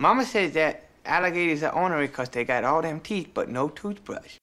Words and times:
Mama 0.00 0.24
says 0.24 0.52
that 0.54 0.88
alligators 1.04 1.62
are 1.62 1.74
ornery 1.74 2.06
because 2.06 2.30
they 2.30 2.42
got 2.42 2.64
all 2.64 2.80
them 2.80 3.00
teeth 3.00 3.32
but 3.34 3.50
no 3.50 3.68
toothbrush. 3.68 4.38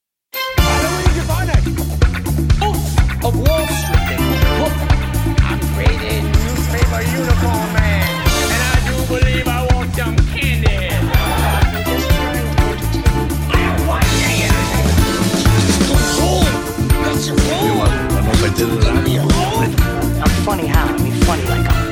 of 3.24 3.36
Wall 3.36 3.66
Street. 3.66 4.20
I'm 5.42 5.60
created 5.74 6.24
newspaper 6.26 7.02
uniform 7.02 7.74
man, 7.74 8.06
and 8.54 8.62
I 8.62 8.78
do 8.86 8.98
believe 9.08 9.48
I 9.48 9.68
want 9.74 9.96
some 9.96 10.16
candy. 10.16 10.78
I'm 20.22 20.30
funny 20.46 20.68
how? 20.68 20.86
I 20.86 20.98
mean 21.02 21.14
funny 21.24 21.44
like 21.46 21.60
I'm 21.60 21.66
a 21.66 21.70
clown. 21.70 21.87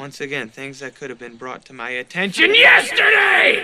Once 0.00 0.22
again, 0.22 0.48
things 0.48 0.78
that 0.78 0.94
could 0.94 1.10
have 1.10 1.18
been 1.18 1.36
brought 1.36 1.62
to 1.62 1.74
my 1.74 1.90
attention 1.90 2.54
yesterday! 2.54 3.62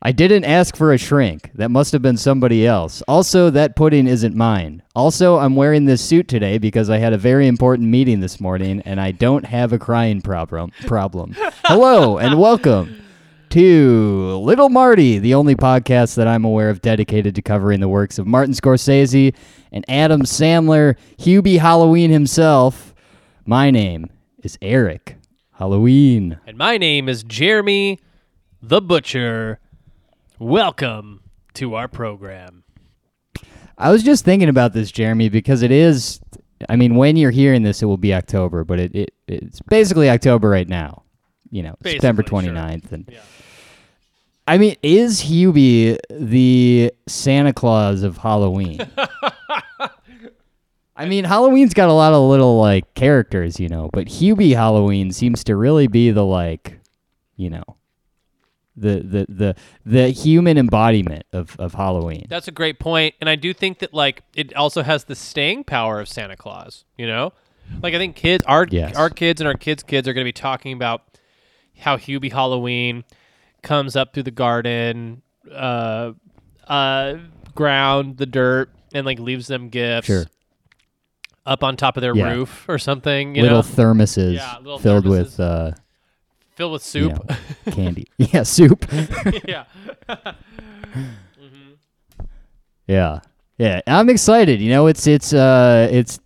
I 0.00 0.12
didn't 0.12 0.44
ask 0.44 0.74
for 0.74 0.94
a 0.94 0.96
shrink. 0.96 1.50
That 1.56 1.70
must 1.70 1.92
have 1.92 2.00
been 2.00 2.16
somebody 2.16 2.66
else. 2.66 3.02
Also, 3.02 3.50
that 3.50 3.76
pudding 3.76 4.06
isn't 4.06 4.34
mine. 4.34 4.82
Also, 4.96 5.36
I'm 5.36 5.56
wearing 5.56 5.84
this 5.84 6.00
suit 6.00 6.26
today 6.26 6.56
because 6.56 6.88
I 6.88 6.96
had 6.96 7.12
a 7.12 7.18
very 7.18 7.48
important 7.48 7.90
meeting 7.90 8.20
this 8.20 8.40
morning 8.40 8.80
and 8.86 8.98
I 8.98 9.10
don't 9.10 9.44
have 9.44 9.74
a 9.74 9.78
crying 9.78 10.22
problem. 10.22 10.72
Problem. 10.86 11.36
Hello 11.66 12.16
and 12.16 12.40
welcome 12.40 12.98
to 13.50 14.38
Little 14.38 14.70
Marty, 14.70 15.18
the 15.18 15.34
only 15.34 15.54
podcast 15.54 16.14
that 16.14 16.26
I'm 16.26 16.46
aware 16.46 16.70
of 16.70 16.80
dedicated 16.80 17.34
to 17.34 17.42
covering 17.42 17.80
the 17.80 17.90
works 17.90 18.18
of 18.18 18.26
Martin 18.26 18.54
Scorsese 18.54 19.34
and 19.70 19.84
Adam 19.86 20.22
Sandler, 20.22 20.96
Hubie 21.18 21.58
Halloween 21.58 22.10
himself. 22.10 22.94
My 23.44 23.70
name 23.70 24.08
is 24.42 24.58
Eric 24.62 25.16
Halloween. 25.52 26.38
And 26.46 26.56
my 26.56 26.78
name 26.78 27.08
is 27.08 27.22
Jeremy 27.22 27.98
the 28.62 28.80
Butcher. 28.80 29.58
Welcome 30.38 31.22
to 31.54 31.74
our 31.74 31.88
program. 31.88 32.64
I 33.76 33.90
was 33.90 34.02
just 34.02 34.24
thinking 34.24 34.48
about 34.48 34.72
this, 34.72 34.90
Jeremy, 34.90 35.28
because 35.28 35.62
it 35.62 35.70
is. 35.70 36.20
I 36.68 36.76
mean, 36.76 36.96
when 36.96 37.16
you're 37.16 37.30
hearing 37.30 37.62
this, 37.62 37.82
it 37.82 37.86
will 37.86 37.96
be 37.96 38.12
October, 38.12 38.64
but 38.64 38.78
it, 38.78 38.94
it 38.94 39.14
it's 39.26 39.60
basically 39.62 40.10
October 40.10 40.48
right 40.48 40.68
now. 40.68 41.04
You 41.50 41.62
know, 41.62 41.76
September 41.82 42.22
Basically, 42.22 42.44
sure. 42.44 42.54
29th. 42.54 42.92
And 42.92 43.18
I 44.46 44.58
mean, 44.58 44.76
is 44.82 45.22
Hubie 45.22 45.98
the 46.10 46.92
Santa 47.06 47.52
Claus 47.52 48.02
of 48.02 48.18
Halloween? 48.18 48.80
I 51.00 51.06
mean, 51.06 51.24
Halloween's 51.24 51.72
got 51.72 51.88
a 51.88 51.94
lot 51.94 52.12
of 52.12 52.28
little 52.28 52.58
like 52.60 52.92
characters, 52.94 53.58
you 53.58 53.68
know, 53.68 53.88
but 53.90 54.06
Hubie 54.06 54.54
Halloween 54.54 55.12
seems 55.12 55.42
to 55.44 55.56
really 55.56 55.86
be 55.86 56.10
the 56.10 56.24
like, 56.24 56.78
you 57.36 57.48
know, 57.48 57.64
the 58.76 59.00
the 59.00 59.26
the 59.28 59.56
the 59.86 60.08
human 60.10 60.58
embodiment 60.58 61.24
of 61.32 61.56
of 61.58 61.72
Halloween. 61.72 62.26
That's 62.28 62.48
a 62.48 62.52
great 62.52 62.78
point, 62.78 63.14
and 63.18 63.30
I 63.30 63.36
do 63.36 63.54
think 63.54 63.78
that 63.78 63.94
like 63.94 64.24
it 64.34 64.54
also 64.54 64.82
has 64.82 65.04
the 65.04 65.14
staying 65.14 65.64
power 65.64 66.00
of 66.00 66.08
Santa 66.08 66.36
Claus. 66.36 66.84
You 66.98 67.06
know, 67.06 67.32
like 67.82 67.94
I 67.94 67.98
think 67.98 68.14
kids, 68.14 68.44
our 68.46 68.66
Yes. 68.70 68.94
our 68.94 69.08
kids 69.08 69.40
and 69.40 69.48
our 69.48 69.54
kids' 69.54 69.82
kids 69.82 70.06
are 70.06 70.12
going 70.12 70.24
to 70.24 70.28
be 70.28 70.32
talking 70.32 70.74
about 70.74 71.02
how 71.78 71.96
Hubie 71.96 72.30
Halloween 72.30 73.04
comes 73.62 73.96
up 73.96 74.12
through 74.12 74.24
the 74.24 74.30
garden, 74.30 75.22
uh, 75.50 76.12
uh, 76.68 77.14
ground, 77.54 78.18
the 78.18 78.26
dirt, 78.26 78.68
and 78.92 79.06
like 79.06 79.18
leaves 79.18 79.46
them 79.46 79.70
gifts. 79.70 80.06
Sure. 80.06 80.26
Up 81.46 81.64
on 81.64 81.76
top 81.76 81.96
of 81.96 82.02
their 82.02 82.14
Yeah. 82.14 82.32
roof 82.32 82.66
or 82.68 82.78
something, 82.78 83.34
you 83.34 83.42
little 83.42 83.58
know, 83.58 83.62
thermoses 83.62 84.34
Yeah, 84.34 84.56
little 84.58 84.78
filled 84.78 85.04
thermoses. 85.04 85.08
with 85.10 85.40
uh, 85.40 85.72
filled 86.54 86.72
with 86.72 86.94
you 86.94 87.10
soup. 87.10 87.28
know, 87.30 87.36
candy. 87.72 88.06
yeah, 88.18 88.42
soup. 88.42 88.84
yeah. 89.48 89.64
yeah, 92.86 93.20
yeah. 93.58 93.80
I'm 93.86 94.08
excited. 94.10 94.60
You 94.60 94.70
know, 94.70 94.86
it's 94.86 95.06
it's 95.06 95.32
uh 95.32 95.88
it's 95.90 96.18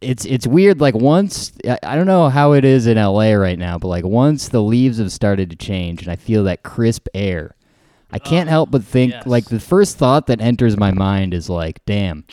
it's 0.00 0.24
it's 0.24 0.46
weird. 0.46 0.80
Like 0.80 0.94
once 0.94 1.52
I, 1.66 1.78
I 1.82 1.96
don't 1.96 2.06
know 2.06 2.28
how 2.28 2.52
it 2.52 2.64
is 2.64 2.86
in 2.86 2.96
LA 2.96 3.32
right 3.32 3.58
now, 3.58 3.78
but 3.78 3.88
like 3.88 4.04
once 4.04 4.48
the 4.48 4.62
leaves 4.62 4.98
have 4.98 5.12
started 5.12 5.50
to 5.50 5.56
change, 5.56 6.02
and 6.02 6.10
I 6.10 6.16
feel 6.16 6.44
that 6.44 6.62
crisp 6.62 7.06
air. 7.14 7.54
I 8.12 8.18
can't 8.18 8.48
help 8.48 8.72
but 8.72 8.82
think 8.82 9.12
yes. 9.12 9.24
like 9.24 9.44
the 9.44 9.60
first 9.60 9.96
thought 9.96 10.26
that 10.26 10.40
enters 10.40 10.76
my 10.76 10.90
mind 10.90 11.32
is 11.32 11.48
like, 11.48 11.80
damn, 11.86 12.24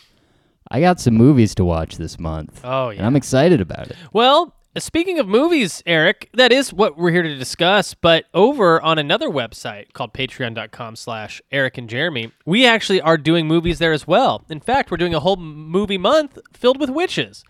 I 0.69 0.79
got 0.81 0.99
some 0.99 1.13
movies 1.15 1.55
to 1.55 1.65
watch 1.65 1.97
this 1.97 2.19
month. 2.19 2.61
Oh, 2.63 2.89
And 2.89 2.99
yeah. 2.99 3.05
I'm 3.05 3.15
excited 3.15 3.61
about 3.61 3.87
it. 3.89 3.95
Well, 4.13 4.53
speaking 4.77 5.17
of 5.19 5.27
movies, 5.27 5.81
Eric, 5.85 6.29
that 6.33 6.51
is 6.51 6.73
what 6.73 6.97
we're 6.97 7.11
here 7.11 7.23
to 7.23 7.35
discuss. 7.35 7.93
But 7.93 8.25
over 8.33 8.81
on 8.81 8.97
another 8.99 9.29
website 9.29 9.93
called 9.93 10.13
patreon.com 10.13 10.95
slash 10.95 11.41
Eric 11.51 11.77
and 11.77 11.89
Jeremy, 11.89 12.31
we 12.45 12.65
actually 12.65 13.01
are 13.01 13.17
doing 13.17 13.47
movies 13.47 13.79
there 13.79 13.93
as 13.93 14.05
well. 14.05 14.43
In 14.49 14.59
fact, 14.59 14.91
we're 14.91 14.97
doing 14.97 15.15
a 15.15 15.19
whole 15.19 15.37
movie 15.37 15.97
month 15.97 16.37
filled 16.53 16.79
with 16.79 16.89
witches. 16.89 17.43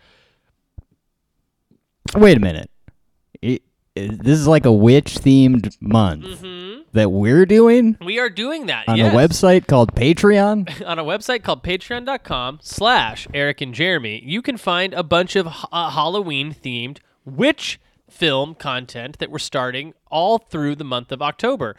Wait 2.14 2.36
a 2.36 2.40
minute. 2.40 2.70
It, 3.42 3.62
it- 3.94 4.22
this 4.22 4.38
is 4.38 4.46
like 4.46 4.64
a 4.64 4.72
witch 4.72 5.16
themed 5.16 5.76
month 5.80 6.24
mm-hmm. 6.24 6.67
That 6.92 7.10
we're 7.10 7.46
doing 7.46 7.96
We 8.04 8.18
are 8.18 8.30
doing 8.30 8.66
that 8.66 8.88
on 8.88 8.96
yes. 8.96 9.12
a 9.14 9.16
website 9.16 9.66
called 9.66 9.94
Patreon. 9.94 10.86
on 10.86 10.98
a 10.98 11.04
website 11.04 11.42
called 11.42 11.62
patreon.com 11.62 12.60
slash 12.62 13.26
Eric 13.34 13.60
and 13.60 13.74
Jeremy, 13.74 14.22
you 14.24 14.42
can 14.42 14.56
find 14.56 14.94
a 14.94 15.02
bunch 15.02 15.36
of 15.36 15.46
uh, 15.46 15.90
Halloween 15.90 16.54
themed 16.54 16.98
witch 17.24 17.80
film 18.10 18.54
content 18.54 19.18
that 19.18 19.30
we're 19.30 19.38
starting 19.38 19.94
all 20.10 20.38
through 20.38 20.74
the 20.74 20.84
month 20.84 21.12
of 21.12 21.20
October. 21.22 21.76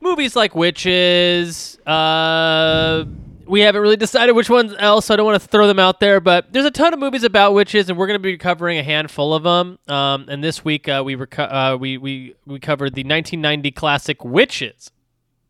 Movies 0.00 0.34
like 0.34 0.54
Witches, 0.54 1.78
uh, 1.86 3.04
we 3.50 3.60
haven't 3.60 3.82
really 3.82 3.96
decided 3.96 4.32
which 4.32 4.48
ones 4.48 4.74
else, 4.78 5.06
so 5.06 5.14
I 5.14 5.16
don't 5.16 5.26
want 5.26 5.42
to 5.42 5.48
throw 5.48 5.66
them 5.66 5.78
out 5.78 6.00
there, 6.00 6.20
but 6.20 6.52
there's 6.52 6.64
a 6.64 6.70
ton 6.70 6.92
of 6.94 7.00
movies 7.00 7.24
about 7.24 7.52
witches, 7.52 7.88
and 7.88 7.98
we're 7.98 8.06
going 8.06 8.18
to 8.18 8.22
be 8.22 8.38
covering 8.38 8.78
a 8.78 8.82
handful 8.82 9.34
of 9.34 9.42
them. 9.42 9.78
Um, 9.88 10.26
and 10.28 10.42
this 10.42 10.64
week, 10.64 10.88
uh, 10.88 11.02
we, 11.04 11.16
reco- 11.16 11.50
uh, 11.74 11.76
we, 11.76 11.98
we, 11.98 12.34
we 12.46 12.60
covered 12.60 12.94
the 12.94 13.02
1990 13.02 13.70
classic 13.72 14.24
Witches 14.24 14.92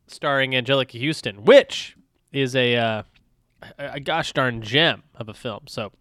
starring 0.06 0.53
Anjelica 0.53 0.99
Huston, 1.06 1.44
which 1.44 1.97
is 2.33 2.56
a, 2.56 2.77
uh, 2.77 3.03
a, 3.78 3.84
a 3.94 4.00
gosh 4.00 4.33
darn 4.33 4.62
gem 4.62 5.03
of 5.15 5.28
a 5.28 5.34
film. 5.34 5.65
So 5.69 5.93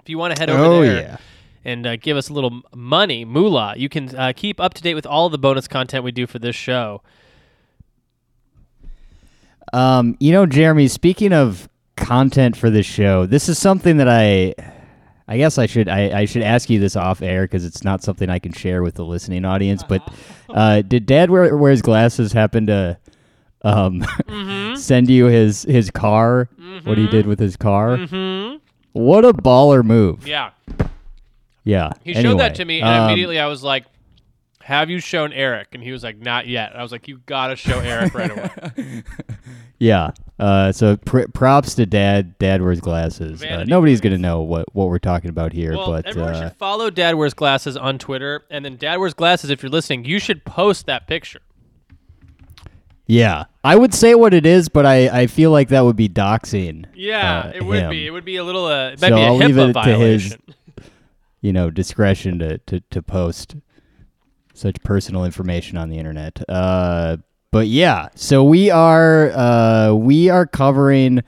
if 0.00 0.08
you 0.08 0.18
want 0.18 0.36
to 0.36 0.40
head 0.40 0.50
over 0.50 0.62
Oh, 0.62 0.82
there 0.82 1.00
yeah. 1.00 1.16
and 1.64 1.86
uh, 1.86 1.96
give 1.96 2.16
us 2.16 2.28
a 2.28 2.32
little 2.32 2.60
money, 2.74 3.24
moolah, 3.24 3.74
you 3.76 3.88
can 3.88 4.14
uh, 4.14 4.32
keep 4.36 4.60
up 4.60 4.74
to 4.74 4.82
date 4.82 4.94
with 4.94 5.06
all 5.06 5.28
the 5.28 5.38
bonus 5.38 5.66
content 5.66 6.04
we 6.04 6.12
do 6.12 6.26
for 6.26 6.38
this 6.38 6.54
show. 6.56 7.02
Um, 9.72 10.16
you 10.20 10.32
know, 10.32 10.46
Jeremy, 10.46 10.88
speaking 10.88 11.32
of 11.32 11.68
content 11.96 12.56
for 12.56 12.70
this 12.70 12.86
show, 12.86 13.26
this 13.26 13.48
is 13.48 13.58
something 13.58 13.96
that 13.98 14.08
I 14.08 14.54
I 15.28 15.36
guess 15.38 15.58
I 15.58 15.66
should 15.66 15.88
I, 15.88 16.20
I 16.20 16.24
should 16.24 16.42
ask 16.42 16.70
you 16.70 16.78
this 16.78 16.96
off 16.96 17.22
air 17.22 17.44
because 17.44 17.64
it's 17.64 17.82
not 17.82 18.02
something 18.02 18.30
I 18.30 18.38
can 18.38 18.52
share 18.52 18.82
with 18.82 18.94
the 18.94 19.04
listening 19.04 19.44
audience. 19.44 19.82
But 19.82 20.02
uh, 20.50 20.82
did 20.82 21.06
Dad 21.06 21.30
wear, 21.30 21.56
wears 21.56 21.82
glasses 21.82 22.32
happen 22.32 22.66
to 22.66 22.98
um, 23.62 24.04
send 24.76 25.10
you 25.10 25.26
his 25.26 25.62
his 25.62 25.90
car? 25.90 26.48
What 26.84 26.98
he 26.98 27.08
did 27.08 27.26
with 27.26 27.40
his 27.40 27.56
car? 27.56 27.96
Mm-hmm. 27.96 28.58
What 28.92 29.24
a 29.24 29.32
baller 29.32 29.84
move! 29.84 30.26
Yeah. 30.26 30.50
Yeah, 31.64 31.90
He 32.04 32.14
showed 32.14 32.38
that 32.38 32.54
to 32.54 32.64
me, 32.64 32.80
and 32.80 32.88
um, 32.88 33.08
immediately 33.08 33.40
I 33.40 33.48
was 33.48 33.64
like, 33.64 33.86
have 34.66 34.90
you 34.90 34.98
shown 35.00 35.32
Eric? 35.32 35.68
And 35.72 35.82
he 35.82 35.92
was 35.92 36.02
like, 36.02 36.18
not 36.18 36.46
yet. 36.48 36.74
I 36.76 36.82
was 36.82 36.90
like, 36.92 37.06
you 37.08 37.18
got 37.26 37.48
to 37.48 37.56
show 37.56 37.78
Eric 37.78 38.14
right 38.14 38.30
away. 38.30 39.02
Yeah. 39.78 40.12
Uh, 40.38 40.72
so 40.72 40.96
pr- 40.96 41.28
props 41.34 41.74
to 41.74 41.84
Dad. 41.84 42.38
Dad 42.38 42.62
wears 42.62 42.80
glasses. 42.80 43.42
Uh, 43.44 43.64
nobody's 43.66 44.00
gonna 44.00 44.16
know 44.16 44.40
what, 44.40 44.74
what 44.74 44.88
we're 44.88 44.98
talking 44.98 45.28
about 45.28 45.52
here, 45.52 45.76
Well, 45.76 45.88
but 45.88 46.06
everyone 46.06 46.34
uh, 46.34 46.48
should 46.48 46.56
follow 46.56 46.88
Dad 46.88 47.14
Wears 47.16 47.34
Glasses 47.34 47.76
on 47.76 47.98
Twitter. 47.98 48.44
And 48.50 48.64
then 48.64 48.76
Dad 48.76 48.96
Wears 48.96 49.12
Glasses, 49.12 49.50
if 49.50 49.62
you're 49.62 49.68
listening, 49.68 50.06
you 50.06 50.18
should 50.18 50.46
post 50.46 50.86
that 50.86 51.06
picture. 51.06 51.40
yeah, 53.06 53.44
I 53.62 53.76
would 53.76 53.92
say 53.92 54.14
what 54.14 54.32
it 54.32 54.46
is, 54.46 54.70
but 54.70 54.86
I, 54.86 55.08
I 55.22 55.26
feel 55.26 55.50
like 55.50 55.68
that 55.68 55.82
would 55.84 55.96
be 55.96 56.08
doxing. 56.08 56.86
Yeah, 56.94 57.40
uh, 57.40 57.52
it 57.54 57.62
would 57.62 57.78
him. 57.82 57.90
be. 57.90 58.06
It 58.06 58.10
would 58.10 58.24
be 58.24 58.36
a 58.36 58.44
little, 58.44 58.64
uh, 58.64 58.92
it 58.92 59.00
might 59.02 59.08
So 59.10 59.16
be 59.16 59.22
a 59.22 59.26
I'll 59.26 59.36
leave 59.36 59.56
HIPAA 59.56 59.68
it 59.68 59.84
to 59.84 59.98
his- 59.98 60.36
You 61.42 61.52
know, 61.52 61.70
discretion 61.70 62.38
to, 62.40 62.56
to, 62.58 62.80
to 62.80 63.02
post 63.02 63.56
such 64.56 64.82
personal 64.82 65.24
information 65.24 65.76
on 65.76 65.88
the 65.88 65.98
internet. 65.98 66.42
Uh, 66.48 67.18
but 67.52 67.68
yeah, 67.68 68.08
so 68.14 68.44
we 68.44 68.70
are 68.70 69.30
uh, 69.30 69.94
we 69.94 70.28
are 70.28 70.46
covering. 70.46 71.22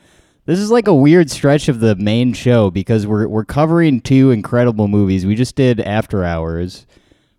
This 0.46 0.58
is 0.58 0.70
like 0.70 0.86
a 0.86 0.94
weird 0.94 1.30
stretch 1.30 1.68
of 1.68 1.80
the 1.80 1.94
main 1.96 2.32
show 2.32 2.70
because 2.70 3.06
we're 3.06 3.28
we're 3.28 3.44
covering 3.44 4.00
two 4.00 4.30
incredible 4.30 4.88
movies. 4.88 5.24
We 5.24 5.34
just 5.34 5.56
did 5.56 5.80
After 5.80 6.24
Hours, 6.24 6.86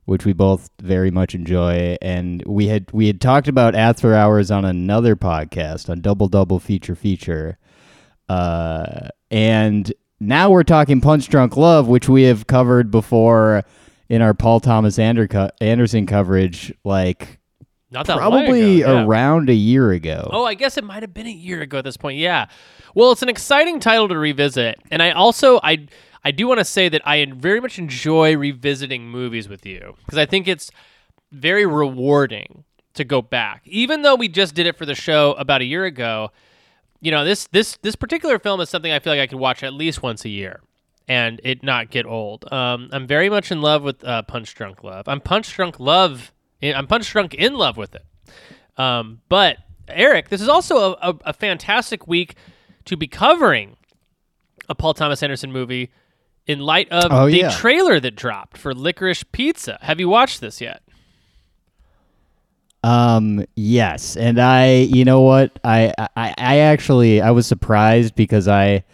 which 0.05 0.25
we 0.25 0.33
both 0.33 0.69
very 0.81 1.11
much 1.11 1.35
enjoy, 1.35 1.97
and 2.01 2.43
we 2.45 2.67
had 2.67 2.91
we 2.91 3.07
had 3.07 3.19
talked 3.21 3.47
about 3.47 3.75
After 3.75 4.15
Hours 4.15 4.49
on 4.49 4.65
another 4.65 5.15
podcast 5.15 5.89
on 5.89 6.01
Double 6.01 6.27
Double 6.27 6.59
Feature 6.59 6.95
Feature, 6.95 7.57
uh, 8.27 9.09
and 9.29 9.93
now 10.19 10.49
we're 10.49 10.63
talking 10.63 11.01
Punch 11.01 11.29
Drunk 11.29 11.57
Love, 11.57 11.87
which 11.87 12.09
we 12.09 12.23
have 12.23 12.47
covered 12.47 12.91
before 12.91 13.63
in 14.09 14.21
our 14.21 14.33
Paul 14.33 14.59
Thomas 14.59 14.99
Anderson 14.99 16.05
coverage, 16.05 16.73
like 16.83 17.39
Not 17.91 18.07
that 18.07 18.17
long 18.17 18.31
probably 18.31 18.81
ago, 18.81 18.97
yeah. 18.97 19.05
around 19.05 19.49
a 19.49 19.53
year 19.53 19.91
ago. 19.91 20.27
Oh, 20.33 20.45
I 20.45 20.55
guess 20.55 20.77
it 20.77 20.83
might 20.83 21.03
have 21.03 21.13
been 21.13 21.27
a 21.27 21.31
year 21.31 21.61
ago 21.61 21.77
at 21.77 21.83
this 21.83 21.97
point. 21.97 22.17
Yeah. 22.17 22.47
Well, 22.95 23.11
it's 23.11 23.21
an 23.21 23.29
exciting 23.29 23.79
title 23.79 24.07
to 24.07 24.17
revisit, 24.17 24.79
and 24.91 25.01
I 25.01 25.11
also 25.11 25.59
I 25.63 25.87
I 26.23 26.31
do 26.31 26.47
want 26.47 26.57
to 26.59 26.65
say 26.65 26.89
that 26.89 27.07
I 27.07 27.23
very 27.35 27.61
much 27.61 27.77
enjoy 27.77 28.35
revisiting 28.35 29.09
movies 29.09 29.47
with 29.47 29.65
you 29.65 29.95
because 30.05 30.17
I 30.17 30.25
think 30.25 30.47
it's 30.47 30.71
very 31.31 31.65
rewarding 31.65 32.63
to 32.95 33.03
go 33.03 33.21
back, 33.21 33.61
even 33.65 34.01
though 34.01 34.15
we 34.15 34.27
just 34.27 34.55
did 34.55 34.65
it 34.65 34.75
for 34.75 34.85
the 34.85 34.95
show 34.95 35.33
about 35.33 35.61
a 35.61 35.65
year 35.65 35.85
ago. 35.85 36.31
You 36.99 37.11
know, 37.11 37.23
this 37.23 37.47
this 37.51 37.77
this 37.83 37.95
particular 37.95 38.39
film 38.39 38.59
is 38.59 38.69
something 38.69 38.91
I 38.91 38.99
feel 38.99 39.13
like 39.13 39.21
I 39.21 39.27
could 39.27 39.39
watch 39.39 39.63
at 39.63 39.73
least 39.73 40.01
once 40.01 40.25
a 40.25 40.29
year 40.29 40.61
and 41.09 41.41
it 41.43 41.63
not 41.63 41.89
get 41.89 42.05
old. 42.05 42.49
Um, 42.53 42.87
I'm 42.93 43.05
very 43.07 43.29
much 43.29 43.51
in 43.51 43.61
love 43.61 43.83
with 43.83 44.01
uh, 44.05 44.21
Punch 44.21 44.53
Drunk 44.55 44.83
Love. 44.83 45.07
I'm 45.09 45.19
Punch 45.19 45.53
Drunk 45.53 45.79
Love. 45.79 46.31
I'm 46.63 46.87
Punch 46.87 47.09
Drunk 47.11 47.33
in 47.33 47.55
love 47.55 47.75
with 47.75 47.95
it. 47.95 48.05
Um, 48.77 49.19
but 49.27 49.57
Eric, 49.89 50.29
this 50.29 50.39
is 50.39 50.47
also 50.47 50.93
a, 50.93 51.09
a, 51.09 51.15
a 51.25 51.33
fantastic 51.33 52.07
week 52.07 52.35
to 52.85 52.95
be 52.95 53.07
covering 53.07 53.75
a 54.69 54.75
Paul 54.75 54.93
Thomas 54.93 55.23
Anderson 55.23 55.51
movie 55.51 55.89
in 56.45 56.59
light 56.59 56.87
of 56.89 57.11
Oh, 57.11 57.25
the 57.25 57.37
yeah. 57.39 57.49
trailer 57.49 57.99
that 57.99 58.15
dropped 58.15 58.57
for 58.57 58.73
Licorice 58.73 59.23
Pizza. 59.31 59.77
Have 59.81 59.99
you 59.99 60.07
watched 60.09 60.41
this 60.41 60.61
yet? 60.61 60.81
Um, 62.83 63.43
yes, 63.55 64.15
and 64.15 64.39
I, 64.39 64.75
you 64.75 65.03
know 65.03 65.21
what, 65.21 65.59
I, 65.65 65.93
I, 66.15 66.33
I 66.37 66.57
actually, 66.59 67.19
I 67.21 67.31
was 67.31 67.45
surprised 67.45 68.15
because 68.15 68.47
I, 68.47 68.85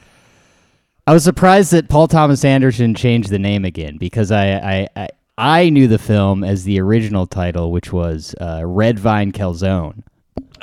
I 1.07 1.13
was 1.13 1.23
surprised 1.23 1.71
that 1.71 1.87
Paul 1.87 2.07
Thomas 2.07 2.43
Anderson 2.43 2.95
changed 2.95 3.29
the 3.29 3.37
name 3.37 3.63
again 3.63 3.97
because 3.97 4.31
I, 4.31 4.53
I, 4.53 4.87
I, 4.95 5.09
I 5.37 5.69
knew 5.69 5.87
the 5.87 5.99
film 5.99 6.43
as 6.43 6.63
the 6.63 6.79
original 6.79 7.27
title, 7.27 7.71
which 7.71 7.93
was 7.93 8.33
uh, 8.41 8.61
Red 8.65 8.97
Vine 8.97 9.31
Calzone. 9.31 10.01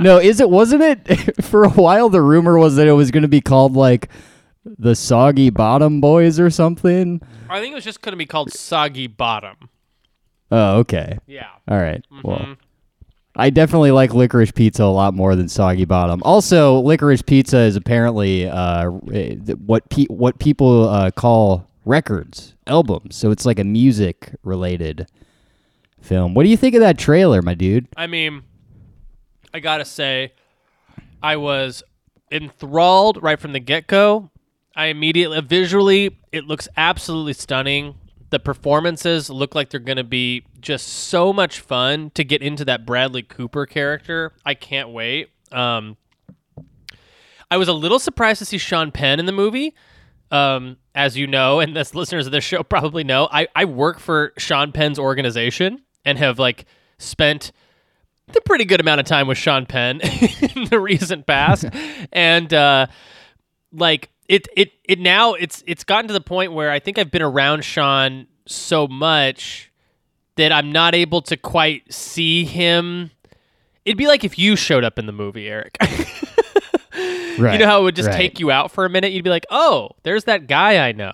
no, 0.00 0.18
is 0.18 0.40
it? 0.40 0.48
Wasn't 0.48 0.82
it? 0.82 1.44
For 1.44 1.64
a 1.64 1.70
while, 1.70 2.08
the 2.08 2.22
rumor 2.22 2.58
was 2.58 2.76
that 2.76 2.86
it 2.86 2.92
was 2.92 3.10
going 3.10 3.22
to 3.22 3.28
be 3.28 3.42
called 3.42 3.74
like 3.74 4.08
the 4.64 4.94
Soggy 4.94 5.50
Bottom 5.50 6.00
Boys 6.00 6.40
or 6.40 6.48
something. 6.48 7.20
I 7.50 7.60
think 7.60 7.72
it 7.72 7.74
was 7.74 7.84
just 7.84 8.00
going 8.00 8.14
to 8.14 8.16
be 8.16 8.26
called 8.26 8.52
Soggy 8.52 9.06
Bottom. 9.06 9.68
Oh, 10.50 10.78
okay. 10.78 11.18
Yeah. 11.26 11.48
All 11.68 11.78
right. 11.78 12.02
Mm-hmm. 12.10 12.26
Well, 12.26 12.56
I 13.36 13.50
definitely 13.50 13.90
like 13.90 14.14
licorice 14.14 14.50
pizza 14.50 14.82
a 14.82 14.86
lot 14.86 15.12
more 15.12 15.36
than 15.36 15.48
soggy 15.48 15.84
bottom. 15.84 16.22
Also, 16.24 16.80
licorice 16.80 17.22
pizza 17.22 17.58
is 17.58 17.76
apparently 17.76 18.48
uh, 18.48 18.90
eh, 19.12 19.34
what 19.64 19.88
pe- 19.90 20.06
what 20.06 20.38
people 20.38 20.88
uh, 20.88 21.10
call 21.10 21.68
records, 21.84 22.54
albums. 22.66 23.14
So 23.14 23.30
it's 23.30 23.44
like 23.44 23.58
a 23.58 23.64
music 23.64 24.32
related 24.42 25.06
film. 26.00 26.34
What 26.34 26.44
do 26.44 26.48
you 26.48 26.56
think 26.56 26.74
of 26.74 26.80
that 26.80 26.98
trailer, 26.98 27.42
my 27.42 27.54
dude? 27.54 27.86
I 27.96 28.06
mean, 28.06 28.42
I 29.52 29.60
gotta 29.60 29.84
say, 29.84 30.32
I 31.22 31.36
was 31.36 31.82
enthralled 32.30 33.22
right 33.22 33.38
from 33.38 33.52
the 33.52 33.60
get 33.60 33.86
go. 33.86 34.30
I 34.74 34.86
immediately, 34.86 35.40
visually, 35.42 36.18
it 36.32 36.44
looks 36.44 36.68
absolutely 36.76 37.32
stunning. 37.34 37.94
The 38.30 38.38
performances 38.38 39.30
look 39.30 39.54
like 39.54 39.70
they're 39.70 39.80
gonna 39.80 40.04
be 40.04 40.44
just 40.60 40.86
so 40.88 41.32
much 41.32 41.60
fun 41.60 42.10
to 42.10 42.24
get 42.24 42.42
into 42.42 42.64
that 42.64 42.84
Bradley 42.84 43.22
Cooper 43.22 43.66
character. 43.66 44.32
I 44.44 44.54
can't 44.54 44.90
wait. 44.90 45.30
Um, 45.52 45.96
I 47.50 47.56
was 47.56 47.68
a 47.68 47.72
little 47.72 47.98
surprised 47.98 48.40
to 48.40 48.44
see 48.44 48.58
Sean 48.58 48.90
Penn 48.90 49.20
in 49.20 49.26
the 49.26 49.32
movie. 49.32 49.74
Um, 50.32 50.78
as 50.94 51.16
you 51.16 51.28
know, 51.28 51.60
and 51.60 51.76
as 51.78 51.94
listeners 51.94 52.26
of 52.26 52.32
this 52.32 52.42
show 52.42 52.62
probably 52.62 53.04
know, 53.04 53.28
I, 53.30 53.46
I 53.54 53.64
work 53.64 54.00
for 54.00 54.32
Sean 54.38 54.72
Penn's 54.72 54.98
organization 54.98 55.82
and 56.04 56.18
have 56.18 56.38
like 56.38 56.64
spent 56.98 57.52
a 58.34 58.40
pretty 58.40 58.64
good 58.64 58.80
amount 58.80 59.00
of 59.00 59.06
time 59.06 59.28
with 59.28 59.38
Sean 59.38 59.66
Penn 59.66 60.00
in 60.56 60.64
the 60.64 60.80
recent 60.80 61.26
past. 61.26 61.66
and 62.12 62.52
uh 62.52 62.86
like 63.72 64.10
it 64.28 64.48
it 64.56 64.72
it 64.84 64.98
now 64.98 65.34
it's 65.34 65.62
it's 65.66 65.84
gotten 65.84 66.08
to 66.08 66.14
the 66.14 66.20
point 66.20 66.52
where 66.52 66.70
I 66.70 66.78
think 66.78 66.98
I've 66.98 67.10
been 67.10 67.22
around 67.22 67.64
Sean 67.64 68.26
so 68.46 68.86
much 68.86 69.70
that 70.36 70.52
I'm 70.52 70.70
not 70.70 70.94
able 70.94 71.22
to 71.22 71.36
quite 71.36 71.92
see 71.92 72.44
him. 72.44 73.10
It'd 73.84 73.98
be 73.98 74.06
like 74.06 74.24
if 74.24 74.38
you 74.38 74.56
showed 74.56 74.84
up 74.84 74.98
in 74.98 75.06
the 75.06 75.12
movie, 75.12 75.48
Eric. 75.48 75.76
Right. 77.38 77.52
You 77.54 77.58
know 77.58 77.66
how 77.66 77.80
it 77.80 77.84
would 77.84 77.96
just 77.96 78.08
right. 78.08 78.16
take 78.16 78.40
you 78.40 78.50
out 78.50 78.70
for 78.70 78.84
a 78.84 78.90
minute? 78.90 79.12
You'd 79.12 79.24
be 79.24 79.30
like, 79.30 79.46
"Oh, 79.50 79.90
there's 80.02 80.24
that 80.24 80.46
guy 80.46 80.88
I 80.88 80.92
know." 80.92 81.12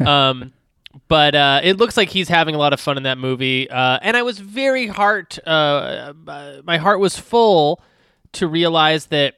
um, 0.06 0.52
but 1.08 1.34
uh, 1.34 1.60
it 1.62 1.76
looks 1.76 1.96
like 1.96 2.08
he's 2.08 2.28
having 2.28 2.54
a 2.54 2.58
lot 2.58 2.72
of 2.72 2.80
fun 2.80 2.96
in 2.96 3.02
that 3.02 3.18
movie, 3.18 3.68
uh, 3.68 3.98
and 4.00 4.16
I 4.16 4.22
was 4.22 4.38
very 4.38 4.86
heart. 4.86 5.38
Uh, 5.46 6.14
uh, 6.26 6.62
my 6.64 6.78
heart 6.78 7.00
was 7.00 7.18
full 7.18 7.82
to 8.32 8.46
realize 8.46 9.06
that 9.06 9.34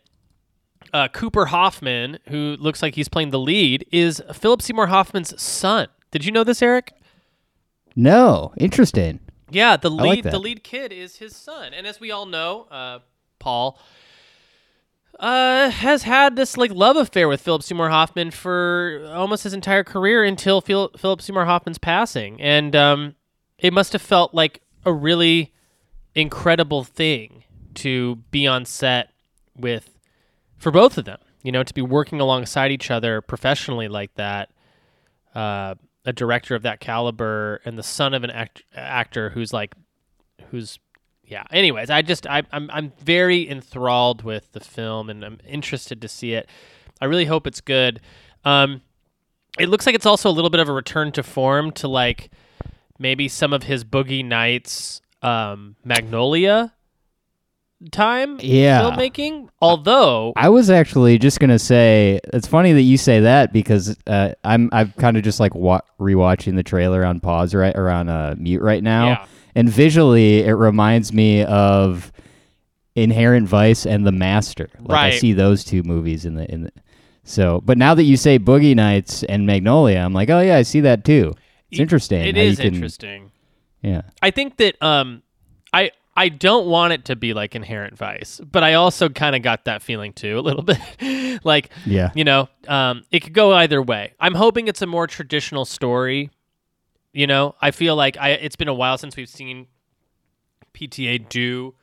uh, 0.95 1.09
Cooper 1.09 1.47
Hoffman, 1.47 2.19
who 2.29 2.57
looks 2.61 2.81
like 2.81 2.95
he's 2.95 3.09
playing 3.09 3.31
the 3.31 3.39
lead, 3.39 3.85
is 3.91 4.23
Philip 4.33 4.63
Seymour 4.63 4.87
Hoffman's 4.87 5.41
son. 5.43 5.89
Did 6.13 6.25
you 6.25 6.31
know 6.31 6.45
this, 6.45 6.63
Eric? 6.63 6.93
No, 7.97 8.55
interesting. 8.57 9.19
Yeah, 9.51 9.77
the 9.77 9.91
like 9.91 10.25
lead 10.25 10.33
the 10.33 10.39
lead 10.39 10.65
kid 10.65 10.93
is 10.93 11.17
his 11.17 11.37
son, 11.37 11.75
and 11.75 11.87
as 11.87 12.01
we 12.01 12.11
all 12.11 12.27
know, 12.27 12.67
uh, 12.71 13.01
Paul 13.39 13.79
uh, 15.19 15.69
has 15.71 16.05
had 16.05 16.37
this 16.37 16.57
like 16.57 16.71
love 16.71 16.97
affair 16.97 17.29
with 17.29 17.41
Philip 17.41 17.63
Seymour 17.63 17.91
Hoffman 17.91 18.31
for 18.31 19.05
almost 19.13 19.45
his 19.45 19.53
entire 19.53 19.85
career 19.85 20.25
until 20.25 20.61
Phil- 20.61 20.93
Philip 20.97 21.21
Seymour 21.21 21.45
Hoffman's 21.45 21.79
passing, 21.79 22.41
and 22.41 22.75
um, 22.75 23.15
it 23.59 23.73
must 23.73 23.93
have 23.93 24.03
felt 24.03 24.33
like 24.33 24.63
a 24.87 24.93
really 24.93 25.53
incredible 26.15 26.85
thing 26.85 27.45
to 27.75 28.17
be 28.31 28.47
on 28.47 28.65
set 28.65 29.11
with 29.57 29.94
for 30.59 30.71
both 30.71 30.99
of 30.99 31.05
them. 31.05 31.19
You 31.43 31.53
know, 31.53 31.63
to 31.63 31.75
be 31.75 31.83
working 31.83 32.21
alongside 32.21 32.73
each 32.73 32.91
other 32.91 33.21
professionally 33.21 33.89
like 33.89 34.15
that. 34.15 34.51
Uh, 35.35 35.75
a 36.05 36.13
director 36.13 36.55
of 36.55 36.63
that 36.63 36.81
caliber 36.81 37.61
and 37.65 37.79
the 37.79 37.83
son 37.83 38.15
of 38.15 38.25
an 38.25 38.31
act- 38.31 38.63
actor 38.75 39.31
who's 39.31 39.53
like, 39.53 39.75
who's, 40.51 40.79
yeah. 41.25 41.45
Anyways, 41.51 41.91
I 41.91 42.03
just 42.03 42.27
I, 42.27 42.43
I'm 42.53 42.71
I'm 42.71 42.93
very 43.01 43.49
enthralled 43.49 44.23
with 44.23 44.53
the 44.53 44.61
film 44.61 45.09
and 45.09 45.25
I'm 45.25 45.39
interested 45.47 46.03
to 46.03 46.09
see 46.09 46.35
it. 46.35 46.49
I 47.01 47.07
really 47.07 47.25
hope 47.25 47.47
it's 47.47 47.63
good. 47.63 48.01
Um, 48.45 48.83
it 49.59 49.69
looks 49.69 49.87
like 49.87 49.95
it's 49.95 50.07
also 50.07 50.29
a 50.29 50.33
little 50.33 50.51
bit 50.51 50.61
of 50.61 50.69
a 50.69 50.73
return 50.73 51.13
to 51.13 51.23
form 51.23 51.71
to 51.73 51.89
like 51.89 52.31
maybe 52.99 53.29
some 53.29 53.53
of 53.53 53.63
his 53.63 53.85
Boogie 53.85 54.25
Nights, 54.25 55.01
um, 55.23 55.77
Magnolia 55.85 56.75
time 57.93 58.39
Yeah. 58.41 58.81
filmmaking. 58.83 59.49
Although 59.61 60.33
I 60.37 60.49
was 60.49 60.71
actually 60.71 61.19
just 61.19 61.41
gonna 61.41 61.59
say 61.59 62.21
it's 62.33 62.47
funny 62.47 62.73
that 62.73 62.83
you 62.83 62.97
say 62.99 63.21
that 63.21 63.53
because 63.53 63.97
uh, 64.07 64.33
I'm 64.45 64.69
I'm 64.73 64.93
kind 64.93 65.17
of 65.17 65.23
just 65.23 65.41
like 65.41 65.55
wa- 65.55 65.81
rewatching 66.01 66.57
the 66.57 66.63
trailer 66.63 67.05
on 67.05 67.21
pause 67.21 67.55
right 67.55 67.75
or 67.77 67.89
on 67.91 68.09
uh, 68.09 68.35
mute 68.39 68.63
right 68.63 68.83
now, 68.83 69.07
Yeah. 69.07 69.27
and 69.55 69.69
visually 69.69 70.41
it 70.45 70.53
reminds 70.53 71.13
me 71.13 71.45
of 71.45 72.13
Inherent 72.97 73.49
Vice 73.49 73.87
and 73.87 74.07
The 74.07 74.13
Master. 74.13 74.69
Like 74.81 75.15
I 75.15 75.19
see 75.19 75.33
those 75.33 75.65
two 75.65 75.83
movies 75.83 76.25
in 76.25 76.35
the 76.35 76.51
in 76.53 76.65
the. 76.65 76.73
So, 77.25 77.63
but 77.65 77.79
now 77.79 77.95
that 77.95 78.03
you 78.05 78.17
say 78.19 78.39
Boogie 78.39 78.77
Nights 78.77 79.23
and 79.25 79.47
Magnolia, 79.47 79.99
I'm 79.99 80.13
like, 80.13 80.29
oh 80.31 80.41
yeah, 80.41 80.57
I 80.57 80.63
see 80.63 80.81
that 80.81 81.05
too. 81.05 81.33
It's 81.71 81.81
interesting. 81.81 82.25
It 82.25 82.37
is 82.37 82.59
can- 82.59 82.75
interesting. 82.75 83.33
Yeah. 83.83 84.03
I 84.23 84.31
think 84.31 84.59
that 84.59 84.81
um, 84.83 85.23
I 85.73 85.91
I 86.17 86.29
don't 86.29 86.67
want 86.67 86.93
it 86.93 87.05
to 87.07 87.17
be 87.17 87.35
like 87.35 87.55
Inherent 87.57 87.97
Vice, 87.99 88.41
but 88.41 88.63
I 88.63 88.75
also 88.75 89.09
kind 89.09 89.35
of 89.35 89.43
got 89.43 89.65
that 89.65 89.83
feeling 89.83 90.13
too 90.13 90.39
a 90.39 90.41
little 90.41 90.63
bit. 91.01 91.45
like, 91.45 91.71
Yeah. 91.85 92.11
you 92.15 92.23
know, 92.25 92.49
um, 92.69 93.03
it 93.11 93.21
could 93.21 93.33
go 93.35 93.53
either 93.53 93.83
way. 93.83 94.13
I'm 94.21 94.35
hoping 94.35 94.69
it's 94.69 94.81
a 94.83 94.87
more 94.87 95.07
traditional 95.07 95.65
story. 95.65 96.31
You 97.13 97.27
know, 97.27 97.55
I 97.61 97.71
feel 97.73 97.97
like 97.97 98.17
I 98.17 98.31
it's 98.31 98.57
been 98.57 98.69
a 98.69 98.75
while 98.75 98.97
since 98.99 99.17
we've 99.17 99.29
seen 99.29 99.67
PTA 100.75 101.29
do 101.29 101.75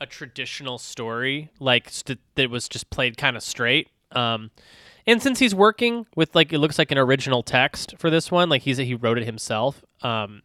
a 0.00 0.06
traditional 0.06 0.78
story 0.78 1.50
like 1.60 1.88
st- 1.90 2.18
that 2.34 2.50
was 2.50 2.68
just 2.68 2.90
played 2.90 3.16
kind 3.16 3.36
of 3.36 3.42
straight. 3.42 3.88
Um, 4.12 4.50
and 5.06 5.22
since 5.22 5.38
he's 5.38 5.54
working 5.54 6.06
with 6.16 6.34
like 6.34 6.52
it 6.52 6.58
looks 6.58 6.78
like 6.78 6.90
an 6.90 6.98
original 6.98 7.42
text 7.42 7.94
for 7.98 8.10
this 8.10 8.30
one, 8.30 8.48
like 8.48 8.62
he's 8.62 8.78
he 8.78 8.94
wrote 8.94 9.18
it 9.18 9.24
himself. 9.24 9.84
Um, 10.02 10.42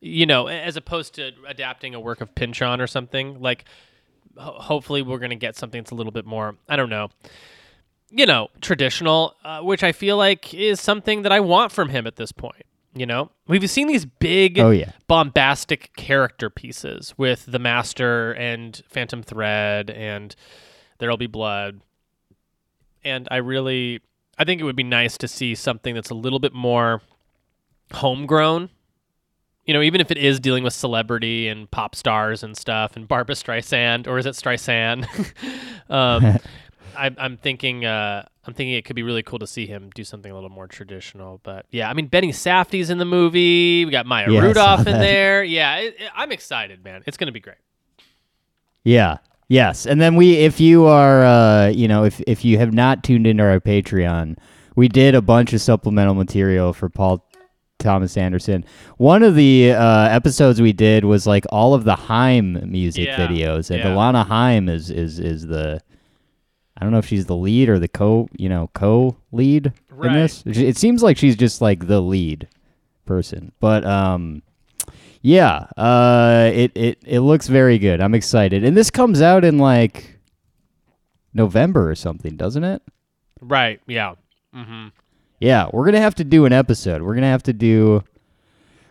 you 0.00 0.26
know, 0.26 0.46
as 0.48 0.76
opposed 0.76 1.14
to 1.14 1.32
adapting 1.46 1.94
a 1.94 2.00
work 2.00 2.20
of 2.20 2.34
Pynchon 2.34 2.80
or 2.80 2.86
something. 2.86 3.40
Like, 3.40 3.64
ho- 4.36 4.58
hopefully, 4.58 5.02
we're 5.02 5.18
gonna 5.18 5.34
get 5.36 5.56
something 5.56 5.80
that's 5.82 5.90
a 5.90 5.94
little 5.94 6.12
bit 6.12 6.26
more. 6.26 6.56
I 6.68 6.76
don't 6.76 6.90
know. 6.90 7.08
You 8.10 8.24
know, 8.26 8.48
traditional, 8.60 9.34
uh, 9.44 9.60
which 9.62 9.82
I 9.82 9.92
feel 9.92 10.16
like 10.16 10.54
is 10.54 10.80
something 10.80 11.22
that 11.22 11.32
I 11.32 11.40
want 11.40 11.72
from 11.72 11.88
him 11.88 12.06
at 12.06 12.16
this 12.16 12.30
point. 12.32 12.62
You 12.94 13.04
know, 13.04 13.30
we've 13.46 13.68
seen 13.68 13.88
these 13.88 14.06
big, 14.06 14.58
Oh, 14.58 14.70
yeah. 14.70 14.92
bombastic 15.06 15.94
character 15.96 16.48
pieces 16.48 17.12
with 17.18 17.44
the 17.46 17.58
Master 17.58 18.32
and 18.32 18.80
Phantom 18.88 19.22
Thread 19.22 19.90
and 19.90 20.34
There'll 20.98 21.18
Be 21.18 21.26
Blood, 21.26 21.82
and 23.04 23.28
I 23.30 23.36
really, 23.36 24.00
I 24.38 24.44
think 24.44 24.60
it 24.60 24.64
would 24.64 24.76
be 24.76 24.82
nice 24.82 25.18
to 25.18 25.28
see 25.28 25.54
something 25.54 25.94
that's 25.94 26.08
a 26.08 26.14
little 26.14 26.38
bit 26.38 26.54
more 26.54 27.02
homegrown. 27.92 28.70
You 29.66 29.74
know, 29.74 29.82
even 29.82 30.00
if 30.00 30.10
it 30.10 30.18
is 30.18 30.38
dealing 30.38 30.62
with 30.64 30.72
celebrity 30.72 31.48
and 31.48 31.70
pop 31.70 31.94
stars 31.96 32.42
and 32.42 32.56
stuff, 32.56 32.96
and 32.96 33.06
Barbra 33.08 33.34
Streisand, 33.34 34.06
or 34.06 34.16
is 34.18 34.26
it 34.26 34.34
Streisand? 34.34 35.06
um, 35.90 36.38
I, 36.96 37.10
I'm 37.18 37.36
thinking, 37.36 37.84
uh, 37.84 38.24
I'm 38.46 38.54
thinking 38.54 38.74
it 38.74 38.84
could 38.84 38.96
be 38.96 39.02
really 39.02 39.22
cool 39.22 39.38
to 39.40 39.46
see 39.46 39.66
him 39.66 39.90
do 39.94 40.02
something 40.04 40.30
a 40.30 40.34
little 40.34 40.48
more 40.50 40.66
traditional. 40.66 41.40
But 41.42 41.66
yeah, 41.70 41.90
I 41.90 41.94
mean, 41.94 42.06
Benny 42.06 42.32
Safdie's 42.32 42.90
in 42.90 42.98
the 42.98 43.04
movie. 43.04 43.84
We 43.84 43.90
got 43.90 44.06
Maya 44.06 44.30
Yeah, 44.30 44.40
Rudolph 44.40 44.86
in 44.86 44.98
there. 44.98 45.44
Yeah, 45.44 45.76
it, 45.78 45.96
it- 45.98 46.10
I'm 46.14 46.32
excited, 46.32 46.82
man. 46.84 47.02
It's 47.06 47.16
gonna 47.16 47.32
be 47.32 47.40
great. 47.40 47.56
Yeah. 48.84 49.18
Yes. 49.48 49.86
And 49.86 50.00
then 50.00 50.16
we 50.16 50.36
if 50.36 50.60
you 50.60 50.86
are 50.86 51.24
uh 51.24 51.68
you 51.68 51.88
know, 51.88 52.04
if 52.04 52.20
if 52.26 52.44
you 52.44 52.58
have 52.58 52.72
not 52.72 53.04
tuned 53.04 53.26
into 53.26 53.42
our 53.44 53.60
Patreon, 53.60 54.38
we 54.74 54.88
did 54.88 55.14
a 55.14 55.22
bunch 55.22 55.52
of 55.52 55.60
supplemental 55.60 56.14
material 56.14 56.72
for 56.72 56.88
Paul 56.88 57.24
Thomas 57.78 58.16
Anderson. 58.16 58.64
One 58.96 59.22
of 59.22 59.34
the 59.34 59.72
uh, 59.72 60.08
episodes 60.08 60.60
we 60.60 60.72
did 60.72 61.04
was 61.04 61.26
like 61.26 61.44
all 61.50 61.74
of 61.74 61.84
the 61.84 61.94
Haim 61.94 62.60
music 62.70 63.06
Yeah, 63.06 63.26
videos, 63.28 63.70
and 63.70 63.80
yeah. 63.80 63.86
Alana 63.86 64.26
Haim 64.26 64.68
is 64.68 64.90
is 64.90 65.18
is 65.18 65.46
the 65.46 65.80
I 66.76 66.84
don't 66.84 66.92
know 66.92 66.98
if 66.98 67.06
she's 67.06 67.26
the 67.26 67.36
lead 67.36 67.68
or 67.68 67.78
the 67.78 67.88
co 67.88 68.28
you 68.36 68.48
know 68.48 68.70
co 68.74 69.16
lead 69.32 69.72
Right. 69.90 70.08
in 70.08 70.12
this. 70.22 70.42
It 70.46 70.76
seems 70.76 71.02
like 71.02 71.16
she's 71.16 71.36
just 71.36 71.60
like 71.60 71.86
the 71.86 72.00
lead 72.00 72.48
person, 73.06 73.52
but 73.60 73.84
um 73.84 74.42
yeah, 75.22 75.66
uh, 75.76 76.50
it, 76.54 76.70
it 76.76 76.98
it 77.04 77.20
looks 77.20 77.48
very 77.48 77.78
good. 77.78 78.00
I'm 78.00 78.14
excited, 78.14 78.62
and 78.62 78.76
this 78.76 78.90
comes 78.90 79.20
out 79.20 79.44
in 79.44 79.58
like 79.58 80.18
November 81.34 81.90
or 81.90 81.94
something, 81.94 82.36
doesn't 82.36 82.62
it? 82.64 82.80
Right? 83.40 83.80
Yeah. 83.86 84.14
Mm-hmm. 84.54 84.88
Yeah, 85.40 85.68
we're 85.72 85.84
gonna 85.84 86.00
have 86.00 86.14
to 86.16 86.24
do 86.24 86.44
an 86.44 86.52
episode. 86.52 87.02
We're 87.02 87.14
gonna 87.14 87.26
have 87.30 87.42
to 87.44 87.52
do. 87.52 88.02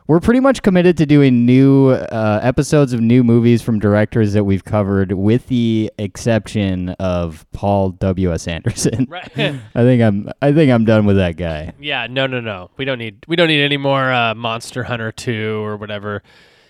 We're 0.07 0.19
pretty 0.19 0.39
much 0.39 0.61
committed 0.61 0.97
to 0.97 1.07
doing 1.07 1.47
new 1.47 1.89
uh, 1.89 2.39
episodes 2.43 2.93
of 2.93 3.01
new 3.01 3.23
movies 3.23 3.63
from 3.63 3.79
directors 3.79 4.33
that 4.33 4.43
we've 4.43 4.63
covered, 4.63 5.13
with 5.13 5.47
the 5.47 5.91
exception 5.97 6.89
of 6.99 7.43
Paul 7.53 7.89
W. 7.89 8.31
S. 8.31 8.47
Anderson. 8.47 9.07
Right. 9.09 9.31
I 9.35 9.81
think 9.81 10.03
I'm. 10.03 10.29
I 10.43 10.51
think 10.51 10.71
I'm 10.71 10.85
done 10.85 11.05
with 11.05 11.15
that 11.15 11.37
guy. 11.37 11.73
Yeah, 11.79 12.05
no, 12.07 12.27
no, 12.27 12.39
no. 12.39 12.69
We 12.77 12.85
don't 12.85 12.99
need 12.99 13.25
we 13.27 13.35
don't 13.35 13.47
need 13.47 13.63
any 13.63 13.77
more 13.77 14.11
uh, 14.11 14.35
Monster 14.35 14.83
Hunter 14.83 15.11
two 15.11 15.63
or 15.63 15.77
whatever 15.77 16.21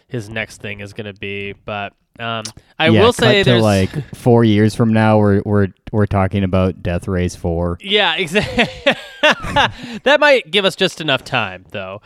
his 0.08 0.30
next 0.30 0.62
thing 0.62 0.80
is 0.80 0.94
going 0.94 1.14
to 1.14 1.20
be. 1.20 1.54
But 1.54 1.94
um, 2.20 2.44
I 2.80 2.90
yeah, 2.90 3.02
will 3.02 3.14
say 3.14 3.44
there's 3.44 3.62
like 3.62 4.16
four 4.16 4.44
years 4.44 4.76
from 4.76 4.94
now, 4.94 5.18
we're 5.18 5.42
we're 5.46 5.68
we're 5.92 6.06
talking 6.06 6.44
about 6.44 6.82
Death 6.82 7.08
Race 7.08 7.36
Four. 7.36 7.78
yeah, 7.82 8.16
exactly. 8.16 8.66
that 10.04 10.18
might 10.20 10.50
give 10.52 10.66
us 10.66 10.76
just 10.76 11.02
enough 11.02 11.24
time, 11.24 11.66
though. 11.72 12.02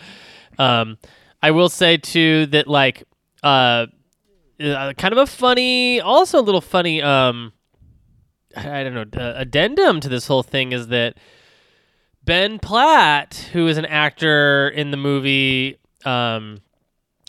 Um, 0.58 0.98
I 1.42 1.52
will 1.52 1.70
say 1.70 1.98
too 1.98 2.48
that 2.48 2.68
like 2.68 3.04
uh, 3.44 3.88
uh, 4.60 4.94
kind 4.94 5.12
of 5.12 5.18
a 5.18 5.26
funny, 5.26 6.02
also 6.02 6.40
a 6.40 6.42
little 6.42 6.62
funny. 6.62 7.02
Um, 7.02 7.54
I 8.56 8.84
don't 8.84 8.94
know 8.94 9.22
uh, 9.22 9.34
addendum 9.38 10.00
to 10.02 10.10
this 10.10 10.28
whole 10.28 10.44
thing 10.44 10.72
is 10.72 10.88
that 10.88 11.18
Ben 12.24 12.60
Platt, 12.60 13.50
who 13.54 13.68
is 13.68 13.78
an 13.78 13.86
actor 13.86 14.70
in 14.70 14.92
the 14.92 14.98
movie 14.98 15.78
um, 16.06 16.60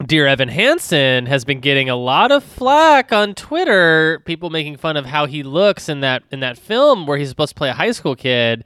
Dear 0.06 0.26
Evan 0.26 0.48
Hansen, 0.48 1.26
has 1.26 1.44
been 1.44 1.60
getting 1.60 1.90
a 1.90 1.96
lot 1.96 2.32
of 2.32 2.42
flack 2.42 3.12
on 3.12 3.34
Twitter. 3.34 4.22
People 4.24 4.48
making 4.48 4.78
fun 4.78 4.96
of 4.96 5.04
how 5.04 5.26
he 5.26 5.42
looks 5.42 5.88
in 5.90 6.00
that 6.00 6.22
in 6.30 6.40
that 6.40 6.56
film 6.56 7.06
where 7.06 7.18
he's 7.18 7.28
supposed 7.28 7.50
to 7.50 7.54
play 7.54 7.68
a 7.68 7.74
high 7.74 7.90
school 7.92 8.16
kid, 8.16 8.64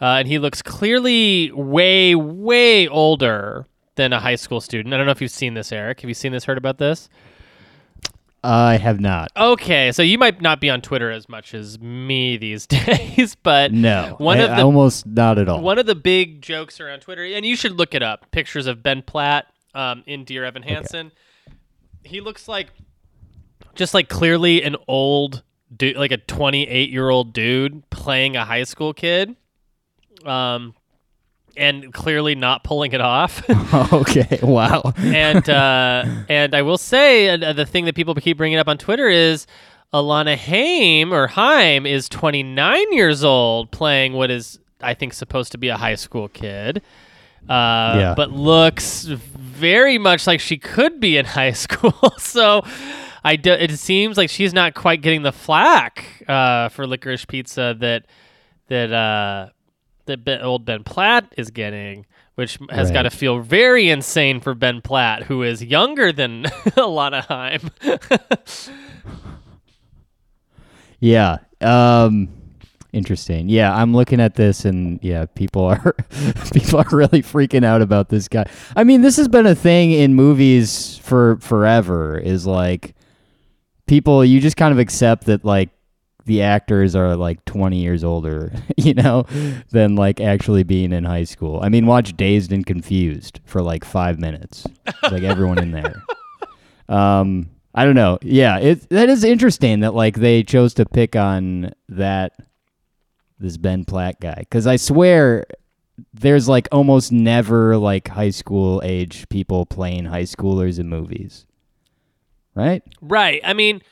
uh, 0.00 0.04
and 0.18 0.26
he 0.26 0.40
looks 0.40 0.60
clearly 0.60 1.52
way 1.52 2.16
way 2.16 2.88
older 2.88 3.64
than 3.94 4.12
a 4.12 4.18
high 4.18 4.34
school 4.34 4.60
student. 4.60 4.92
I 4.92 4.96
don't 4.96 5.06
know 5.06 5.12
if 5.12 5.20
you've 5.22 5.30
seen 5.30 5.54
this, 5.54 5.70
Eric. 5.70 6.00
Have 6.00 6.10
you 6.10 6.14
seen 6.14 6.32
this? 6.32 6.44
Heard 6.44 6.58
about 6.58 6.78
this? 6.78 7.08
I 8.44 8.76
have 8.76 8.98
not. 8.98 9.30
Okay, 9.36 9.92
so 9.92 10.02
you 10.02 10.18
might 10.18 10.42
not 10.42 10.60
be 10.60 10.68
on 10.68 10.80
Twitter 10.80 11.12
as 11.12 11.28
much 11.28 11.54
as 11.54 11.78
me 11.78 12.36
these 12.36 12.66
days, 12.66 13.36
but 13.40 13.72
No, 13.72 14.16
one 14.18 14.40
I- 14.40 14.42
of 14.42 14.56
the 14.56 14.62
almost 14.64 15.06
not 15.06 15.38
at 15.38 15.48
all. 15.48 15.60
one 15.60 15.78
of 15.78 15.86
the 15.86 15.94
big 15.94 16.42
jokes 16.42 16.80
around 16.80 17.00
Twitter, 17.02 17.22
and 17.24 17.46
you 17.46 17.54
should 17.54 17.78
look 17.78 17.94
it 17.94 18.02
up. 18.02 18.28
Pictures 18.32 18.66
of 18.66 18.82
Ben 18.82 19.02
Platt 19.02 19.46
um, 19.74 20.02
in 20.06 20.24
Dear 20.24 20.44
Evan 20.44 20.62
Hansen. 20.62 21.12
He 22.04 22.20
looks 22.20 22.48
like 22.48 22.68
just 23.74 23.94
like 23.94 24.08
clearly 24.08 24.62
an 24.62 24.76
old 24.88 25.42
dude, 25.74 25.96
like 25.96 26.12
a 26.12 26.16
28 26.18 26.90
year 26.90 27.08
old 27.08 27.32
dude 27.32 27.88
playing 27.90 28.36
a 28.36 28.44
high 28.44 28.64
school 28.64 28.92
kid, 28.92 29.36
um, 30.24 30.74
and 31.56 31.92
clearly 31.92 32.34
not 32.34 32.64
pulling 32.64 32.92
it 32.92 33.00
off. 33.00 33.42
okay, 33.92 34.38
wow. 34.42 34.92
and 34.98 35.48
uh, 35.48 36.04
and 36.28 36.54
I 36.54 36.62
will 36.62 36.78
say 36.78 37.28
uh, 37.30 37.52
the 37.52 37.66
thing 37.66 37.84
that 37.86 37.94
people 37.94 38.14
keep 38.14 38.36
bringing 38.36 38.58
up 38.58 38.68
on 38.68 38.78
Twitter 38.78 39.08
is 39.08 39.46
Alana 39.94 40.36
Haim 40.36 41.12
or 41.12 41.26
Haim 41.28 41.86
is 41.86 42.08
29 42.08 42.92
years 42.92 43.22
old 43.22 43.70
playing 43.70 44.14
what 44.14 44.30
is 44.30 44.58
I 44.80 44.94
think 44.94 45.12
supposed 45.12 45.52
to 45.52 45.58
be 45.58 45.68
a 45.68 45.76
high 45.76 45.94
school 45.94 46.28
kid. 46.28 46.82
Uh, 47.48 47.94
Yeah. 47.98 48.14
but 48.16 48.30
looks 48.30 49.08
very 49.52 49.98
much 49.98 50.26
like 50.26 50.40
she 50.40 50.58
could 50.58 50.98
be 51.00 51.16
in 51.16 51.24
high 51.38 51.52
school. 51.52 51.94
so 52.18 52.62
I 53.24 53.36
do, 53.36 53.52
it 53.52 53.78
seems 53.78 54.16
like 54.16 54.30
she's 54.30 54.52
not 54.52 54.74
quite 54.74 55.00
getting 55.02 55.22
the 55.22 55.32
flack 55.32 56.24
uh, 56.28 56.68
for 56.70 56.86
licorice 56.86 57.24
pizza 57.26 57.76
that 57.78 58.06
that 58.68 58.92
uh, 58.92 59.48
that 60.06 60.24
ben, 60.24 60.40
old 60.42 60.64
Ben 60.64 60.82
Platt 60.82 61.32
is 61.36 61.50
getting, 61.50 62.06
which 62.34 62.58
has 62.70 62.88
Right. 62.88 62.94
got 62.94 63.02
to 63.02 63.10
feel 63.10 63.38
very 63.40 63.90
insane 63.90 64.40
for 64.40 64.54
Ben 64.54 64.80
Platt, 64.80 65.24
who 65.24 65.42
is 65.42 65.62
younger 65.62 66.10
than 66.12 66.44
Alana 66.76 67.22
Haim. 67.26 67.70
Yeah. 71.00 71.38
Um 71.60 72.28
interesting. 72.92 73.48
Yeah, 73.48 73.74
I'm 73.74 73.94
looking 73.94 74.20
at 74.20 74.34
this 74.34 74.64
and 74.64 74.98
yeah, 75.02 75.26
people 75.34 75.64
are 75.64 75.94
people 76.52 76.80
are 76.80 76.86
really 76.96 77.22
freaking 77.22 77.64
out 77.64 77.82
about 77.82 78.08
this 78.08 78.28
guy. 78.28 78.44
I 78.76 78.84
mean, 78.84 79.02
this 79.02 79.16
has 79.16 79.28
been 79.28 79.46
a 79.46 79.54
thing 79.54 79.92
in 79.92 80.14
movies 80.14 80.98
for 80.98 81.36
forever 81.40 82.18
is 82.18 82.46
like 82.46 82.94
people 83.86 84.24
you 84.24 84.40
just 84.40 84.56
kind 84.56 84.72
of 84.72 84.78
accept 84.78 85.26
that 85.26 85.44
like 85.44 85.70
the 86.24 86.42
actors 86.42 86.94
are 86.94 87.16
like 87.16 87.44
20 87.46 87.78
years 87.78 88.04
older, 88.04 88.52
you 88.76 88.94
know, 88.94 89.24
than 89.70 89.96
like 89.96 90.20
actually 90.20 90.62
being 90.62 90.92
in 90.92 91.04
high 91.04 91.24
school. 91.24 91.60
I 91.62 91.68
mean, 91.68 91.86
watch 91.86 92.16
Dazed 92.16 92.52
and 92.52 92.64
Confused 92.64 93.40
for 93.44 93.60
like 93.60 93.84
5 93.84 94.20
minutes. 94.20 94.66
like 95.10 95.24
everyone 95.24 95.58
in 95.58 95.72
there. 95.72 96.02
Um, 96.88 97.48
I 97.74 97.84
don't 97.86 97.94
know. 97.94 98.18
Yeah, 98.20 98.58
it 98.58 98.90
that 98.90 99.08
is 99.08 99.24
interesting 99.24 99.80
that 99.80 99.94
like 99.94 100.16
they 100.16 100.42
chose 100.42 100.74
to 100.74 100.84
pick 100.84 101.16
on 101.16 101.72
that 101.88 102.34
this 103.42 103.56
Ben 103.56 103.84
Platt 103.84 104.20
guy 104.20 104.36
because 104.38 104.66
I 104.66 104.76
swear 104.76 105.44
there's 106.14 106.48
like 106.48 106.68
almost 106.72 107.12
never 107.12 107.76
like 107.76 108.08
high 108.08 108.30
school 108.30 108.80
age 108.84 109.28
people 109.28 109.66
playing 109.66 110.06
high 110.06 110.22
schoolers 110.22 110.78
in 110.78 110.88
movies, 110.88 111.46
right? 112.54 112.82
Right. 113.00 113.40
I 113.44 113.52
mean, 113.52 113.82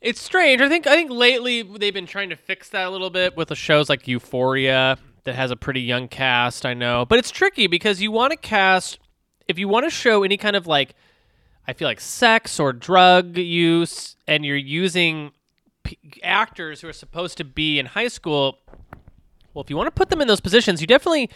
it's 0.00 0.20
strange. 0.20 0.60
I 0.60 0.68
think 0.68 0.86
I 0.86 0.94
think 0.94 1.10
lately 1.10 1.62
they've 1.62 1.94
been 1.94 2.06
trying 2.06 2.30
to 2.30 2.36
fix 2.36 2.68
that 2.70 2.86
a 2.86 2.90
little 2.90 3.10
bit 3.10 3.36
with 3.36 3.48
the 3.48 3.54
shows 3.54 3.88
like 3.88 4.06
Euphoria 4.06 4.98
that 5.24 5.34
has 5.34 5.50
a 5.50 5.56
pretty 5.56 5.80
young 5.80 6.08
cast, 6.08 6.66
I 6.66 6.74
know. 6.74 7.06
But 7.06 7.18
it's 7.18 7.30
tricky 7.30 7.66
because 7.66 8.02
you 8.02 8.10
want 8.10 8.32
to 8.32 8.36
cast 8.36 8.98
if 9.48 9.58
you 9.58 9.68
want 9.68 9.84
to 9.84 9.90
show 9.90 10.22
any 10.22 10.36
kind 10.36 10.56
of 10.56 10.66
like 10.66 10.94
I 11.66 11.72
feel 11.72 11.88
like 11.88 12.00
sex 12.00 12.60
or 12.60 12.72
drug 12.72 13.38
use 13.38 14.16
and 14.26 14.44
you're 14.44 14.56
using 14.56 15.32
p- 15.82 15.98
actors 16.22 16.80
who 16.82 16.88
are 16.88 16.92
supposed 16.92 17.38
to 17.38 17.44
be 17.44 17.78
in 17.78 17.86
high 17.86 18.08
school, 18.08 18.58
well 19.54 19.62
if 19.62 19.70
you 19.70 19.76
want 19.76 19.86
to 19.86 19.92
put 19.92 20.10
them 20.10 20.20
in 20.20 20.28
those 20.28 20.40
positions, 20.40 20.80
you 20.80 20.86
definitely 20.86 21.30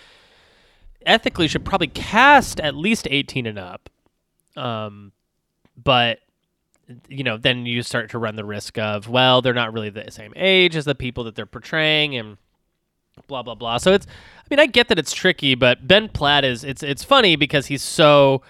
ethically 1.06 1.48
should 1.48 1.64
probably 1.64 1.87
cast 1.87 2.60
at 2.60 2.75
least 2.75 3.06
18 3.10 3.46
and 3.46 3.58
up. 3.58 3.88
Um 4.56 5.12
but 5.82 6.18
you 7.08 7.22
know, 7.22 7.37
then 7.37 7.66
you 7.66 7.82
start 7.82 8.10
to 8.10 8.18
run 8.18 8.37
the 8.37 8.44
risk 8.44 8.78
of, 8.78 9.08
well, 9.08 9.42
they're 9.42 9.52
not 9.52 9.72
really 9.75 9.90
the 9.90 10.10
same 10.10 10.32
age 10.37 10.75
as 10.75 10.87
the 10.87 10.94
people 10.94 11.25
that 11.25 11.34
they're 11.34 11.46
portraying 11.46 12.16
and 12.16 12.38
blah 13.26 13.42
blah 13.42 13.54
blah. 13.54 13.78
So 13.78 13.92
it's 13.92 14.06
I 14.06 14.46
mean, 14.50 14.60
I 14.60 14.66
get 14.66 14.88
that 14.88 14.98
it's 14.98 15.12
tricky, 15.12 15.54
but 15.54 15.87
Ben 15.87 16.08
Platt 16.08 16.44
is 16.44 16.64
it's 16.64 16.82
it's 16.82 17.04
funny 17.04 17.37
because 17.37 17.66
he's 17.66 17.82
so 17.82 18.42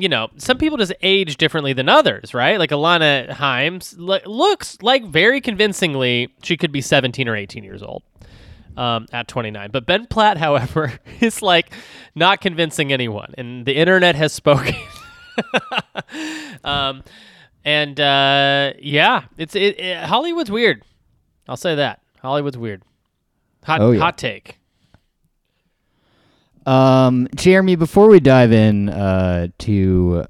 you 0.00 0.08
know, 0.08 0.28
some 0.36 0.58
people 0.58 0.78
just 0.78 0.92
age 1.02 1.36
differently 1.38 1.72
than 1.72 1.88
others, 1.88 2.32
right? 2.32 2.56
Like 2.58 2.70
Alana 2.70 3.28
Himes 3.30 3.96
lo- 3.98 4.20
looks 4.26 4.78
like 4.80 5.04
very 5.04 5.40
convincingly 5.40 6.32
she 6.42 6.56
could 6.56 6.70
be 6.70 6.80
17 6.80 7.28
or 7.28 7.34
18 7.34 7.64
years 7.64 7.82
old 7.82 8.04
um, 8.78 9.06
at 9.12 9.28
29. 9.28 9.70
But 9.72 9.84
Ben 9.86 10.06
Platt, 10.06 10.36
however, 10.46 10.92
is 11.20 11.42
like 11.42 11.72
not 12.14 12.40
convincing 12.40 12.92
anyone, 12.92 13.34
and 13.36 13.66
the 13.66 13.76
internet 13.76 14.14
has 14.14 14.32
spoken. 14.32 14.74
um, 16.64 17.02
and 17.64 17.98
uh, 18.00 18.72
yeah, 18.80 19.24
it's 19.36 19.54
it, 19.54 19.78
it- 19.80 20.04
Hollywood's 20.04 20.50
weird. 20.50 20.82
I'll 21.48 21.56
say 21.56 21.74
that 21.76 22.00
Hollywood's 22.22 22.58
weird. 22.58 22.82
Hot 23.64 23.80
Oh, 23.80 23.90
yeah. 23.90 24.00
hot 24.00 24.16
take. 24.18 24.58
Um, 26.66 27.28
Jeremy, 27.34 27.76
before 27.76 28.08
we 28.08 28.20
dive 28.20 28.52
in 28.52 28.88
uh, 28.90 29.48
to 29.58 30.26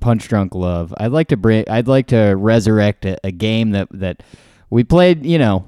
Punch 0.00 0.28
Drunk 0.28 0.54
Love, 0.54 0.94
I'd 0.98 1.10
like 1.10 1.28
to 1.28 1.36
bring, 1.36 1.64
I'd 1.68 1.88
like 1.88 2.06
to 2.08 2.34
resurrect 2.36 3.04
a, 3.04 3.18
a 3.24 3.32
game 3.32 3.70
that 3.72 3.88
that 3.92 4.22
we 4.70 4.84
played. 4.84 5.26
You 5.26 5.38
know, 5.38 5.64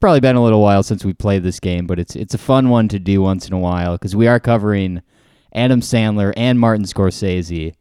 probably 0.00 0.20
been 0.20 0.36
a 0.36 0.42
little 0.42 0.62
while 0.62 0.82
since 0.82 1.04
we 1.04 1.12
played 1.12 1.42
this 1.42 1.60
game, 1.60 1.86
but 1.86 1.98
it's 1.98 2.16
it's 2.16 2.34
a 2.34 2.38
fun 2.38 2.68
one 2.70 2.88
to 2.88 2.98
do 2.98 3.22
once 3.22 3.46
in 3.46 3.52
a 3.52 3.58
while 3.58 3.92
because 3.92 4.14
we 4.14 4.26
are 4.26 4.40
covering 4.40 5.02
Adam 5.52 5.80
Sandler 5.80 6.32
and 6.36 6.58
Martin 6.58 6.84
Scorsese. 6.84 7.74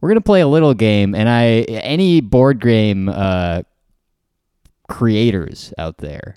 We're 0.00 0.08
gonna 0.08 0.20
play 0.20 0.40
a 0.40 0.48
little 0.48 0.74
game, 0.74 1.14
and 1.14 1.28
I 1.28 1.62
any 1.68 2.20
board 2.20 2.60
game 2.60 3.08
uh, 3.08 3.62
creators 4.88 5.74
out 5.78 5.98
there, 5.98 6.36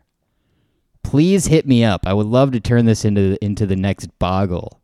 please 1.03 1.47
hit 1.47 1.67
me 1.67 1.83
up. 1.83 2.05
I 2.05 2.13
would 2.13 2.27
love 2.27 2.51
to 2.51 2.59
turn 2.59 2.85
this 2.85 3.05
into 3.05 3.43
into 3.43 3.65
the 3.65 3.75
next 3.75 4.07
Boggle. 4.19 4.79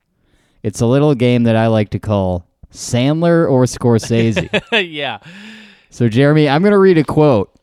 It's 0.63 0.81
a 0.81 0.85
little 0.85 1.15
game 1.15 1.43
that 1.43 1.55
I 1.55 1.67
like 1.67 1.89
to 1.91 1.99
call 1.99 2.45
Sandler 2.71 3.49
or 3.49 3.63
Scorsese. 3.63 4.49
yeah. 4.91 5.19
so 5.89 6.09
Jeremy, 6.09 6.49
I'm 6.49 6.63
gonna 6.63 6.79
read 6.79 6.97
a 6.97 7.03
quote. 7.03 7.53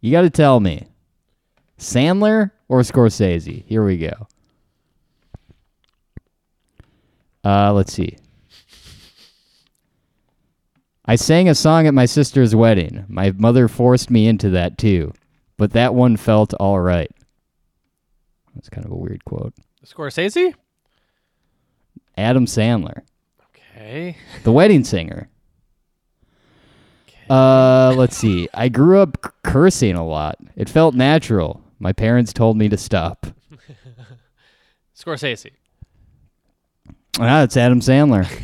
You 0.00 0.10
got 0.12 0.20
to 0.20 0.28
tell 0.28 0.60
me, 0.60 0.86
Sandler 1.84 2.50
or 2.68 2.80
Scorsese. 2.80 3.64
Here 3.66 3.84
we 3.84 3.98
go. 3.98 4.26
Uh, 7.44 7.72
let's 7.72 7.92
see. 7.92 8.16
I 11.04 11.16
sang 11.16 11.48
a 11.48 11.54
song 11.54 11.86
at 11.86 11.92
my 11.94 12.06
sister's 12.06 12.54
wedding. 12.56 13.04
My 13.08 13.30
mother 13.32 13.68
forced 13.68 14.10
me 14.10 14.26
into 14.26 14.48
that 14.50 14.78
too, 14.78 15.12
but 15.58 15.72
that 15.72 15.94
one 15.94 16.16
felt 16.16 16.54
all 16.54 16.80
right. 16.80 17.10
That's 18.54 18.70
kind 18.70 18.86
of 18.86 18.92
a 18.92 18.96
weird 18.96 19.24
quote. 19.26 19.52
Scorsese? 19.84 20.54
Adam 22.16 22.46
Sandler, 22.46 23.02
Okay. 23.50 24.16
the 24.44 24.52
wedding 24.52 24.84
singer. 24.84 25.28
Uh, 27.28 27.92
let's 27.96 28.16
see. 28.16 28.48
I 28.54 28.68
grew 28.68 29.00
up 29.00 29.34
cursing 29.42 29.96
a 29.96 30.06
lot. 30.06 30.38
It 30.56 30.68
felt 30.68 30.94
natural. 30.94 31.63
My 31.78 31.92
parents 31.92 32.32
told 32.32 32.56
me 32.56 32.68
to 32.68 32.76
stop. 32.76 33.26
Scorsese. 34.96 35.50
Ah, 37.18 37.42
it's 37.42 37.56
Adam 37.56 37.80
Sandler. 37.80 38.26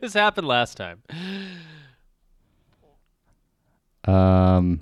This 0.00 0.12
happened 0.14 0.46
last 0.46 0.76
time. 0.76 1.02
Um. 4.04 4.80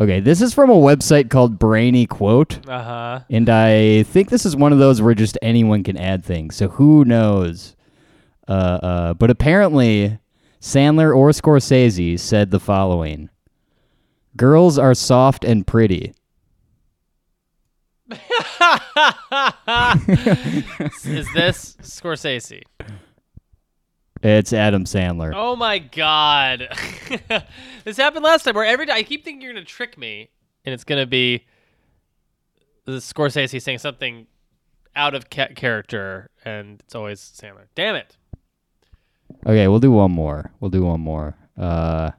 Okay, 0.00 0.18
this 0.18 0.42
is 0.42 0.52
from 0.52 0.68
a 0.70 0.74
website 0.74 1.30
called 1.30 1.56
Brainy 1.56 2.06
Quote, 2.06 2.58
Uh 2.68 2.82
huh. 2.82 3.20
and 3.30 3.48
I 3.48 4.02
think 4.02 4.30
this 4.30 4.44
is 4.44 4.56
one 4.56 4.72
of 4.72 4.80
those 4.80 5.00
where 5.00 5.14
just 5.14 5.38
anyone 5.40 5.84
can 5.84 5.96
add 5.96 6.24
things. 6.24 6.56
So 6.56 6.66
who 6.66 7.04
knows? 7.04 7.76
Uh, 8.48 8.50
uh, 8.82 9.14
but 9.14 9.30
apparently, 9.30 10.18
Sandler 10.60 11.16
or 11.16 11.30
Scorsese 11.30 12.18
said 12.18 12.50
the 12.50 12.58
following: 12.58 13.30
"Girls 14.36 14.78
are 14.78 14.94
soft 14.94 15.44
and 15.44 15.66
pretty." 15.66 16.14
Is 21.04 21.26
this 21.32 21.76
Scorsese? 21.82 22.62
It's 24.22 24.52
Adam 24.52 24.84
Sandler. 24.84 25.32
Oh 25.34 25.54
my 25.56 25.78
god. 25.78 26.68
this 27.84 27.96
happened 27.96 28.24
last 28.24 28.44
time 28.44 28.54
where 28.54 28.64
every 28.64 28.86
time 28.86 28.96
I 28.96 29.02
keep 29.02 29.24
thinking 29.24 29.42
you're 29.42 29.52
going 29.52 29.64
to 29.64 29.70
trick 29.70 29.98
me 29.98 30.30
and 30.64 30.72
it's 30.72 30.84
going 30.84 31.00
to 31.00 31.06
be 31.06 31.44
the 32.86 32.92
Scorsese 32.92 33.60
saying 33.60 33.78
something 33.78 34.26
out 34.96 35.14
of 35.14 35.28
ca- 35.28 35.52
character 35.54 36.30
and 36.44 36.80
it's 36.80 36.94
always 36.94 37.20
Sandler. 37.20 37.66
Damn 37.74 37.96
it. 37.96 38.16
Okay, 39.46 39.68
we'll 39.68 39.80
do 39.80 39.92
one 39.92 40.12
more. 40.12 40.52
We'll 40.60 40.70
do 40.70 40.84
one 40.84 41.00
more. 41.00 41.36
Uh, 41.58 42.12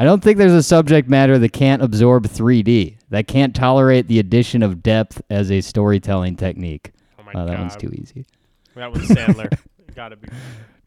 I 0.00 0.04
don't 0.04 0.22
think 0.22 0.38
there's 0.38 0.54
a 0.54 0.62
subject 0.62 1.10
matter 1.10 1.38
that 1.38 1.52
can't 1.52 1.82
absorb 1.82 2.26
3D, 2.26 2.96
that 3.10 3.26
can't 3.28 3.54
tolerate 3.54 4.08
the 4.08 4.18
addition 4.18 4.62
of 4.62 4.82
depth 4.82 5.20
as 5.28 5.50
a 5.50 5.60
storytelling 5.60 6.36
technique. 6.36 6.92
Oh 7.18 7.22
my 7.22 7.32
Oh, 7.34 7.44
that 7.44 7.52
god. 7.52 7.60
one's 7.60 7.76
too 7.76 7.90
easy. 7.92 8.24
That 8.76 8.90
was 8.92 9.02
Sandler. 9.02 9.52
Got 9.94 10.08
to 10.08 10.16
be. 10.16 10.28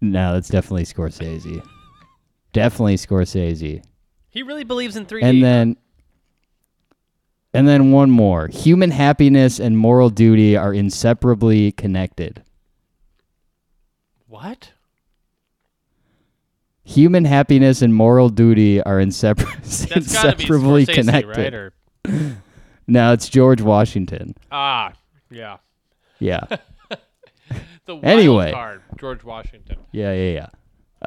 No, 0.01 0.33
that's 0.33 0.49
definitely 0.49 0.85
Scorsese. 0.85 1.63
definitely 2.53 2.95
Scorsese. 2.95 3.83
He 4.31 4.41
really 4.41 4.63
believes 4.63 4.95
in 4.95 5.05
3D. 5.05 5.23
And 5.23 5.43
then 5.43 5.77
and 7.53 7.67
then 7.67 7.91
one 7.91 8.09
more. 8.09 8.47
Human 8.47 8.89
happiness 8.89 9.59
and 9.59 9.77
moral 9.77 10.09
duty 10.09 10.57
are 10.57 10.73
inseparably 10.73 11.71
connected. 11.73 12.41
what? 14.27 14.72
Human 16.85 17.23
happiness 17.25 17.81
and 17.81 17.93
moral 17.93 18.29
duty 18.29 18.81
are 18.83 18.97
insepar- 18.97 19.55
inseparably 19.95 20.85
connected. 20.85 21.71
right? 22.05 22.33
No, 22.85 23.13
it's 23.13 23.29
George 23.29 23.61
Washington. 23.61 24.35
ah, 24.51 24.91
yeah. 25.31 25.57
Yeah. 26.19 26.41
The 27.85 27.95
Anyway. 27.97 28.51
card, 28.51 28.81
George 28.97 29.23
Washington. 29.23 29.75
yeah, 29.91 30.13
yeah, 30.13 30.31
yeah. 30.31 30.47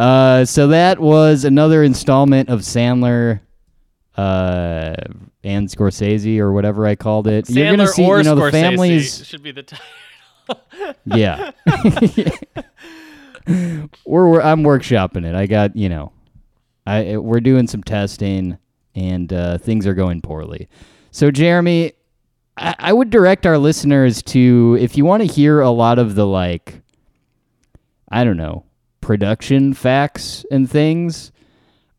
Uh, 0.03 0.45
so 0.45 0.69
that 0.69 0.99
was 0.99 1.45
another 1.45 1.83
installment 1.83 2.49
of 2.51 2.61
Sandler 2.61 3.41
uh, 4.17 4.95
and 5.43 5.69
Scorsese 5.69 6.39
or 6.39 6.53
whatever 6.53 6.87
I 6.87 6.95
called 6.95 7.27
it. 7.29 7.49
You're 7.51 7.71
gonna 7.75 7.87
see, 7.89 8.05
or 8.05 8.19
you 8.19 8.25
know, 8.25 8.37
Scorsese 8.37 8.45
the 8.53 8.61
families. 8.61 9.27
should 9.27 9.43
be 9.43 9.53
the 9.53 9.63
title. 9.63 9.87
Yeah. 11.07 11.51
We're, 13.47 13.89
we're 14.29 14.41
I'm 14.43 14.63
workshopping 14.63 15.25
it. 15.25 15.35
I 15.35 15.47
got 15.47 15.77
you 15.77 15.89
know, 15.89 16.13
I 16.87 17.17
we're 17.17 17.41
doing 17.41 17.67
some 17.67 17.83
testing 17.83 18.59
and 18.95 19.33
uh, 19.33 19.59
things 19.59 19.87
are 19.87 19.95
going 19.95 20.21
poorly. 20.21 20.69
So 21.11 21.31
Jeremy, 21.31 21.93
I, 22.57 22.75
I 22.79 22.93
would 22.93 23.11
direct 23.11 23.47
our 23.47 23.59
listeners 23.59 24.23
to 24.25 24.77
if 24.81 24.97
you 24.97 25.05
want 25.05 25.23
to 25.23 25.27
hear 25.27 25.61
a 25.61 25.71
lot 25.71 25.99
of 25.99 26.15
the 26.15 26.27
like, 26.27 26.81
I 28.09 28.25
don't 28.25 28.37
know, 28.37 28.65
production 29.01 29.75
facts 29.75 30.45
and 30.51 30.69
things. 30.71 31.33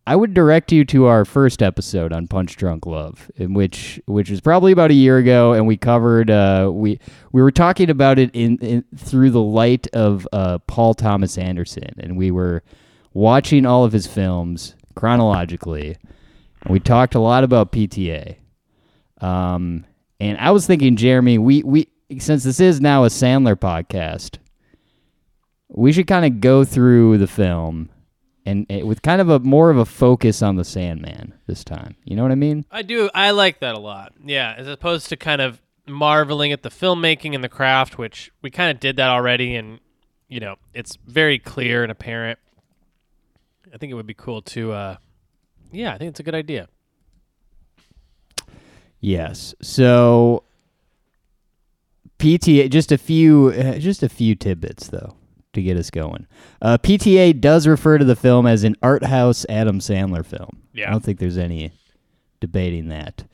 I 0.07 0.15
would 0.15 0.33
direct 0.33 0.71
you 0.71 0.85
to 0.85 1.07
our 1.07 1.25
first 1.25 1.61
episode 1.61 2.13
on 2.13 2.29
Punch 2.29 2.55
Drunk 2.55 2.85
Love, 2.85 3.29
in 3.35 3.53
which 3.53 3.99
which 4.05 4.29
was 4.29 4.39
probably 4.39 4.71
about 4.71 4.89
a 4.89 4.93
year 4.93 5.17
ago, 5.17 5.51
and 5.51 5.67
we 5.67 5.75
covered 5.75 6.31
uh, 6.31 6.71
we 6.73 6.97
we 7.33 7.41
were 7.41 7.51
talking 7.51 7.89
about 7.89 8.17
it 8.17 8.31
in, 8.33 8.57
in 8.59 8.85
through 8.95 9.31
the 9.31 9.41
light 9.41 9.85
of 9.87 10.25
uh, 10.31 10.59
Paul 10.59 10.93
Thomas 10.93 11.37
Anderson, 11.37 11.93
and 11.97 12.15
we 12.15 12.31
were 12.31 12.63
watching 13.13 13.65
all 13.65 13.83
of 13.83 13.91
his 13.91 14.07
films 14.07 14.75
chronologically, 14.95 15.97
and 16.61 16.71
we 16.71 16.79
talked 16.79 17.13
a 17.13 17.19
lot 17.19 17.43
about 17.43 17.73
PTA. 17.73 18.37
Um, 19.19 19.83
and 20.21 20.37
I 20.37 20.51
was 20.51 20.65
thinking, 20.65 20.95
Jeremy, 20.95 21.37
we 21.37 21.63
we 21.63 21.89
since 22.17 22.45
this 22.45 22.61
is 22.61 22.79
now 22.79 23.03
a 23.03 23.09
Sandler 23.09 23.57
podcast, 23.57 24.37
we 25.67 25.91
should 25.91 26.07
kind 26.07 26.23
of 26.23 26.39
go 26.39 26.63
through 26.63 27.17
the 27.17 27.27
film 27.27 27.89
and 28.47 28.65
eh, 28.69 28.81
with 28.81 29.01
kind 29.01 29.19
of 29.19 29.29
a 29.29 29.39
more 29.39 29.69
of 29.69 29.77
a 29.77 29.85
focus 29.85 30.41
on 30.41 30.55
the 30.55 30.63
Sandman 30.63 31.33
this 31.47 31.63
time. 31.63 31.95
You 32.05 32.15
know 32.15 32.23
what 32.23 32.31
I 32.31 32.35
mean? 32.35 32.65
I 32.71 32.81
do. 32.81 33.09
I 33.13 33.31
like 33.31 33.59
that 33.59 33.75
a 33.75 33.79
lot. 33.79 34.13
Yeah, 34.23 34.55
as 34.57 34.67
opposed 34.67 35.09
to 35.09 35.17
kind 35.17 35.41
of 35.41 35.61
marveling 35.85 36.51
at 36.53 36.63
the 36.63 36.69
filmmaking 36.69 37.35
and 37.35 37.43
the 37.43 37.49
craft, 37.49 37.97
which 37.97 38.31
we 38.41 38.49
kind 38.49 38.71
of 38.71 38.79
did 38.79 38.95
that 38.95 39.09
already, 39.09 39.55
and 39.55 39.79
you 40.29 40.39
know, 40.39 40.55
it's 40.73 40.97
very 41.05 41.37
clear 41.37 41.83
and 41.83 41.91
apparent. 41.91 42.39
I 43.73 43.77
think 43.77 43.91
it 43.91 43.95
would 43.95 44.07
be 44.07 44.13
cool 44.13 44.41
to. 44.43 44.71
uh 44.71 44.95
Yeah, 45.71 45.93
I 45.93 45.97
think 45.97 46.09
it's 46.09 46.19
a 46.21 46.23
good 46.23 46.35
idea. 46.35 46.69
Yes. 48.99 49.53
So 49.61 50.43
PTA 52.17 52.69
just 52.69 52.91
a 52.93 52.97
few 52.97 53.49
uh, 53.49 53.77
just 53.77 54.01
a 54.03 54.09
few 54.09 54.35
tidbits 54.35 54.87
though 54.87 55.15
to 55.57 55.63
get 55.63 55.75
us 55.75 55.89
going. 55.89 56.25
Uh, 56.61 56.77
PTA 56.77 57.39
does 57.41 57.67
refer 57.67 57.97
to 57.97 58.05
the 58.05 58.15
film 58.15 58.45
as 58.47 58.63
an 58.63 58.75
art 58.81 59.03
house 59.03 59.45
Adam 59.49 59.79
Sandler 59.79 60.25
film. 60.25 60.61
Yeah. 60.73 60.87
I 60.87 60.91
don't 60.91 61.03
think 61.03 61.19
there's 61.19 61.37
any 61.37 61.71
debating 62.39 62.87
that. 62.89 63.25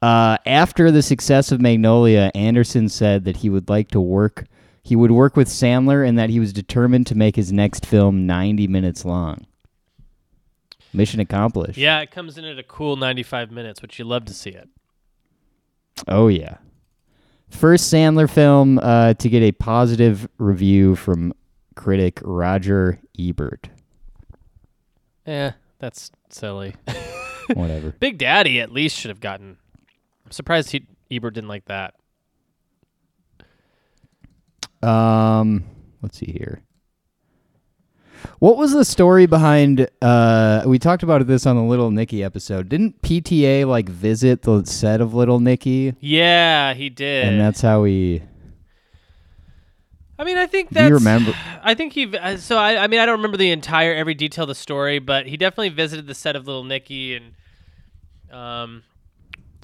Uh, 0.00 0.36
after 0.46 0.90
the 0.90 1.02
success 1.02 1.52
of 1.52 1.60
Magnolia, 1.60 2.30
Anderson 2.34 2.88
said 2.88 3.24
that 3.24 3.38
he 3.38 3.48
would 3.48 3.68
like 3.68 3.88
to 3.88 4.00
work. 4.00 4.46
He 4.82 4.96
would 4.96 5.12
work 5.12 5.36
with 5.36 5.48
Sandler, 5.48 6.06
and 6.06 6.18
that 6.18 6.28
he 6.28 6.40
was 6.40 6.52
determined 6.52 7.06
to 7.06 7.14
make 7.14 7.36
his 7.36 7.52
next 7.52 7.86
film 7.86 8.26
90 8.26 8.66
minutes 8.66 9.04
long. 9.04 9.46
Mission 10.92 11.20
accomplished. 11.20 11.78
Yeah, 11.78 12.00
it 12.00 12.10
comes 12.10 12.36
in 12.36 12.44
at 12.44 12.58
a 12.58 12.62
cool 12.62 12.96
95 12.96 13.50
minutes, 13.50 13.80
which 13.80 13.98
you 13.98 14.04
love 14.04 14.24
to 14.26 14.34
see 14.34 14.50
it. 14.50 14.68
Oh 16.08 16.28
yeah. 16.28 16.56
First 17.48 17.92
Sandler 17.92 18.28
film 18.28 18.78
uh, 18.78 19.14
to 19.14 19.28
get 19.28 19.42
a 19.42 19.52
positive 19.52 20.28
review 20.38 20.96
from 20.96 21.32
critic 21.74 22.20
Roger 22.22 22.98
Ebert. 23.18 23.68
Yeah, 25.26 25.52
that's 25.78 26.10
silly. 26.30 26.74
Whatever. 27.54 27.90
Big 28.00 28.18
Daddy 28.18 28.60
at 28.60 28.72
least 28.72 28.96
should 28.98 29.08
have 29.10 29.20
gotten. 29.20 29.56
I'm 30.24 30.32
surprised 30.32 30.70
he, 30.70 30.86
Ebert 31.10 31.34
didn't 31.34 31.48
like 31.48 31.64
that. 31.66 31.94
Um, 34.82 35.64
let's 36.02 36.18
see 36.18 36.32
here. 36.32 36.62
What 38.38 38.56
was 38.56 38.72
the 38.72 38.84
story 38.84 39.26
behind? 39.26 39.88
Uh, 40.00 40.62
we 40.66 40.78
talked 40.78 41.02
about 41.02 41.26
this 41.26 41.44
on 41.46 41.56
the 41.56 41.62
Little 41.62 41.90
Nicky 41.90 42.22
episode. 42.22 42.68
Didn't 42.68 43.00
PTA 43.02 43.66
like 43.66 43.88
visit 43.88 44.42
the 44.42 44.64
set 44.64 45.00
of 45.00 45.12
Little 45.14 45.40
Nicky, 45.40 45.94
Yeah, 46.00 46.74
he 46.74 46.88
did. 46.88 47.26
and 47.26 47.40
that's 47.40 47.60
how 47.60 47.82
we? 47.82 48.22
I 50.22 50.24
mean, 50.24 50.38
I 50.38 50.46
think 50.46 50.68
Do 50.68 50.74
that's. 50.74 50.88
you 50.88 50.94
remember? 50.94 51.34
I 51.64 51.74
think 51.74 51.94
he. 51.94 52.16
uh, 52.16 52.36
So 52.36 52.56
I, 52.56 52.84
I 52.84 52.86
mean, 52.86 53.00
I 53.00 53.06
don't 53.06 53.16
remember 53.18 53.36
the 53.36 53.50
entire 53.50 53.92
every 53.92 54.14
detail 54.14 54.44
of 54.44 54.48
the 54.48 54.54
story, 54.54 55.00
but 55.00 55.26
he 55.26 55.36
definitely 55.36 55.70
visited 55.70 56.06
the 56.06 56.14
set 56.14 56.36
of 56.36 56.46
Little 56.46 56.62
Nicky, 56.62 57.16
and 57.16 57.34
um, 58.30 58.84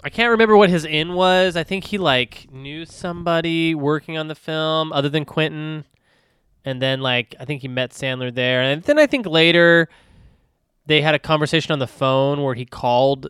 I 0.03 0.11
can't 0.11 0.33
remember 0.33 0.57
what 0.57 0.69
his 0.69 0.85
in 0.85 1.15
was. 1.15 1.57
I 1.57 1.63
think 1.63 1.85
he 1.85 1.97
like 1.97 2.49
knew 2.51 2.85
somebody 2.85 3.73
working 3.77 4.19
on 4.19 4.27
the 4.27 4.35
film 4.35 4.93
other 4.93 5.09
than 5.09 5.25
Quentin, 5.25 5.85
and 6.65 6.83
then 6.83 7.03
like 7.03 7.37
I 7.39 7.45
think 7.45 7.63
he 7.63 7.69
met 7.69 7.93
Sandler 7.93 8.35
there, 8.35 8.61
and 8.61 8.83
then 8.83 8.99
I 8.99 9.07
think 9.07 9.27
later 9.27 9.89
they 10.87 11.03
had 11.03 11.15
a 11.15 11.21
conversation 11.21 11.71
on 11.71 11.79
the 11.79 11.87
phone 11.87 12.43
where 12.43 12.55
he 12.55 12.65
called 12.65 13.29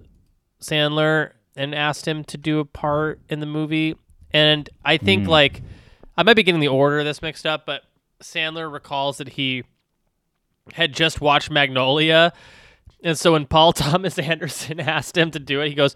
Sandler 0.63 1.33
and 1.57 1.75
asked 1.75 2.09
him 2.09 2.25
to 2.25 2.39
do 2.39 2.59
a 2.59 2.65
part 2.65 3.21
in 3.29 3.41
the 3.41 3.47
movie, 3.47 3.97
and 4.31 4.71
I 4.83 4.97
think 4.97 5.29
like. 5.29 5.61
I 6.19 6.25
might 6.25 6.35
be 6.35 6.43
getting 6.43 6.61
the 6.61 6.69
order 6.69 6.99
of 6.99 7.05
this 7.05 7.23
mixed 7.23 7.47
up, 7.47 7.65
but 7.65 7.85
Sandler 8.21 8.71
recalls 8.71 9.19
that 9.19 9.29
he 9.29 9.63
had 10.73 10.93
just 10.93 11.21
watched 11.21 11.49
Magnolia. 11.49 12.33
And 13.05 13.17
so 13.17 13.33
when 13.33 13.47
Paul 13.47 13.73
Thomas 13.75 14.19
Anderson 14.19 14.81
asked 14.81 15.17
him 15.17 15.31
to 15.31 15.39
do 15.39 15.61
it, 15.61 15.69
he 15.69 15.75
goes, 15.75 15.95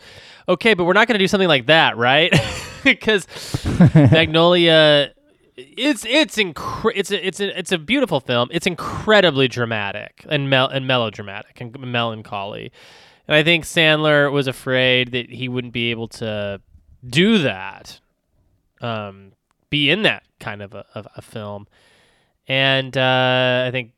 "Okay, 0.48 0.74
but 0.74 0.84
we're 0.84 0.92
not 0.92 1.08
going 1.08 1.16
to 1.16 1.22
do 1.22 1.26
something 1.26 1.48
like 1.48 1.66
that, 1.66 1.96
right?" 1.98 2.32
Because 2.82 3.28
Magnolia, 3.94 5.12
it's 5.54 6.04
it's 6.04 6.36
incre- 6.36 6.90
it's 6.96 7.12
a, 7.12 7.24
it's 7.24 7.38
a, 7.38 7.56
it's 7.56 7.70
a 7.70 7.78
beautiful 7.78 8.18
film. 8.18 8.48
It's 8.50 8.66
incredibly 8.66 9.46
dramatic 9.46 10.26
and 10.28 10.50
mel- 10.50 10.66
and 10.66 10.84
melodramatic 10.84 11.60
and 11.60 11.78
melancholy. 11.78 12.72
And 13.28 13.36
I 13.36 13.44
think 13.44 13.66
Sandler 13.66 14.32
was 14.32 14.48
afraid 14.48 15.12
that 15.12 15.30
he 15.30 15.48
wouldn't 15.48 15.72
be 15.72 15.92
able 15.92 16.08
to 16.08 16.60
do 17.08 17.38
that 17.38 18.00
um, 18.80 19.31
be 19.72 19.88
in 19.88 20.02
that 20.02 20.22
kind 20.38 20.60
of 20.60 20.74
a, 20.74 20.84
of 20.94 21.08
a 21.16 21.22
film. 21.22 21.66
And 22.46 22.94
uh, 22.94 23.64
I 23.66 23.70
think 23.72 23.92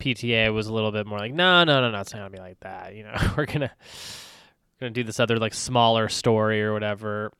PTA 0.00 0.52
was 0.52 0.66
a 0.66 0.74
little 0.74 0.90
bit 0.90 1.06
more 1.06 1.20
like, 1.20 1.32
no, 1.32 1.62
no, 1.62 1.80
no, 1.80 1.90
no, 1.92 2.00
it's 2.00 2.12
not 2.12 2.18
gonna 2.18 2.30
be 2.30 2.38
like 2.38 2.58
that. 2.60 2.96
You 2.96 3.04
know, 3.04 3.14
we're 3.36 3.46
gonna 3.46 3.70
we're 3.78 4.80
gonna 4.80 4.90
do 4.90 5.04
this 5.04 5.20
other 5.20 5.38
like 5.38 5.54
smaller 5.54 6.08
story 6.08 6.62
or 6.64 6.72
whatever. 6.72 7.32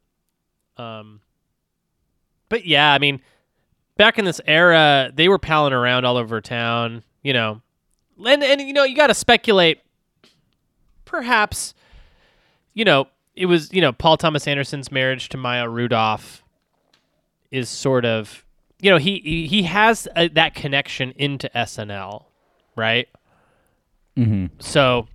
Um, 0.77 1.21
but 2.49 2.65
yeah, 2.65 2.93
I 2.93 3.01
mean, 3.01 3.21
back 3.97 4.21
in 4.21 4.25
this 4.25 4.41
era, 4.47 5.11
they 5.13 5.29
were 5.29 5.41
palling 5.41 5.73
around 5.73 6.05
all 6.05 6.17
over 6.17 6.41
town. 6.41 7.03
You 7.23 7.33
know, 7.33 7.61
and 8.25 8.45
and 8.45 8.61
you 8.61 8.73
know, 8.73 8.85
you 8.85 8.95
got 8.95 9.09
to 9.09 9.15
speculate. 9.15 9.81
Perhaps, 11.07 11.75
you 12.73 12.85
know, 12.85 13.09
it 13.35 13.47
was 13.47 13.73
you 13.73 13.81
know 13.81 13.91
Paul 13.93 14.17
Thomas 14.17 14.47
Anderson's 14.47 14.93
marriage 14.93 15.29
to 15.31 15.37
Maya 15.37 15.69
Rudolph 15.69 16.44
is 17.55 17.69
sort 17.69 18.05
of 18.05 18.45
you 18.81 18.91
know 18.91 18.99
he 18.99 19.47
he, 19.49 19.63
has 19.63 20.09
a, 20.17 20.29
that 20.31 20.55
connection 20.55 21.13
into 21.17 21.49
SNL, 21.55 22.25
right? 22.77 23.09
Mm-hmm. 24.17 24.47
So 24.59 25.07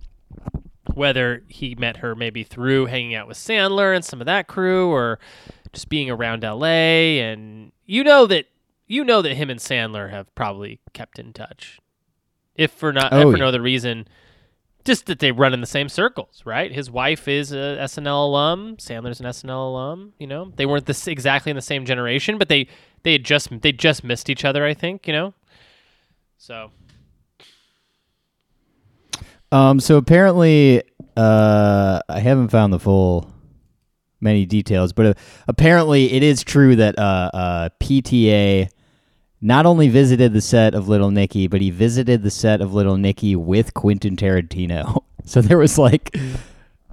whether 0.94 1.44
he 1.48 1.74
met 1.74 1.98
her 1.98 2.16
maybe 2.16 2.42
through 2.42 2.86
hanging 2.86 3.14
out 3.14 3.28
with 3.28 3.36
Sandler 3.36 3.94
and 3.94 4.04
some 4.04 4.20
of 4.20 4.26
that 4.26 4.48
crew, 4.48 4.90
or 4.90 5.18
just 5.72 5.88
being 5.88 6.10
around 6.10 6.42
LA, 6.42 7.20
and 7.20 7.72
you 7.84 8.02
know 8.02 8.26
that 8.26 8.46
you 8.86 9.04
know 9.04 9.20
that 9.22 9.34
him 9.34 9.50
and 9.50 9.60
Sandler 9.60 10.10
have 10.10 10.34
probably 10.34 10.80
kept 10.94 11.18
in 11.18 11.32
touch, 11.34 11.78
if 12.56 12.70
for 12.70 12.92
not 12.92 13.12
Oh, 13.12 13.18
if 13.18 13.24
for 13.24 13.36
yeah. 13.36 13.42
no 13.42 13.48
other 13.48 13.62
reason. 13.62 14.08
Just 14.84 15.06
that 15.06 15.18
they 15.18 15.30
run 15.30 15.52
in 15.52 15.60
the 15.60 15.66
same 15.66 15.88
circles, 15.88 16.42
right? 16.46 16.72
His 16.72 16.90
wife 16.90 17.28
is 17.28 17.52
a 17.52 17.78
SNL 17.82 18.26
alum. 18.26 18.76
Sandler's 18.76 19.20
an 19.20 19.26
SNL 19.26 19.68
alum. 19.68 20.14
You 20.18 20.26
know, 20.26 20.52
they 20.56 20.64
weren't 20.66 20.86
this 20.86 21.06
exactly 21.06 21.50
in 21.50 21.56
the 21.56 21.62
same 21.62 21.84
generation, 21.84 22.38
but 22.38 22.48
they 22.48 22.68
they 23.02 23.12
had 23.12 23.24
just 23.24 23.48
they 23.60 23.72
just 23.72 24.04
missed 24.04 24.30
each 24.30 24.44
other. 24.44 24.64
I 24.64 24.74
think 24.74 25.06
you 25.06 25.12
know. 25.12 25.34
So 26.38 26.70
Um, 29.52 29.80
so 29.80 29.96
apparently, 29.96 30.82
uh, 31.16 32.00
I 32.08 32.20
haven't 32.20 32.48
found 32.48 32.72
the 32.72 32.78
full 32.78 33.30
many 34.20 34.46
details, 34.46 34.92
but 34.92 35.06
uh, 35.06 35.14
apparently 35.48 36.12
it 36.12 36.22
is 36.22 36.42
true 36.44 36.76
that 36.76 36.98
uh, 36.98 37.30
uh, 37.34 37.68
PTA 37.80 38.68
not 39.40 39.66
only 39.66 39.88
visited 39.88 40.32
the 40.32 40.40
set 40.40 40.74
of 40.74 40.88
Little 40.88 41.10
Nicky, 41.10 41.46
but 41.46 41.60
he 41.60 41.70
visited 41.70 42.22
the 42.22 42.30
set 42.30 42.60
of 42.60 42.74
Little 42.74 42.96
Nicky 42.96 43.34
with 43.34 43.72
Quentin 43.74 44.16
Tarantino. 44.16 45.02
so 45.24 45.40
there 45.40 45.58
was 45.58 45.78
like, 45.78 46.16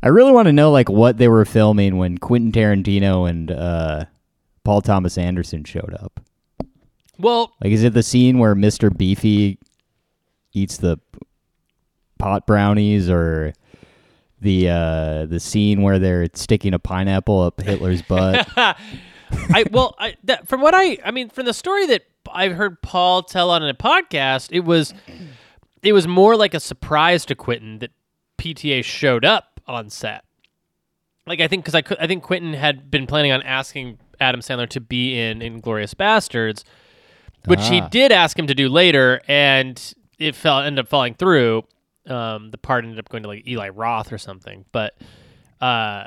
I 0.02 0.08
really 0.08 0.32
want 0.32 0.48
to 0.48 0.54
know 0.54 0.72
like 0.72 0.90
what 0.90 1.18
they 1.18 1.28
were 1.28 1.46
filming 1.46 1.98
when 1.98 2.18
Quentin 2.18 2.52
Tarantino 2.52 3.30
and 3.30 3.52
uh, 3.52 4.06
Paul 4.64 4.82
Thomas 4.82 5.18
Anderson 5.18 5.64
showed 5.64 5.96
up. 6.00 6.22
well, 7.18 7.54
Like, 7.62 7.74
is 7.74 7.84
it 7.84 7.94
the 7.94 8.04
scene 8.04 8.40
where 8.40 8.56
Mr. 8.56 8.96
Beefy 8.96 9.60
eats 10.54 10.78
the 10.78 11.00
pot 12.18 12.48
brownies, 12.48 13.10
or 13.10 13.54
the 14.42 14.70
uh, 14.70 15.26
the 15.26 15.40
scene 15.40 15.82
where 15.82 16.00
they're 16.00 16.28
sticking 16.34 16.74
a 16.74 16.80
pineapple 16.80 17.42
up 17.42 17.62
Hitler's 17.62 18.02
butt? 18.02 18.48
I 18.56 19.66
well, 19.72 19.96
I 20.00 20.16
that, 20.24 20.48
from 20.48 20.62
what 20.62 20.74
I 20.74 20.98
I 21.04 21.12
mean 21.12 21.30
from 21.30 21.46
the 21.46 21.54
story 21.54 21.86
that 21.88 22.04
I've 22.34 22.54
heard 22.54 22.82
Paul 22.82 23.24
tell 23.24 23.50
on 23.52 23.64
a 23.68 23.74
podcast, 23.74 24.50
it 24.52 24.62
was 24.62 24.94
it 25.84 25.94
was 25.94 26.08
more 26.08 26.36
like 26.36 26.54
a 26.54 26.60
surprise 26.60 27.26
to 27.26 27.36
Quentin 27.36 27.80
that 27.80 27.92
PTA 28.38 28.84
showed 28.84 29.24
up 29.26 29.60
on 29.68 29.90
set. 29.90 30.24
Like 31.26 31.40
I 31.42 31.48
think 31.48 31.64
because 31.64 31.76
I 31.76 31.82
could, 31.82 31.98
I 32.00 32.08
think 32.08 32.24
Quentin 32.24 32.54
had 32.54 32.90
been 32.90 33.06
planning 33.08 33.32
on 33.32 33.42
asking 33.44 34.00
Adam 34.20 34.42
Sandler 34.42 34.68
to 34.70 34.80
be 34.82 35.20
in 35.20 35.40
Inglourious 35.40 35.94
Basterds, 35.94 36.64
which 37.46 37.68
he 37.68 37.82
Ah. 37.82 37.88
did 37.90 38.12
ask 38.12 38.38
him 38.40 38.48
to 38.48 38.56
do 38.56 38.70
later, 38.70 39.22
and 39.28 39.94
it 40.20 40.36
fell 40.36 40.60
ended 40.60 40.86
up 40.86 40.88
falling 40.90 41.14
through. 41.16 41.64
Um, 42.08 42.52
the 42.52 42.58
part 42.58 42.86
ended 42.86 43.00
up 43.00 43.10
going 43.10 43.24
to 43.24 43.30
like 43.30 43.46
Eli 43.48 43.68
Roth 43.70 44.14
or 44.14 44.18
something, 44.18 44.64
but 44.72 44.96
uh, 45.60 46.06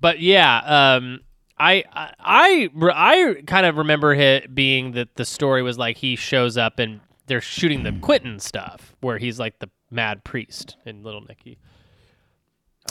but 0.00 0.18
yeah, 0.20 0.96
um, 0.96 1.20
I 1.58 1.84
I 1.92 2.12
I, 2.20 2.70
I 2.94 3.42
kind 3.46 3.66
of 3.66 3.76
remember 3.76 4.12
it 4.14 4.54
being 4.54 4.92
that 4.92 5.14
the 5.16 5.24
story 5.24 5.62
was 5.62 5.78
like 5.78 5.96
he 5.96 6.16
shows 6.16 6.56
up 6.56 6.78
and 6.78 7.00
they're 7.26 7.40
shooting 7.40 7.82
the 7.82 7.92
Quentin 7.92 8.38
stuff 8.38 8.94
where 9.00 9.18
he's 9.18 9.38
like 9.38 9.58
the 9.58 9.68
mad 9.90 10.22
priest 10.24 10.76
in 10.84 11.02
Little 11.02 11.22
Nicky. 11.22 11.58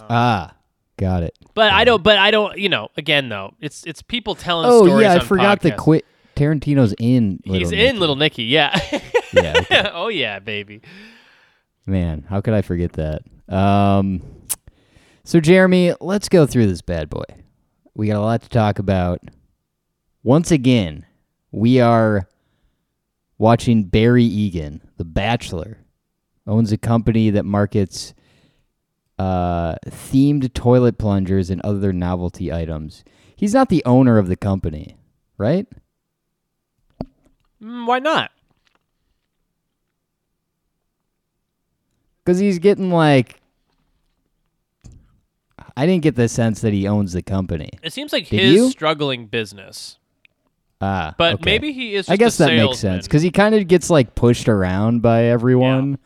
ah, 0.10 0.54
got 0.98 1.24
it. 1.24 1.38
But 1.54 1.72
I 1.72 1.84
don't. 1.86 2.04
But 2.04 2.18
I 2.18 2.32
don't. 2.32 2.58
You 2.58 2.70
know. 2.70 2.90
Again, 2.98 3.30
though, 3.30 3.54
it's 3.62 3.84
it's 3.86 4.02
people 4.02 4.36
telling. 4.36 4.68
Oh 4.70 4.86
stories 4.88 5.04
yeah, 5.04 5.14
I 5.14 5.20
forgot 5.20 5.62
that 5.62 5.74
podcasts. 5.74 5.78
quit. 5.78 6.06
Tarantino's 6.36 6.94
in. 7.00 7.40
Little 7.46 7.60
He's 7.60 7.72
Nicky. 7.72 7.86
in 7.88 8.00
Little 8.00 8.16
Nicky. 8.16 8.44
Yeah. 8.44 8.78
Yeah, 9.34 9.54
okay. 9.58 9.90
oh 9.94 10.08
yeah, 10.08 10.40
baby. 10.40 10.82
Man, 11.86 12.26
how 12.30 12.40
could 12.40 12.54
I 12.54 12.62
forget 12.62 12.94
that? 12.94 13.22
Um, 13.54 14.22
so 15.26 15.42
Jeremy, 15.42 15.94
let's 16.00 16.30
go 16.30 16.46
through 16.46 16.68
this 16.68 16.82
bad 16.82 17.10
boy. 17.10 17.24
We 17.96 18.08
got 18.08 18.18
a 18.18 18.22
lot 18.22 18.42
to 18.42 18.50
talk 18.50 18.78
about. 18.78 19.22
Once 20.22 20.52
again, 20.52 21.06
we 21.52 21.80
are 21.80 22.28
watching 23.38 23.84
Barry 23.86 24.26
Egan, 24.26 24.82
The 24.98 25.06
Bachelor, 25.06 25.80
owns 26.46 26.72
a 26.72 26.78
company 26.78 27.30
that 27.30 27.46
markets 27.46 28.14
uh, 29.18 29.76
themed 29.86 30.54
toilet 30.54 30.98
plungers 30.98 31.50
and 31.50 31.62
other 31.62 31.94
novelty 31.94 32.52
items. 32.52 33.04
He's 33.36 33.54
not 33.54 33.70
the 33.70 33.84
owner 33.86 34.18
of 34.18 34.28
the 34.28 34.36
company, 34.36 34.98
right? 35.38 35.66
Mm, 37.62 37.88
why 37.88 38.00
not? 38.00 38.32
Because 42.24 42.40
he's 42.40 42.60
getting 42.60 42.92
like. 42.92 43.40
I 45.78 45.86
didn't 45.86 46.04
get 46.04 46.16
the 46.16 46.30
sense 46.30 46.62
that 46.62 46.74
he 46.74 46.88
owns 46.88 47.14
the 47.14 47.22
company. 47.22 47.70
It 47.84 47.92
seems 47.94 48.14
like 48.14 48.30
Did 48.30 48.40
his 48.40 48.54
you? 48.54 48.70
struggling 48.72 49.28
business, 49.28 49.98
Ah, 50.82 51.16
but 51.18 51.36
okay. 51.36 51.44
maybe 51.46 51.74
he 51.74 51.96
is. 51.96 52.08
I 52.10 52.16
guess 52.18 52.40
a 52.40 52.46
that 52.46 52.56
makes 52.56 52.80
sense 52.80 53.08
because 53.08 53.22
he 53.22 53.32
kind 53.32 53.56
of 53.56 53.68
gets 53.68 53.90
like 53.90 54.16
pushed 54.16 54.48
around 54.48 55.02
by 55.02 55.24
everyone. 55.26 55.98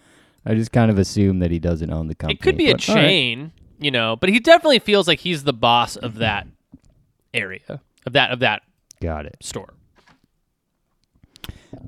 I 0.46 0.56
just 0.56 0.72
kind 0.72 0.90
of 0.90 0.98
assume 0.98 1.40
that 1.40 1.52
he 1.52 1.60
doesn't 1.60 1.92
own 1.92 2.08
the 2.08 2.16
company. 2.16 2.36
It 2.36 2.42
could 2.42 2.58
be 2.58 2.70
a 2.70 2.74
but 2.74 2.88
right. 2.88 2.96
chain, 2.96 3.52
you 3.80 3.92
know, 3.92 4.16
but 4.16 4.30
he 4.30 4.40
definitely 4.40 4.80
feels 4.80 5.08
like 5.08 5.20
he's 5.20 5.44
the 5.44 5.54
boss 5.54 5.96
of 5.96 6.16
that 6.16 6.48
area 7.34 7.82
of 8.06 8.14
that 8.14 8.32
of 8.32 8.40
that 8.40 8.64
Got 9.02 9.26
it. 9.28 9.38
store. 9.42 9.74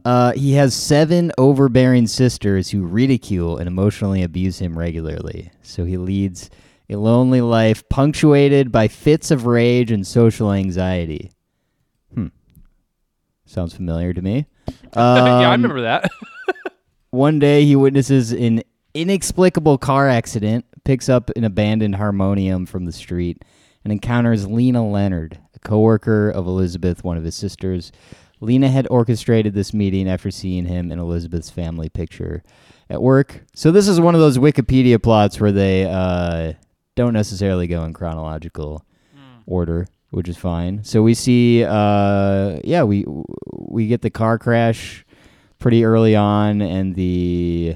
Uh, 0.05 0.31
he 0.33 0.53
has 0.53 0.75
seven 0.75 1.31
overbearing 1.37 2.05
sisters 2.07 2.69
who 2.69 2.83
ridicule 2.83 3.57
and 3.57 3.67
emotionally 3.67 4.21
abuse 4.21 4.59
him 4.59 4.77
regularly. 4.77 5.51
So 5.63 5.85
he 5.85 5.97
leads 5.97 6.49
a 6.91 6.97
lonely 6.97 7.41
life 7.41 7.87
punctuated 7.89 8.71
by 8.71 8.87
fits 8.87 9.31
of 9.31 9.45
rage 9.45 9.91
and 9.91 10.05
social 10.05 10.51
anxiety. 10.51 11.31
Hmm. 12.13 12.27
Sounds 13.45 13.73
familiar 13.73 14.13
to 14.13 14.21
me. 14.21 14.45
yeah, 14.67 15.01
I 15.01 15.45
Um, 15.45 15.61
remember 15.61 15.81
that. 15.81 16.11
One 17.11 17.39
day 17.39 17.65
he 17.65 17.75
witnesses 17.75 18.31
an 18.31 18.61
inexplicable 18.93 19.77
car 19.77 20.07
accident, 20.07 20.65
picks 20.83 21.09
up 21.09 21.29
an 21.35 21.43
abandoned 21.43 21.95
harmonium 21.95 22.65
from 22.65 22.85
the 22.85 22.91
street, 22.91 23.43
and 23.83 23.91
encounters 23.91 24.47
Lena 24.47 24.87
Leonard, 24.87 25.39
a 25.55 25.59
coworker 25.59 26.29
of 26.29 26.45
Elizabeth, 26.47 27.03
one 27.03 27.17
of 27.17 27.23
his 27.23 27.35
sisters. 27.35 27.91
Lena 28.39 28.69
had 28.69 28.87
orchestrated 28.89 29.53
this 29.53 29.73
meeting 29.73 30.09
after 30.09 30.31
seeing 30.31 30.65
him 30.65 30.91
in 30.91 30.99
Elizabeth's 30.99 31.49
family 31.49 31.89
picture 31.89 32.43
at 32.89 33.01
work. 33.01 33.43
So 33.55 33.71
this 33.71 33.87
is 33.87 33.99
one 33.99 34.15
of 34.15 34.21
those 34.21 34.37
Wikipedia 34.37 35.01
plots 35.01 35.39
where 35.39 35.51
they 35.51 35.85
uh, 35.85 36.53
don't 37.01 37.13
necessarily 37.13 37.65
go 37.65 37.83
in 37.83 37.93
chronological 37.93 38.85
order, 39.47 39.87
which 40.11 40.29
is 40.29 40.37
fine. 40.37 40.83
So 40.83 41.01
we 41.01 41.15
see, 41.15 41.63
uh, 41.63 42.59
yeah, 42.63 42.83
we 42.83 43.05
we 43.47 43.87
get 43.87 44.03
the 44.03 44.11
car 44.11 44.37
crash 44.37 45.03
pretty 45.57 45.83
early 45.83 46.15
on, 46.15 46.61
and 46.61 46.93
the 46.95 47.75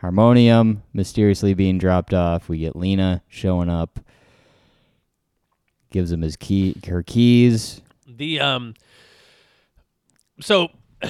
harmonium 0.00 0.82
mysteriously 0.92 1.54
being 1.54 1.78
dropped 1.78 2.12
off. 2.12 2.48
We 2.48 2.58
get 2.58 2.74
Lena 2.74 3.22
showing 3.28 3.70
up, 3.70 4.00
gives 5.92 6.10
him 6.10 6.22
his 6.22 6.36
key, 6.36 6.74
her 6.88 7.04
keys. 7.04 7.80
The 8.08 8.40
um 8.40 8.74
so 10.40 10.68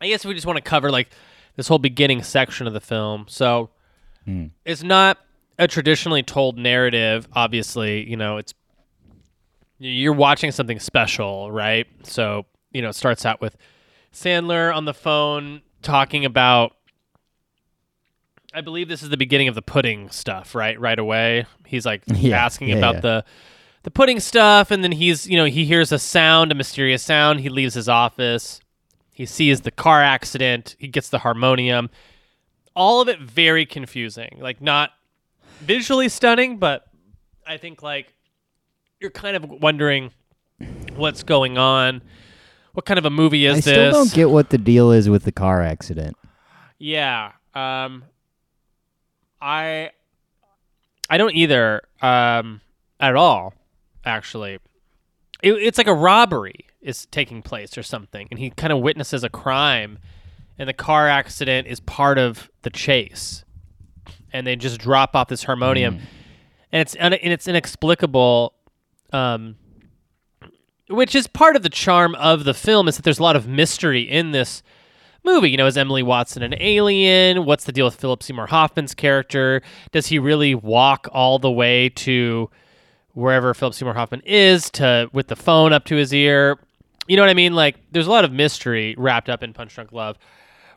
I 0.00 0.08
guess 0.08 0.24
we 0.24 0.34
just 0.34 0.46
want 0.46 0.56
to 0.56 0.62
cover 0.62 0.90
like 0.90 1.08
this 1.54 1.68
whole 1.68 1.78
beginning 1.78 2.24
section 2.24 2.66
of 2.66 2.72
the 2.72 2.80
film. 2.80 3.26
So 3.28 3.70
it's 4.64 4.82
not 4.82 5.18
a 5.58 5.66
traditionally 5.66 6.22
told 6.22 6.56
narrative, 6.58 7.28
obviously, 7.32 8.08
you 8.08 8.16
know, 8.16 8.36
it's 8.36 8.54
you're 9.78 10.12
watching 10.12 10.50
something 10.50 10.80
special, 10.80 11.50
right? 11.50 11.86
So, 12.02 12.46
you 12.72 12.82
know, 12.82 12.88
it 12.88 12.94
starts 12.94 13.24
out 13.24 13.40
with 13.40 13.56
Sandler 14.12 14.74
on 14.74 14.84
the 14.84 14.94
phone 14.94 15.62
talking 15.82 16.24
about 16.24 16.72
I 18.54 18.60
believe 18.60 18.88
this 18.88 19.02
is 19.02 19.10
the 19.10 19.16
beginning 19.16 19.48
of 19.48 19.54
the 19.54 19.62
pudding 19.62 20.08
stuff, 20.10 20.54
right? 20.54 20.78
Right 20.80 20.98
away. 20.98 21.44
He's 21.66 21.84
like 21.84 22.02
Yeah, 22.14 22.44
asking 22.44 22.70
yeah, 22.70 22.76
about 22.76 22.94
yeah. 22.96 23.00
the 23.00 23.24
the 23.84 23.90
pudding 23.90 24.20
stuff 24.20 24.70
and 24.70 24.82
then 24.82 24.92
he's, 24.92 25.26
you 25.26 25.36
know, 25.36 25.44
he 25.44 25.64
hears 25.64 25.92
a 25.92 25.98
sound, 25.98 26.50
a 26.50 26.54
mysterious 26.54 27.02
sound, 27.02 27.40
he 27.40 27.48
leaves 27.48 27.74
his 27.74 27.88
office. 27.88 28.60
He 29.12 29.26
sees 29.26 29.62
the 29.62 29.70
car 29.70 30.02
accident, 30.02 30.76
he 30.78 30.88
gets 30.88 31.08
the 31.08 31.18
harmonium. 31.18 31.90
All 32.74 33.00
of 33.00 33.08
it 33.08 33.20
very 33.20 33.66
confusing. 33.66 34.38
Like 34.40 34.60
not 34.60 34.90
visually 35.60 36.08
stunning, 36.08 36.58
but 36.58 36.86
I 37.46 37.56
think 37.56 37.82
like 37.82 38.14
you're 39.00 39.10
kind 39.10 39.36
of 39.36 39.48
wondering 39.62 40.10
what's 40.96 41.22
going 41.22 41.58
on. 41.58 42.02
What 42.72 42.84
kind 42.84 42.98
of 42.98 43.04
a 43.04 43.10
movie 43.10 43.46
is 43.46 43.64
this? 43.64 43.66
I 43.66 43.70
this? 43.70 43.90
still 43.94 44.04
don't 44.04 44.14
get 44.14 44.30
what 44.30 44.50
the 44.50 44.58
deal 44.58 44.92
is 44.92 45.08
with 45.08 45.24
the 45.24 45.32
car 45.32 45.62
accident. 45.62 46.16
Yeah. 46.78 47.32
Um 47.54 48.04
I 49.40 49.90
I 51.10 51.16
don't 51.16 51.34
either 51.34 51.82
um 52.02 52.60
at 53.00 53.16
all 53.16 53.54
actually. 54.04 54.58
It, 55.42 55.52
it's 55.52 55.78
like 55.78 55.86
a 55.86 55.94
robbery 55.94 56.66
is 56.80 57.06
taking 57.06 57.42
place 57.42 57.76
or 57.78 57.82
something 57.82 58.28
and 58.30 58.38
he 58.38 58.50
kind 58.50 58.72
of 58.72 58.80
witnesses 58.80 59.24
a 59.24 59.28
crime 59.28 59.98
and 60.58 60.68
the 60.68 60.74
car 60.74 61.08
accident 61.08 61.66
is 61.68 61.80
part 61.80 62.18
of 62.18 62.50
the 62.62 62.70
chase. 62.70 63.44
And 64.32 64.46
they 64.46 64.56
just 64.56 64.80
drop 64.80 65.16
off 65.16 65.28
this 65.28 65.44
harmonium 65.44 66.00
and 66.72 66.82
it's 66.82 66.94
and 66.96 67.14
it's 67.14 67.48
inexplicable 67.48 68.52
um 69.12 69.56
which 70.88 71.14
is 71.14 71.26
part 71.26 71.56
of 71.56 71.62
the 71.62 71.68
charm 71.68 72.14
of 72.14 72.44
the 72.44 72.54
film 72.54 72.88
is 72.88 72.96
that 72.96 73.02
there's 73.02 73.18
a 73.18 73.22
lot 73.22 73.36
of 73.36 73.46
mystery 73.46 74.02
in 74.02 74.32
this 74.32 74.62
movie. 75.22 75.50
You 75.50 75.58
know, 75.58 75.66
is 75.66 75.76
Emily 75.76 76.02
Watson 76.02 76.42
an 76.42 76.54
alien? 76.58 77.44
What's 77.44 77.64
the 77.64 77.72
deal 77.72 77.84
with 77.84 77.96
Philip 77.96 78.22
Seymour 78.22 78.46
Hoffman's 78.46 78.94
character? 78.94 79.60
Does 79.92 80.06
he 80.06 80.18
really 80.18 80.54
walk 80.54 81.06
all 81.12 81.38
the 81.38 81.50
way 81.50 81.90
to 81.90 82.48
wherever 83.12 83.52
Philip 83.52 83.74
Seymour 83.74 83.94
Hoffman 83.94 84.22
is 84.24 84.70
to 84.70 85.10
with 85.12 85.28
the 85.28 85.36
phone 85.36 85.74
up 85.74 85.84
to 85.86 85.96
his 85.96 86.14
ear? 86.14 86.58
You 87.06 87.16
know 87.16 87.22
what 87.22 87.30
I 87.30 87.34
mean? 87.34 87.54
Like, 87.54 87.76
there's 87.92 88.06
a 88.06 88.10
lot 88.10 88.24
of 88.24 88.32
mystery 88.32 88.94
wrapped 88.96 89.28
up 89.28 89.42
in 89.42 89.52
Punch 89.52 89.74
Drunk 89.74 89.92
Love, 89.92 90.18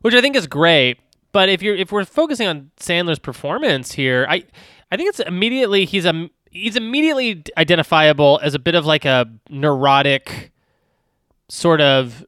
which 0.01 0.13
I 0.13 0.21
think 0.21 0.35
is 0.35 0.47
great. 0.47 0.99
But 1.31 1.49
if 1.49 1.61
you're 1.61 1.75
if 1.75 1.91
we're 1.91 2.05
focusing 2.05 2.47
on 2.47 2.71
Sandler's 2.77 3.19
performance 3.19 3.93
here, 3.93 4.25
I 4.29 4.43
I 4.91 4.97
think 4.97 5.09
it's 5.09 5.19
immediately 5.19 5.85
he's 5.85 6.05
a 6.05 6.29
he's 6.49 6.75
immediately 6.75 7.43
identifiable 7.57 8.39
as 8.43 8.53
a 8.53 8.59
bit 8.59 8.75
of 8.75 8.85
like 8.85 9.05
a 9.05 9.31
neurotic 9.49 10.51
sort 11.49 11.81
of 11.81 12.25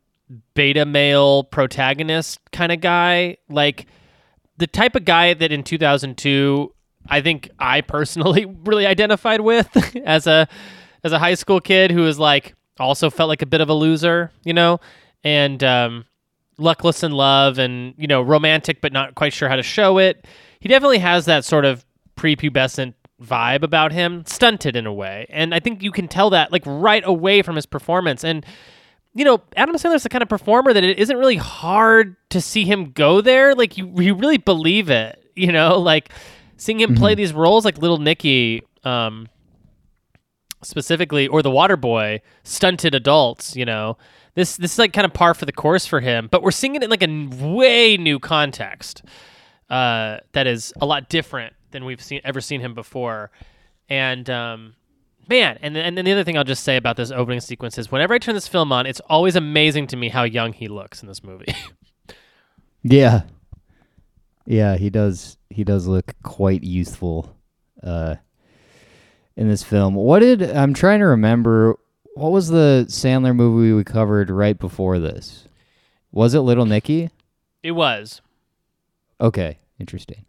beta 0.53 0.85
male 0.85 1.43
protagonist 1.43 2.39
kind 2.51 2.71
of 2.71 2.81
guy. 2.81 3.37
Like 3.49 3.87
the 4.57 4.67
type 4.67 4.95
of 4.95 5.05
guy 5.05 5.33
that 5.33 5.51
in 5.51 5.63
2002 5.63 6.73
i 7.07 7.21
think 7.21 7.49
i 7.59 7.81
personally 7.81 8.45
really 8.65 8.85
identified 8.85 9.41
with 9.41 9.67
as 10.05 10.27
a 10.27 10.47
as 11.03 11.11
a 11.11 11.19
high 11.19 11.33
school 11.33 11.59
kid 11.59 11.91
who 11.91 12.01
was 12.01 12.17
like 12.19 12.55
also 12.79 13.09
felt 13.09 13.27
like 13.27 13.41
a 13.41 13.45
bit 13.45 13.61
of 13.61 13.69
a 13.69 13.73
loser 13.73 14.31
you 14.43 14.53
know? 14.53 14.79
And 15.23 15.63
um 15.63 16.05
luckless 16.57 17.03
in 17.03 17.11
love 17.11 17.57
and 17.57 17.93
you 17.97 18.07
know 18.07 18.21
romantic 18.21 18.81
but 18.81 18.93
not 18.93 19.15
quite 19.15 19.33
sure 19.33 19.49
how 19.49 19.55
to 19.55 19.63
show 19.63 19.97
it 19.97 20.27
he 20.59 20.69
definitely 20.69 20.99
has 20.99 21.25
that 21.25 21.43
sort 21.43 21.65
of 21.65 21.85
prepubescent 22.15 22.93
vibe 23.21 23.63
about 23.63 23.91
him 23.91 24.23
stunted 24.25 24.75
in 24.75 24.85
a 24.85 24.93
way 24.93 25.25
and 25.29 25.53
i 25.55 25.59
think 25.59 25.81
you 25.81 25.91
can 25.91 26.07
tell 26.07 26.29
that 26.29 26.51
like 26.51 26.63
right 26.65 27.03
away 27.05 27.41
from 27.41 27.55
his 27.55 27.65
performance 27.65 28.23
and 28.23 28.45
you 29.13 29.23
know, 29.23 29.41
Adam 29.55 29.75
Sandler's 29.75 30.03
the 30.03 30.09
kind 30.09 30.21
of 30.21 30.29
performer 30.29 30.73
that 30.73 30.83
it 30.83 30.97
isn't 30.97 31.17
really 31.17 31.35
hard 31.35 32.15
to 32.29 32.41
see 32.41 32.65
him 32.65 32.91
go 32.91 33.21
there. 33.21 33.53
Like 33.53 33.77
you, 33.77 33.93
you 34.01 34.15
really 34.15 34.37
believe 34.37 34.89
it. 34.89 35.19
You 35.35 35.51
know, 35.51 35.79
like 35.79 36.09
seeing 36.57 36.79
him 36.79 36.95
play 36.95 37.15
these 37.15 37.33
roles 37.33 37.65
like 37.65 37.77
Little 37.77 37.99
Nicky, 37.99 38.63
um, 38.83 39.27
specifically, 40.63 41.27
or 41.27 41.41
the 41.41 41.51
Water 41.51 41.77
Boy, 41.77 42.21
stunted 42.43 42.95
adults. 42.95 43.55
You 43.55 43.65
know, 43.65 43.97
this 44.35 44.57
this 44.57 44.73
is 44.73 44.79
like 44.79 44.93
kind 44.93 45.05
of 45.05 45.13
par 45.13 45.33
for 45.33 45.45
the 45.45 45.51
course 45.51 45.85
for 45.85 45.99
him. 45.99 46.27
But 46.31 46.43
we're 46.43 46.51
seeing 46.51 46.75
it 46.75 46.83
in 46.83 46.89
like 46.89 47.03
a 47.03 47.45
way 47.45 47.97
new 47.97 48.19
context 48.19 49.03
uh, 49.69 50.17
that 50.33 50.47
is 50.47 50.73
a 50.81 50.85
lot 50.85 51.09
different 51.09 51.53
than 51.71 51.85
we've 51.85 52.01
seen 52.01 52.21
ever 52.23 52.41
seen 52.41 52.61
him 52.61 52.73
before. 52.73 53.31
And 53.89 54.29
um, 54.29 54.75
man, 55.29 55.57
and 55.61 55.77
and 55.77 55.97
then 55.97 56.05
the 56.05 56.11
other 56.11 56.23
thing 56.23 56.37
I'll 56.37 56.43
just 56.43 56.63
say 56.63 56.77
about 56.77 56.97
this 56.97 57.11
opening 57.11 57.39
sequence 57.41 57.77
is 57.77 57.91
whenever 57.91 58.13
I 58.13 58.17
turn 58.17 58.35
this 58.35 58.47
film 58.47 58.71
on, 58.71 58.85
it's 58.85 59.01
always 59.01 59.35
amazing 59.35 59.87
to 59.87 59.97
me 59.97 60.09
how 60.09 60.23
young 60.23 60.53
he 60.53 60.67
looks 60.67 61.01
in 61.01 61.07
this 61.07 61.23
movie. 61.23 61.53
Yeah. 62.83 63.21
Yeah, 64.45 64.75
he 64.75 64.89
does 64.89 65.37
he 65.49 65.63
does 65.63 65.87
look 65.87 66.13
quite 66.21 66.63
youthful 66.63 67.33
uh 67.81 68.15
in 69.35 69.47
this 69.47 69.63
film. 69.63 69.95
What 69.95 70.19
did 70.19 70.43
I'm 70.43 70.73
trying 70.73 70.99
to 70.99 71.05
remember 71.05 71.79
what 72.15 72.31
was 72.31 72.49
the 72.49 72.85
Sandler 72.89 73.35
movie 73.35 73.73
we 73.73 73.83
covered 73.83 74.29
right 74.29 74.57
before 74.57 74.99
this? 74.99 75.47
Was 76.11 76.33
it 76.33 76.39
Little 76.41 76.65
Nicky? 76.65 77.09
it 77.63 77.71
was. 77.71 78.21
Okay, 79.21 79.57
interesting. 79.79 80.25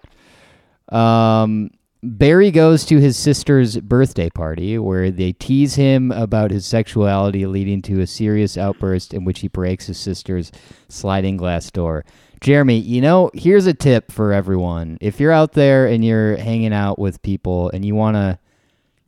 Um, 0.91 1.71
Barry 2.03 2.51
goes 2.51 2.85
to 2.87 3.01
his 3.01 3.17
sister's 3.17 3.79
birthday 3.79 4.29
party 4.31 4.79
where 4.79 5.11
they 5.11 5.33
tease 5.33 5.75
him 5.75 6.13
about 6.13 6.51
his 6.51 6.67
sexuality, 6.67 7.47
leading 7.47 7.83
to 7.83 8.01
a 8.01 8.07
serious 8.07 8.57
outburst 8.59 9.13
in 9.15 9.25
which 9.25 9.41
he 9.41 9.49
breaks 9.49 9.87
his 9.87 9.99
sister's 9.99 10.53
sliding 10.89 11.37
glass 11.37 11.71
door. 11.71 12.05
Jeremy, 12.41 12.79
you 12.79 13.01
know, 13.01 13.31
here's 13.35 13.67
a 13.67 13.73
tip 13.75 14.13
for 14.13 14.33
everyone. 14.33 14.99
If 15.01 15.19
you're 15.19 15.33
out 15.33 15.53
there 15.53 15.87
and 15.87 16.05
you're 16.05 16.37
hanging 16.37 16.75
out 16.75 16.99
with 16.99 17.23
people 17.23 17.71
and 17.71 17.85
you 17.85 17.95
wanna 17.95 18.39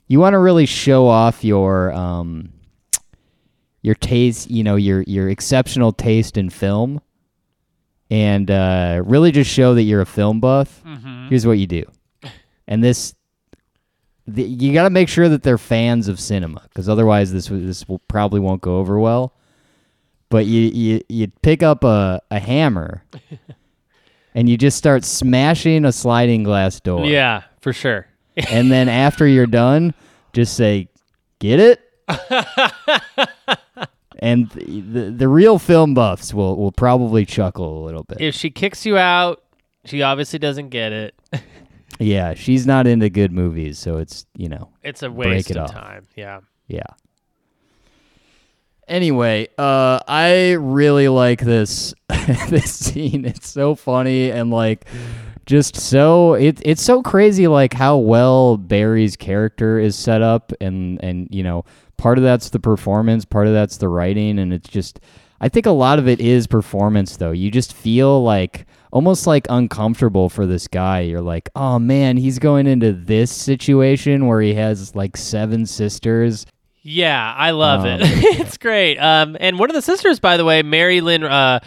you 0.08 0.18
wanna 0.18 0.38
really 0.40 0.64
show 0.66 1.06
off 1.06 1.44
your 1.44 1.92
um 1.92 2.50
your 3.86 3.94
taste, 3.94 4.50
you 4.50 4.64
know, 4.64 4.74
your 4.74 5.02
your 5.02 5.28
exceptional 5.28 5.92
taste 5.92 6.36
in 6.36 6.50
film 6.50 7.00
and 8.10 8.50
uh, 8.50 9.00
really 9.04 9.30
just 9.30 9.48
show 9.48 9.74
that 9.74 9.82
you're 9.82 10.00
a 10.00 10.06
film 10.06 10.40
buff, 10.40 10.82
here's 11.28 11.46
what 11.46 11.58
you 11.58 11.68
do. 11.68 11.84
And 12.66 12.82
this, 12.82 13.14
the, 14.26 14.42
you 14.42 14.72
got 14.72 14.82
to 14.84 14.90
make 14.90 15.08
sure 15.08 15.28
that 15.28 15.44
they're 15.44 15.56
fans 15.56 16.08
of 16.08 16.18
cinema, 16.18 16.62
because 16.64 16.88
otherwise 16.88 17.32
this 17.32 17.46
this 17.46 17.88
will 17.88 18.00
probably 18.08 18.40
won't 18.40 18.60
go 18.60 18.78
over 18.78 18.98
well. 18.98 19.32
But 20.30 20.46
you 20.46 20.62
you 20.62 21.00
you 21.08 21.28
pick 21.42 21.62
up 21.62 21.84
a 21.84 22.20
a 22.32 22.40
hammer, 22.40 23.04
and 24.34 24.48
you 24.48 24.56
just 24.56 24.76
start 24.76 25.04
smashing 25.04 25.84
a 25.84 25.92
sliding 25.92 26.42
glass 26.42 26.80
door. 26.80 27.06
Yeah, 27.06 27.44
for 27.60 27.72
sure. 27.72 28.08
And 28.50 28.68
then 28.72 28.88
after 28.88 29.28
you're 29.28 29.46
done, 29.46 29.94
just 30.32 30.56
say, 30.56 30.88
"Get 31.38 31.60
it." 31.60 31.80
and 34.20 34.48
the, 34.50 34.80
the 34.80 35.10
the 35.10 35.28
real 35.28 35.58
film 35.58 35.94
buffs 35.94 36.32
will 36.34 36.56
will 36.56 36.72
probably 36.72 37.24
chuckle 37.26 37.82
a 37.82 37.84
little 37.84 38.04
bit. 38.04 38.20
If 38.20 38.34
she 38.34 38.50
kicks 38.50 38.84
you 38.86 38.96
out, 38.98 39.42
she 39.84 40.02
obviously 40.02 40.38
doesn't 40.38 40.68
get 40.70 40.92
it. 40.92 41.14
yeah, 41.98 42.34
she's 42.34 42.66
not 42.66 42.86
into 42.86 43.08
good 43.10 43.32
movies, 43.32 43.78
so 43.78 43.98
it's 43.98 44.26
you 44.36 44.48
know 44.48 44.70
It's 44.82 45.02
a 45.02 45.10
Break 45.10 45.28
waste 45.28 45.50
it 45.50 45.56
of 45.56 45.64
off. 45.64 45.72
time. 45.72 46.06
Yeah. 46.16 46.40
Yeah. 46.68 46.82
Anyway, 48.88 49.48
uh, 49.58 49.98
I 50.06 50.52
really 50.52 51.08
like 51.08 51.40
this 51.40 51.92
this 52.48 52.72
scene. 52.72 53.24
It's 53.24 53.48
so 53.48 53.74
funny 53.74 54.30
and 54.30 54.50
like 54.52 54.86
just 55.44 55.76
so 55.76 56.34
it 56.34 56.60
it's 56.64 56.82
so 56.82 57.02
crazy 57.02 57.46
like 57.48 57.72
how 57.72 57.96
well 57.98 58.56
Barry's 58.56 59.16
character 59.16 59.78
is 59.78 59.96
set 59.96 60.22
up 60.22 60.52
and 60.60 61.02
and 61.02 61.28
you 61.30 61.42
know 61.42 61.64
part 61.96 62.18
of 62.18 62.24
that's 62.24 62.50
the 62.50 62.58
performance, 62.60 63.24
part 63.24 63.46
of 63.46 63.52
that's 63.52 63.76
the 63.78 63.88
writing, 63.88 64.38
and 64.38 64.52
it's 64.52 64.68
just 64.68 65.00
I 65.40 65.48
think 65.48 65.66
a 65.66 65.70
lot 65.70 65.98
of 65.98 66.08
it 66.08 66.20
is 66.20 66.46
performance 66.46 67.16
though. 67.18 67.32
You 67.32 67.50
just 67.50 67.72
feel 67.74 68.22
like 68.22 68.66
almost 68.92 69.26
like 69.26 69.46
uncomfortable 69.50 70.28
for 70.30 70.46
this 70.46 70.66
guy. 70.68 71.00
You're 71.00 71.20
like, 71.20 71.50
oh 71.54 71.78
man, 71.78 72.16
he's 72.16 72.38
going 72.38 72.66
into 72.66 72.92
this 72.92 73.30
situation 73.30 74.26
where 74.26 74.40
he 74.40 74.54
has 74.54 74.94
like 74.94 75.16
seven 75.16 75.66
sisters 75.66 76.46
Yeah, 76.82 77.34
I 77.36 77.50
love 77.50 77.80
Um, 77.80 77.86
it. 77.86 78.00
it's 78.40 78.56
great. 78.56 78.96
Um, 78.96 79.36
and 79.40 79.58
one 79.58 79.68
of 79.68 79.74
the 79.74 79.82
sisters, 79.82 80.20
by 80.20 80.36
the 80.38 80.44
way, 80.44 80.62
Mary 80.62 81.00
Lynn 81.02 81.24
uh, 81.24 81.60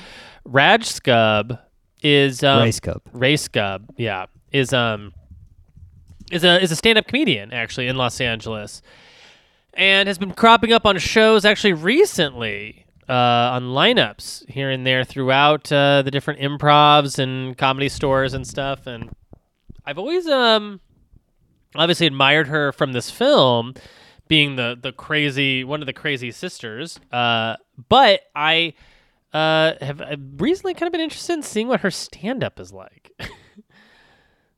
Rajskub, 0.48 1.60
is 2.02 2.44
um, 2.44 2.64
Race 2.64 2.80
Cup. 2.80 3.08
Race 3.12 3.48
Scub, 3.48 3.84
yeah, 3.98 4.26
is 4.52 4.72
um 4.74 5.14
is 6.32 6.44
a 6.44 6.62
is 6.62 6.72
a 6.72 6.76
stand 6.76 6.98
up 6.98 7.06
comedian 7.08 7.52
actually 7.54 7.88
in 7.88 7.96
Los 7.98 8.20
Angeles, 8.22 8.82
and 9.80 10.08
has 10.08 10.18
been 10.18 10.34
cropping 10.34 10.74
up 10.74 10.86
on 10.86 10.98
shows 10.98 11.46
actually 11.46 11.72
recently 11.72 12.86
uh, 13.08 13.14
on 13.54 13.64
lineups 13.64 14.48
here 14.50 14.70
and 14.70 14.86
there 14.86 15.06
throughout 15.06 15.72
uh, 15.72 16.02
the 16.02 16.12
different 16.12 16.42
improvs 16.42 17.18
and 17.18 17.58
comedy 17.58 17.88
stores 17.88 18.34
and 18.34 18.46
stuff. 18.46 18.86
And 18.86 19.10
I've 19.86 19.98
always 19.98 20.28
um 20.28 20.82
obviously 21.76 22.08
admired 22.08 22.48
her 22.48 22.74
from 22.74 22.92
this 22.92 23.10
film 23.10 23.74
being 24.28 24.58
the 24.58 24.78
the 24.80 24.92
crazy 24.92 25.64
one 25.64 25.82
of 25.82 25.86
the 25.86 25.94
crazy 25.94 26.32
sisters. 26.32 27.00
Uh 27.12 27.56
but 27.88 28.22
i 28.36 28.74
uh 29.34 29.74
have 29.80 30.02
I've 30.02 30.20
recently 30.42 30.74
kind 30.74 30.88
of 30.88 30.92
been 30.92 31.02
interested 31.02 31.34
in 31.34 31.42
seeing 31.42 31.70
what 31.70 31.80
her 31.82 31.92
stand 31.92 32.44
up 32.44 32.60
is 32.60 32.74
like. 32.74 33.12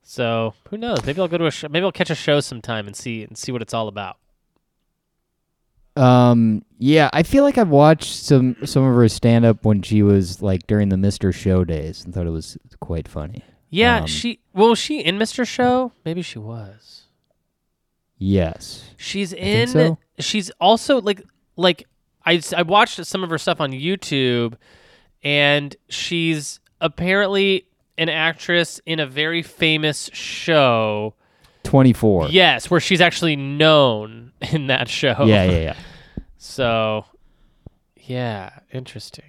So 0.04 0.52
who 0.68 0.76
knows? 0.76 1.02
Maybe 1.06 1.22
i'll 1.22 1.28
go 1.28 1.38
to 1.38 1.46
a 1.46 1.50
show 1.50 1.68
maybe 1.68 1.84
i'll 1.84 1.92
catch 1.92 2.10
a 2.10 2.14
show 2.14 2.40
sometime 2.40 2.86
and 2.86 2.94
see 2.94 3.22
and 3.22 3.38
see 3.38 3.50
what 3.50 3.62
it's 3.62 3.72
all 3.72 3.88
about 3.88 4.18
Um, 5.96 6.64
yeah, 6.78 7.10
I 7.12 7.22
feel 7.22 7.44
like 7.44 7.58
I've 7.58 7.68
watched 7.68 8.14
some 8.14 8.56
some 8.64 8.82
of 8.84 8.94
her 8.94 9.08
stand 9.08 9.44
up 9.44 9.64
when 9.64 9.82
she 9.82 10.02
was 10.02 10.40
like 10.42 10.66
during 10.66 10.88
the 10.88 10.96
Mr. 10.96 11.32
Show 11.34 11.64
days 11.64 12.04
and 12.04 12.14
thought 12.14 12.26
it 12.26 12.30
was 12.30 12.56
quite 12.80 13.06
funny. 13.08 13.42
yeah 13.70 14.00
Um, 14.00 14.06
she 14.06 14.40
well 14.54 14.70
was 14.70 14.78
she 14.78 15.00
in 15.00 15.18
mr 15.18 15.46
show 15.46 15.92
maybe 16.04 16.22
she 16.22 16.38
was 16.38 17.04
Yes. 18.24 18.84
She's 18.96 19.32
in. 19.32 19.66
so. 19.66 19.98
She's 20.20 20.50
also 20.60 21.00
like 21.00 21.22
like 21.56 21.88
I 22.24 22.40
I 22.56 22.62
watched 22.62 23.04
some 23.04 23.24
of 23.24 23.30
her 23.30 23.38
stuff 23.38 23.60
on 23.60 23.72
YouTube, 23.72 24.54
and 25.24 25.74
she's 25.88 26.60
apparently 26.80 27.66
an 27.98 28.08
actress 28.08 28.80
in 28.86 29.00
a 29.00 29.06
very 29.08 29.42
famous 29.42 30.08
show. 30.12 31.14
24. 31.64 32.28
Yes, 32.28 32.70
where 32.70 32.80
she's 32.80 33.00
actually 33.00 33.36
known 33.36 34.32
in 34.52 34.66
that 34.68 34.88
show. 34.88 35.24
Yeah, 35.24 35.44
yeah, 35.44 35.58
yeah. 35.58 35.76
So, 36.38 37.04
yeah, 37.96 38.58
interesting. 38.72 39.24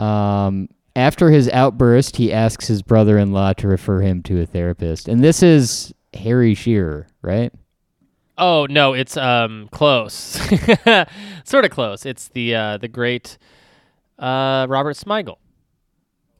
Um, 0.00 0.68
after 0.96 1.30
his 1.30 1.48
outburst, 1.50 2.16
he 2.16 2.32
asks 2.32 2.66
his 2.66 2.82
brother-in-law 2.82 3.52
to 3.54 3.68
refer 3.68 4.00
him 4.00 4.22
to 4.24 4.40
a 4.40 4.46
therapist. 4.46 5.06
And 5.06 5.22
this 5.22 5.42
is 5.42 5.94
Harry 6.14 6.54
Shearer, 6.54 7.06
right? 7.22 7.52
Oh 8.36 8.66
no, 8.68 8.92
it's 8.94 9.16
um 9.16 9.68
close, 9.70 10.12
sort 11.44 11.64
of 11.64 11.70
close. 11.70 12.04
It's 12.04 12.28
the 12.28 12.54
uh, 12.54 12.76
the 12.78 12.88
great 12.88 13.38
uh, 14.18 14.66
Robert 14.68 14.96
Smigel. 14.96 15.36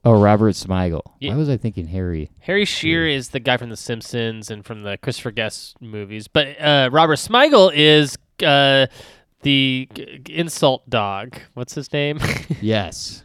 Oh, 0.05 0.21
Robert 0.21 0.55
Smigel. 0.55 1.03
Yeah. 1.21 1.31
Why 1.33 1.37
was 1.37 1.49
I 1.49 1.57
thinking 1.57 1.87
Harry? 1.87 2.31
Harry 2.41 2.65
Shearer 2.65 3.07
is 3.07 3.29
the 3.29 3.39
guy 3.41 3.57
from 3.57 3.71
The 3.71 3.77
Simpsons 3.77 4.51
and 4.51 4.65
from 4.65 4.83
the 4.83 4.99
Christopher 4.99 5.31
Guest 5.31 5.81
movies, 5.81 6.27
but 6.29 6.61
uh, 6.61 6.89
Robert 6.93 7.19
Smigel 7.19 7.71
is 7.73 8.19
uh, 8.45 8.87
the 9.43 9.89
g- 9.95 10.19
g- 10.25 10.35
insult 10.35 10.89
dog. 10.91 11.39
What's 11.55 11.75
his 11.75 11.93
name? 11.93 12.19
Yes. 12.61 13.25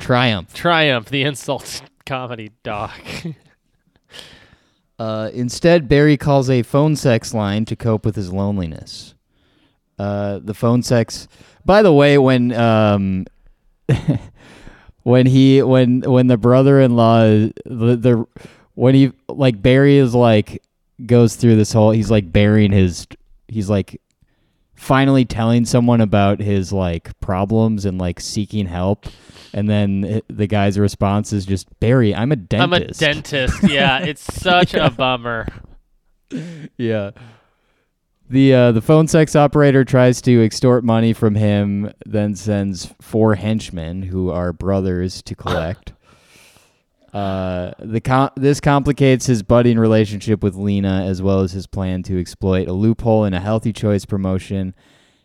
Triumph. 0.00 0.52
Triumph, 0.52 1.08
the 1.08 1.22
insult 1.22 1.82
comedy 2.06 2.50
dog. 2.62 2.90
Uh, 4.98 5.30
instead, 5.32 5.88
Barry 5.88 6.18
calls 6.18 6.50
a 6.50 6.62
phone 6.62 6.94
sex 6.94 7.32
line 7.32 7.64
to 7.64 7.74
cope 7.74 8.04
with 8.04 8.16
his 8.16 8.34
loneliness. 8.34 9.14
Uh, 9.98 10.40
the 10.44 10.52
phone 10.52 10.82
sex. 10.82 11.26
By 11.64 11.80
the 11.80 11.90
way, 11.90 12.18
when 12.18 12.52
um, 12.52 13.24
when 15.10 15.26
he 15.26 15.62
when 15.62 16.00
when 16.02 16.26
the 16.28 16.36
brother-in-law 16.36 17.22
the, 17.66 17.96
the 17.96 18.26
when 18.74 18.94
he 18.94 19.12
like 19.28 19.60
Barry 19.60 19.96
is 19.96 20.14
like 20.14 20.62
goes 21.04 21.36
through 21.36 21.56
this 21.56 21.72
whole 21.72 21.90
he's 21.90 22.10
like 22.10 22.32
burying 22.32 22.72
his 22.72 23.06
he's 23.48 23.68
like 23.68 24.00
finally 24.74 25.24
telling 25.24 25.64
someone 25.64 26.00
about 26.00 26.40
his 26.40 26.72
like 26.72 27.18
problems 27.20 27.84
and 27.84 27.98
like 27.98 28.20
seeking 28.20 28.66
help 28.66 29.06
and 29.52 29.68
then 29.68 30.22
the 30.28 30.46
guy's 30.46 30.78
response 30.78 31.32
is 31.32 31.44
just 31.44 31.68
Barry 31.80 32.14
I'm 32.14 32.32
a 32.32 32.36
I'm 32.52 32.72
a 32.72 32.80
dentist 32.80 33.00
dentist. 33.00 33.62
Yeah, 33.68 33.98
it's 33.98 34.22
such 34.22 34.74
a 34.74 34.90
bummer. 34.90 35.46
Yeah. 36.78 37.10
The 38.30 38.54
uh, 38.54 38.72
the 38.72 38.80
phone 38.80 39.08
sex 39.08 39.34
operator 39.34 39.84
tries 39.84 40.22
to 40.22 40.44
extort 40.44 40.84
money 40.84 41.12
from 41.12 41.34
him, 41.34 41.90
then 42.06 42.36
sends 42.36 42.94
four 43.00 43.34
henchmen 43.34 44.02
who 44.02 44.30
are 44.30 44.52
brothers 44.52 45.20
to 45.22 45.34
collect. 45.34 45.92
Uh, 47.12 47.72
the 47.80 48.00
com- 48.00 48.30
this 48.36 48.60
complicates 48.60 49.26
his 49.26 49.42
budding 49.42 49.76
relationship 49.76 50.44
with 50.44 50.54
Lena, 50.54 51.06
as 51.08 51.20
well 51.20 51.40
as 51.40 51.50
his 51.50 51.66
plan 51.66 52.04
to 52.04 52.20
exploit 52.20 52.68
a 52.68 52.72
loophole 52.72 53.24
in 53.24 53.34
a 53.34 53.40
healthy 53.40 53.72
choice 53.72 54.04
promotion 54.04 54.72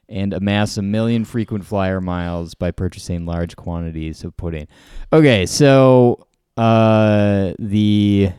and 0.10 0.34
amass 0.34 0.78
a 0.78 0.82
million 0.82 1.24
frequent 1.24 1.64
flyer 1.64 2.02
miles 2.02 2.56
by 2.56 2.72
purchasing 2.72 3.28
large 3.28 3.56
quantities 3.56 4.24
of 4.24 4.36
pudding. 4.36 4.68
Okay, 5.14 5.46
so 5.46 6.26
uh, 6.58 7.54
the 7.60 8.32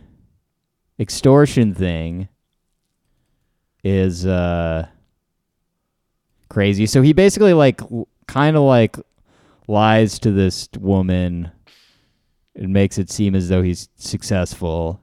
extortion 0.98 1.72
thing 1.72 2.28
is 3.88 4.26
uh 4.26 4.86
crazy. 6.48 6.86
So 6.86 7.02
he 7.02 7.12
basically 7.12 7.52
like 7.52 7.80
kind 8.26 8.56
of 8.56 8.62
like 8.62 8.96
lies 9.68 10.18
to 10.20 10.32
this 10.32 10.68
woman 10.78 11.50
and 12.54 12.72
makes 12.72 12.98
it 12.98 13.10
seem 13.10 13.34
as 13.34 13.48
though 13.48 13.62
he's 13.62 13.88
successful 13.96 15.00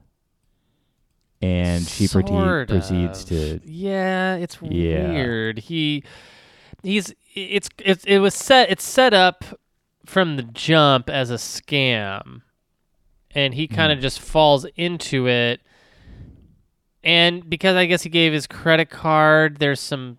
and 1.42 1.86
she 1.86 2.04
prote- 2.06 2.68
proceeds 2.68 3.24
to 3.26 3.60
Yeah, 3.64 4.36
it's 4.36 4.58
Yeah. 4.62 5.10
weird. 5.10 5.58
He 5.60 6.02
he's 6.82 7.12
it's 7.34 7.68
it's 7.78 8.04
it 8.04 8.18
was 8.18 8.34
set 8.34 8.70
it's 8.70 8.84
set 8.84 9.14
up 9.14 9.44
from 10.06 10.36
the 10.36 10.42
jump 10.42 11.08
as 11.08 11.30
a 11.30 11.34
scam. 11.34 12.42
And 13.36 13.54
he 13.54 13.66
kind 13.66 13.90
of 13.90 13.98
just 13.98 14.20
falls 14.20 14.64
into 14.76 15.26
it. 15.26 15.60
And 17.04 17.48
because 17.48 17.76
I 17.76 17.86
guess 17.86 18.02
he 18.02 18.08
gave 18.08 18.32
his 18.32 18.46
credit 18.46 18.90
card, 18.90 19.58
there's 19.58 19.80
some 19.80 20.18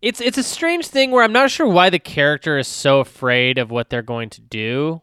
it's 0.00 0.20
it's 0.20 0.38
a 0.38 0.42
strange 0.42 0.86
thing 0.86 1.10
where 1.10 1.24
I'm 1.24 1.32
not 1.32 1.50
sure 1.50 1.66
why 1.66 1.90
the 1.90 1.98
character 1.98 2.58
is 2.58 2.68
so 2.68 3.00
afraid 3.00 3.58
of 3.58 3.70
what 3.70 3.90
they're 3.90 4.02
going 4.02 4.30
to 4.30 4.40
do 4.40 5.00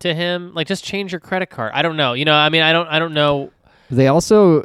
to 0.00 0.14
him. 0.14 0.52
Like 0.54 0.66
just 0.68 0.84
change 0.84 1.12
your 1.12 1.20
credit 1.20 1.50
card. 1.50 1.72
I 1.74 1.82
don't 1.82 1.96
know. 1.96 2.12
You 2.12 2.24
know, 2.24 2.34
I 2.34 2.48
mean, 2.50 2.62
I 2.62 2.72
don't 2.72 2.86
I 2.88 2.98
don't 3.00 3.12
know 3.14 3.50
They 3.90 4.06
also 4.06 4.62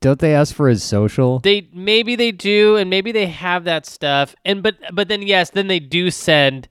don't 0.00 0.18
they 0.18 0.34
ask 0.34 0.54
for 0.54 0.68
his 0.68 0.82
social? 0.84 1.38
they 1.38 1.68
maybe 1.72 2.14
they 2.16 2.30
do 2.32 2.76
and 2.76 2.90
maybe 2.90 3.10
they 3.12 3.26
have 3.26 3.64
that 3.64 3.86
stuff 3.86 4.34
and 4.44 4.62
but 4.62 4.76
but 4.92 5.08
then 5.08 5.22
yes 5.22 5.50
then 5.50 5.68
they 5.68 5.78
do 5.80 6.10
send 6.10 6.68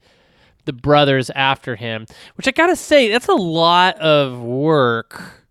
the 0.66 0.72
brothers 0.72 1.30
after 1.30 1.74
him 1.76 2.06
which 2.36 2.46
i 2.48 2.50
gotta 2.52 2.76
say 2.76 3.08
that's 3.08 3.28
a 3.28 3.34
lot 3.34 3.96
of 3.98 4.40
work 4.40 5.45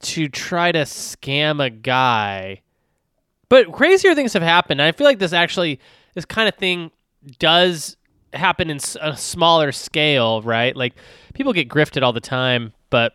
to 0.00 0.28
try 0.28 0.72
to 0.72 0.80
scam 0.80 1.64
a 1.64 1.70
guy 1.70 2.60
but 3.48 3.72
crazier 3.72 4.14
things 4.14 4.32
have 4.32 4.42
happened 4.42 4.80
i 4.80 4.92
feel 4.92 5.06
like 5.06 5.18
this 5.18 5.32
actually 5.32 5.80
this 6.14 6.24
kind 6.24 6.48
of 6.48 6.54
thing 6.54 6.90
does 7.38 7.96
happen 8.32 8.70
in 8.70 8.78
a 9.00 9.16
smaller 9.16 9.72
scale 9.72 10.42
right 10.42 10.76
like 10.76 10.94
people 11.34 11.52
get 11.52 11.68
grifted 11.68 12.02
all 12.02 12.12
the 12.12 12.20
time 12.20 12.72
but 12.90 13.14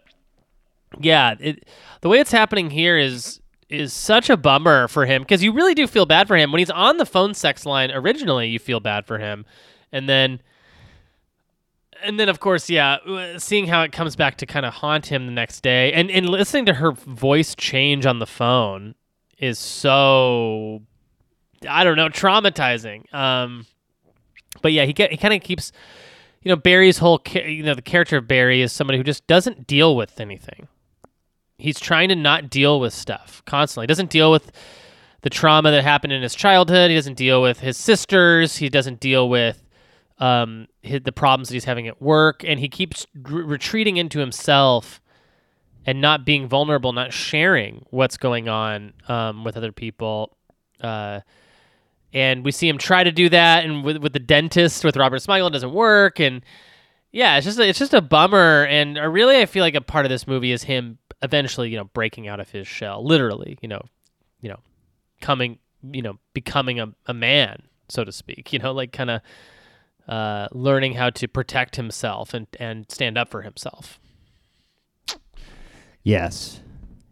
yeah, 0.99 1.35
it 1.39 1.67
the 2.01 2.09
way 2.09 2.19
it's 2.19 2.31
happening 2.31 2.69
here 2.69 2.97
is 2.97 3.39
is 3.69 3.93
such 3.93 4.29
a 4.29 4.37
bummer 4.37 4.87
for 4.87 5.05
him 5.05 5.21
because 5.23 5.43
you 5.43 5.51
really 5.51 5.73
do 5.73 5.87
feel 5.87 6.05
bad 6.05 6.27
for 6.27 6.37
him 6.37 6.51
when 6.51 6.59
he's 6.59 6.69
on 6.69 6.97
the 6.97 7.05
phone 7.05 7.33
sex 7.33 7.65
line. 7.65 7.91
Originally, 7.91 8.49
you 8.49 8.59
feel 8.59 8.79
bad 8.79 9.05
for 9.05 9.17
him, 9.17 9.45
and 9.91 10.07
then. 10.07 10.41
And 12.03 12.19
then, 12.19 12.27
of 12.27 12.39
course, 12.39 12.69
yeah, 12.69 12.95
uh, 12.95 13.39
seeing 13.39 13.67
how 13.67 13.81
it 13.83 13.93
comes 13.93 14.15
back 14.15 14.35
to 14.37 14.45
kind 14.45 14.65
of 14.65 14.73
haunt 14.73 15.05
him 15.05 15.25
the 15.25 15.31
next 15.31 15.61
day, 15.61 15.93
and, 15.93 16.11
and 16.11 16.27
listening 16.27 16.65
to 16.65 16.73
her 16.73 16.91
voice 16.91 17.55
change 17.55 18.05
on 18.05 18.19
the 18.19 18.25
phone 18.25 18.95
is 19.37 19.57
so, 19.57 20.81
I 21.67 21.83
don't 21.83 21.95
know, 21.95 22.09
traumatizing. 22.09 23.11
Um, 23.13 23.65
but 24.61 24.73
yeah, 24.73 24.85
he 24.85 24.93
get, 24.93 25.11
he 25.11 25.17
kind 25.17 25.33
of 25.33 25.41
keeps, 25.41 25.71
you 26.41 26.49
know, 26.49 26.55
Barry's 26.55 26.97
whole, 26.97 27.21
you 27.33 27.63
know, 27.63 27.73
the 27.73 27.81
character 27.81 28.17
of 28.17 28.27
Barry 28.27 28.61
is 28.61 28.71
somebody 28.73 28.97
who 28.97 29.03
just 29.03 29.25
doesn't 29.27 29.65
deal 29.65 29.95
with 29.95 30.19
anything. 30.19 30.67
He's 31.57 31.79
trying 31.79 32.09
to 32.09 32.15
not 32.15 32.49
deal 32.49 32.79
with 32.79 32.93
stuff 32.93 33.41
constantly. 33.45 33.85
He 33.85 33.87
doesn't 33.87 34.09
deal 34.09 34.29
with 34.29 34.51
the 35.21 35.29
trauma 35.29 35.71
that 35.71 35.83
happened 35.83 36.11
in 36.11 36.21
his 36.21 36.35
childhood. 36.35 36.89
He 36.89 36.97
doesn't 36.97 37.15
deal 37.15 37.41
with 37.41 37.61
his 37.61 37.77
sisters. 37.77 38.57
He 38.57 38.67
doesn't 38.67 38.99
deal 38.99 39.29
with 39.29 39.62
um, 40.23 40.67
his, 40.81 41.01
the 41.03 41.11
problems 41.11 41.49
that 41.49 41.53
he's 41.53 41.65
having 41.65 41.85
at 41.85 42.01
work, 42.01 42.45
and 42.45 42.57
he 42.57 42.69
keeps 42.69 43.05
r- 43.25 43.33
retreating 43.33 43.97
into 43.97 44.19
himself 44.19 45.01
and 45.85 45.99
not 45.99 46.25
being 46.25 46.47
vulnerable, 46.47 46.93
not 46.93 47.11
sharing 47.11 47.85
what's 47.89 48.15
going 48.15 48.47
on 48.47 48.93
um, 49.09 49.43
with 49.43 49.57
other 49.57 49.73
people. 49.73 50.37
Uh, 50.79 51.19
and 52.13 52.45
we 52.45 52.53
see 52.53 52.69
him 52.69 52.77
try 52.77 53.03
to 53.03 53.11
do 53.11 53.27
that, 53.27 53.65
and 53.65 53.83
with, 53.83 53.97
with 53.97 54.13
the 54.13 54.19
dentist 54.19 54.85
with 54.85 54.95
Robert 54.95 55.17
Smigel, 55.17 55.47
it 55.47 55.51
doesn't 55.51 55.73
work. 55.73 56.21
And 56.21 56.41
yeah, 57.11 57.35
it's 57.35 57.45
just 57.45 57.59
a, 57.59 57.67
it's 57.67 57.79
just 57.79 57.93
a 57.93 58.01
bummer. 58.01 58.65
And 58.67 58.97
really, 59.13 59.41
I 59.41 59.45
feel 59.45 59.61
like 59.61 59.75
a 59.75 59.81
part 59.81 60.05
of 60.05 60.09
this 60.09 60.25
movie 60.25 60.53
is 60.53 60.63
him 60.63 60.99
eventually, 61.21 61.69
you 61.69 61.75
know, 61.75 61.89
breaking 61.93 62.29
out 62.29 62.39
of 62.39 62.49
his 62.49 62.65
shell, 62.65 63.05
literally, 63.05 63.57
you 63.61 63.67
know, 63.67 63.81
you 64.39 64.47
know, 64.47 64.59
coming, 65.19 65.59
you 65.91 66.01
know, 66.01 66.17
becoming 66.33 66.79
a, 66.79 66.93
a 67.07 67.13
man, 67.13 67.63
so 67.89 68.05
to 68.05 68.11
speak. 68.13 68.53
You 68.53 68.59
know, 68.59 68.71
like 68.71 68.93
kind 68.93 69.09
of 69.09 69.19
uh, 70.07 70.47
learning 70.51 70.93
how 70.93 71.09
to 71.11 71.27
protect 71.27 71.75
himself 71.75 72.33
and 72.33 72.47
and 72.59 72.89
stand 72.89 73.17
up 73.17 73.29
for 73.29 73.41
himself. 73.41 73.99
Yes. 76.03 76.59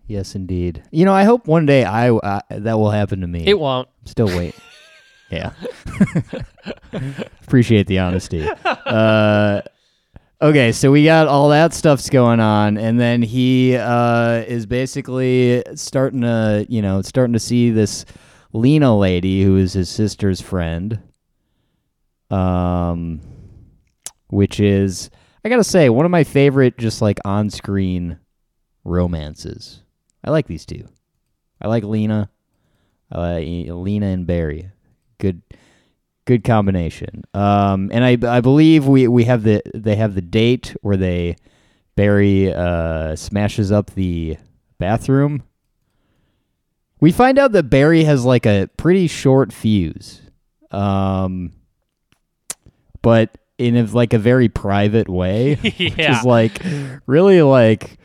Yes, 0.08 0.36
indeed. 0.36 0.84
You 0.92 1.06
know, 1.06 1.14
I 1.14 1.24
hope 1.24 1.48
one 1.48 1.66
day 1.66 1.86
I 1.86 2.10
uh, 2.10 2.42
that 2.50 2.78
will 2.78 2.92
happen 2.92 3.22
to 3.22 3.28
me. 3.28 3.46
It 3.48 3.58
won't. 3.58 3.88
Still 4.04 4.28
wait. 4.28 4.54
yeah. 5.30 5.54
Appreciate 7.44 7.88
the 7.88 8.00
honesty. 8.00 8.46
Uh, 8.66 9.62
okay, 10.42 10.74
so 10.74 10.92
we 10.92 11.06
got 11.06 11.28
all 11.28 11.48
that 11.50 11.74
stuff's 11.74 12.10
going 12.10 12.42
on, 12.42 12.78
and 12.78 13.00
then 13.00 13.22
he 13.22 13.78
uh, 13.78 14.44
is 14.48 14.66
basically 14.66 15.64
starting 15.76 16.22
to, 16.22 16.66
you 16.68 16.82
know, 16.82 17.02
starting 17.02 17.34
to 17.34 17.40
see 17.40 17.70
this 17.72 18.04
Lena 18.52 18.98
lady 18.98 19.44
who 19.44 19.56
is 19.56 19.72
his 19.72 19.88
sister's 19.88 20.42
friend. 20.42 21.00
Um, 22.32 23.22
which 24.30 24.60
is, 24.60 25.10
I 25.44 25.50
gotta 25.50 25.64
say, 25.64 25.90
one 25.90 26.06
of 26.06 26.12
my 26.12 26.24
favorite, 26.24 26.78
just 26.78 27.02
like 27.02 27.20
on-screen 27.26 28.18
romances. 28.84 29.84
I 30.24 30.32
like 30.32 30.48
these 30.48 30.66
two. 30.66 30.88
I 31.62 31.68
like 31.68 31.84
Lena. 31.84 32.30
Like 33.14 33.46
Lena 33.46 34.06
and 34.06 34.26
Barry. 34.26 34.72
Good, 35.18 35.42
good 36.26 36.44
combination. 36.44 37.24
Um, 37.34 37.90
and 37.92 38.04
I 38.06 38.38
I 38.38 38.40
believe 38.40 38.88
we 38.88 39.08
we 39.08 39.26
have 39.26 39.44
the 39.44 39.62
they 39.76 39.98
have 39.98 40.16
the 40.16 40.22
date 40.22 40.76
where 40.82 40.98
they 40.98 41.36
Barry 41.96 42.54
uh 42.54 43.16
smashes 43.16 43.72
up 43.72 43.92
the 43.92 44.38
bathroom. 44.80 45.44
We 47.02 47.12
find 47.12 47.38
out 47.38 47.52
that 47.52 47.64
Barry 47.64 48.04
has 48.06 48.24
like 48.24 48.46
a 48.46 48.70
pretty 48.78 49.08
short 49.08 49.52
fuse. 49.52 50.22
Um, 50.72 51.52
but 53.02 53.38
in 53.58 53.76
a, 53.76 53.84
like 53.84 54.14
a 54.14 54.18
very 54.20 54.50
private 54.50 55.08
way, 55.10 55.56
which 55.62 55.80
Yeah. 55.80 56.20
is 56.20 56.26
like 56.26 56.62
really 57.06 57.42
like 57.42 57.98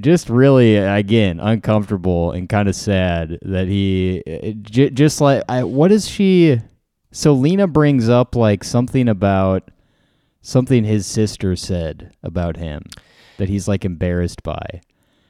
just 0.00 0.28
really 0.28 0.76
again 0.76 1.38
uncomfortable 1.38 2.32
and 2.32 2.48
kind 2.48 2.68
of 2.68 2.74
sad 2.74 3.38
that 3.42 3.68
he 3.68 4.22
uh, 4.26 4.52
j- 4.62 4.90
just 4.90 5.20
like 5.20 5.42
I, 5.48 5.62
what 5.64 5.92
is 5.92 6.08
she 6.08 6.58
so 7.12 7.32
lena 7.34 7.66
brings 7.68 8.08
up 8.08 8.34
like 8.34 8.64
something 8.64 9.08
about 9.08 9.70
something 10.40 10.82
his 10.84 11.06
sister 11.06 11.54
said 11.54 12.12
about 12.24 12.56
him 12.56 12.82
that 13.38 13.48
he's 13.48 13.68
like 13.68 13.84
embarrassed 13.84 14.42
by 14.42 14.80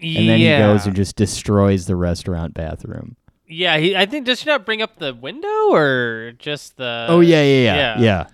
and 0.00 0.28
then 0.28 0.40
yeah. 0.40 0.56
he 0.58 0.62
goes 0.72 0.86
and 0.86 0.96
just 0.96 1.16
destroys 1.16 1.84
the 1.86 1.96
restaurant 1.96 2.54
bathroom 2.54 3.16
Yeah, 3.48 3.78
he, 3.78 3.96
I 3.96 4.06
think 4.06 4.26
does 4.26 4.40
she 4.40 4.46
not 4.46 4.66
bring 4.66 4.82
up 4.82 4.98
the 4.98 5.14
window 5.14 5.72
or 5.72 6.32
just 6.38 6.76
the? 6.76 7.06
oh 7.08 7.20
yeah 7.20 7.42
yeah 7.42 7.62
yeah 7.64 8.00
yeah. 8.00 8.26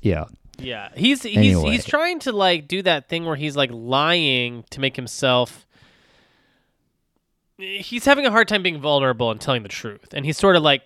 yeah 0.00 0.24
yeah 0.58 0.88
he's 0.94 1.22
he's 1.22 1.36
Anyway. 1.36 1.70
he's 1.70 1.84
trying 1.84 2.20
to 2.20 2.32
like 2.32 2.68
do 2.68 2.82
that 2.82 3.08
thing 3.08 3.24
where 3.24 3.36
he's 3.36 3.56
like 3.56 3.70
lying 3.72 4.64
to 4.70 4.80
make 4.80 4.96
himself. 4.96 5.66
He's 7.56 8.04
having 8.04 8.26
a 8.26 8.30
hard 8.30 8.48
time 8.48 8.62
being 8.62 8.80
vulnerable 8.80 9.30
and 9.30 9.40
telling 9.40 9.62
the 9.62 9.68
truth, 9.68 10.12
and 10.12 10.24
he's 10.24 10.36
sort 10.36 10.56
of 10.56 10.62
like 10.62 10.82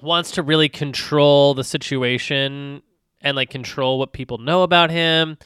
wants 0.00 0.32
to 0.32 0.42
really 0.42 0.68
control 0.68 1.54
the 1.54 1.64
situation 1.64 2.82
and 3.20 3.36
like 3.36 3.50
control 3.50 3.98
what 3.98 4.12
people 4.12 4.38
know 4.38 4.62
about 4.62 4.90
him. 4.90 5.38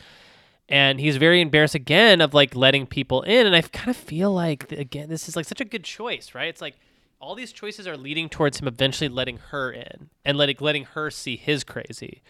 And 0.69 0.99
he's 0.99 1.17
very 1.17 1.41
embarrassed 1.41 1.77
again 1.77 2.21
of 2.21 2.35
like 2.35 2.57
letting 2.57 2.87
people 2.87 3.23
in, 3.23 3.47
and 3.47 3.55
I 3.55 3.62
kind 3.62 3.89
of 3.89 3.97
feel 3.97 4.33
like 4.33 4.73
again 4.73 5.09
this 5.09 5.29
is 5.29 5.37
like 5.37 5.47
such 5.47 5.61
a 5.61 5.64
good 5.64 5.85
choice, 5.85 6.35
right? 6.35 6.49
It's 6.49 6.61
like 6.61 6.75
all 7.21 7.35
these 7.35 7.53
choices 7.53 7.87
are 7.87 7.97
leading 7.97 8.29
towards 8.29 8.61
him 8.61 8.67
eventually 8.67 9.09
letting 9.09 9.39
her 9.51 9.71
in 9.71 10.11
and 10.25 10.37
letting 10.37 10.57
letting 10.61 10.85
her 10.85 11.11
see 11.11 11.37
his 11.37 11.62
crazy 11.62 12.23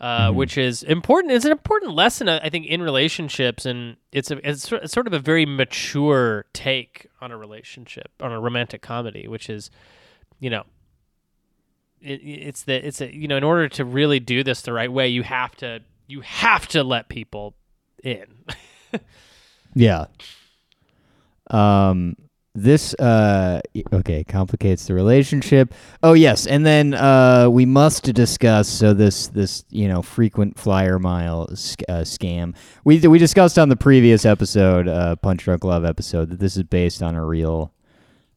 uh, 0.00 0.32
which 0.32 0.56
is 0.56 0.82
important. 0.82 1.32
It's 1.32 1.44
an 1.44 1.52
important 1.52 1.92
lesson, 1.92 2.28
I 2.28 2.48
think, 2.48 2.66
in 2.66 2.80
relationships, 2.80 3.66
and 3.66 3.96
it's 4.12 4.30
a 4.30 4.48
it's, 4.48 4.72
it's 4.72 4.92
sort 4.92 5.06
of 5.06 5.12
a 5.12 5.18
very 5.18 5.44
mature 5.44 6.46
take 6.54 7.06
on 7.20 7.30
a 7.30 7.36
relationship, 7.36 8.10
on 8.20 8.32
a 8.32 8.40
romantic 8.40 8.80
comedy, 8.80 9.28
which 9.28 9.50
is, 9.50 9.70
you 10.38 10.48
know, 10.48 10.64
it, 12.00 12.20
it's 12.22 12.62
the 12.62 12.86
it's 12.86 13.02
a 13.02 13.14
you 13.14 13.28
know, 13.28 13.36
in 13.36 13.44
order 13.44 13.68
to 13.68 13.84
really 13.84 14.20
do 14.20 14.42
this 14.42 14.62
the 14.62 14.72
right 14.72 14.90
way, 14.90 15.08
you 15.08 15.22
have 15.22 15.54
to 15.56 15.80
you 16.10 16.20
have 16.22 16.66
to 16.68 16.82
let 16.82 17.08
people 17.08 17.54
in. 18.02 18.26
Yeah. 19.74 20.06
Um 21.50 22.16
this 22.56 22.94
uh 22.94 23.60
okay, 23.92 24.24
complicates 24.24 24.86
the 24.86 24.94
relationship. 24.94 25.72
Oh 26.02 26.14
yes, 26.14 26.46
and 26.48 26.66
then 26.66 26.94
uh 26.94 27.48
we 27.48 27.64
must 27.66 28.12
discuss 28.12 28.68
so 28.68 28.92
this 28.92 29.28
this, 29.28 29.64
you 29.70 29.86
know, 29.86 30.02
frequent 30.02 30.58
flyer 30.58 30.98
mile 30.98 31.54
sc- 31.54 31.84
uh, 31.88 32.00
scam. 32.00 32.56
We 32.84 32.98
we 33.06 33.18
discussed 33.18 33.58
on 33.58 33.68
the 33.68 33.76
previous 33.76 34.24
episode, 34.24 34.88
uh 34.88 35.14
Punch 35.16 35.44
Drunk 35.44 35.62
Love 35.64 35.84
episode 35.84 36.30
that 36.30 36.40
this 36.40 36.56
is 36.56 36.64
based 36.64 37.02
on 37.02 37.14
a 37.14 37.24
real 37.24 37.72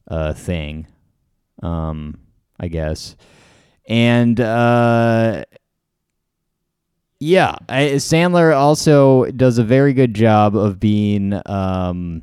uh 0.08 0.32
thing. 0.34 0.86
Um 1.62 2.18
I 2.60 2.68
guess. 2.68 3.16
And 3.88 4.40
uh 4.40 5.44
yeah, 7.24 7.56
I, 7.70 7.92
Sandler 7.94 8.54
also 8.54 9.24
does 9.30 9.56
a 9.56 9.64
very 9.64 9.94
good 9.94 10.12
job 10.12 10.54
of 10.54 10.78
being 10.78 11.32
um, 11.46 12.20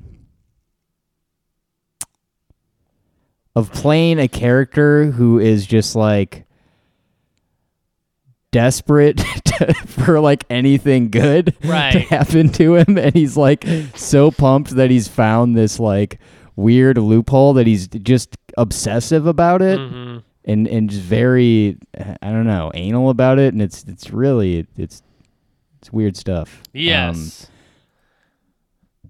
of 3.56 3.74
playing 3.74 4.20
a 4.20 4.28
character 4.28 5.06
who 5.06 5.40
is 5.40 5.66
just 5.66 5.96
like 5.96 6.46
desperate 8.52 9.18
to, 9.46 9.74
for 9.88 10.20
like 10.20 10.44
anything 10.52 11.10
good 11.10 11.56
to 11.94 12.00
happen 12.00 12.50
to 12.50 12.76
him. 12.76 12.96
And 13.00 13.16
he's 13.16 13.36
like 13.36 13.66
so 13.96 14.30
pumped 14.30 14.70
that 14.76 14.92
he's 14.92 15.08
found 15.08 15.58
this 15.58 15.80
like 15.80 16.20
weird 16.56 17.00
loophole 17.00 17.54
that 17.54 17.66
he's 17.66 17.88
just 17.88 18.38
obsessive 18.56 19.26
about 19.26 19.64
it. 19.64 19.80
Hmm 19.80 20.20
and 20.46 20.68
and 20.68 20.90
just 20.90 21.02
very 21.04 21.78
I 21.96 22.32
don't 22.32 22.48
know 22.48 22.72
anal 22.74 23.10
about 23.10 23.40
it, 23.40 23.54
and 23.54 23.62
it's 23.62 23.84
it's 23.88 24.10
really 24.12 24.68
it's 24.78 25.02
it's 25.80 25.92
weird 25.92 26.16
stuff. 26.18 26.60
Um, 26.64 26.70
Yes. 26.74 27.48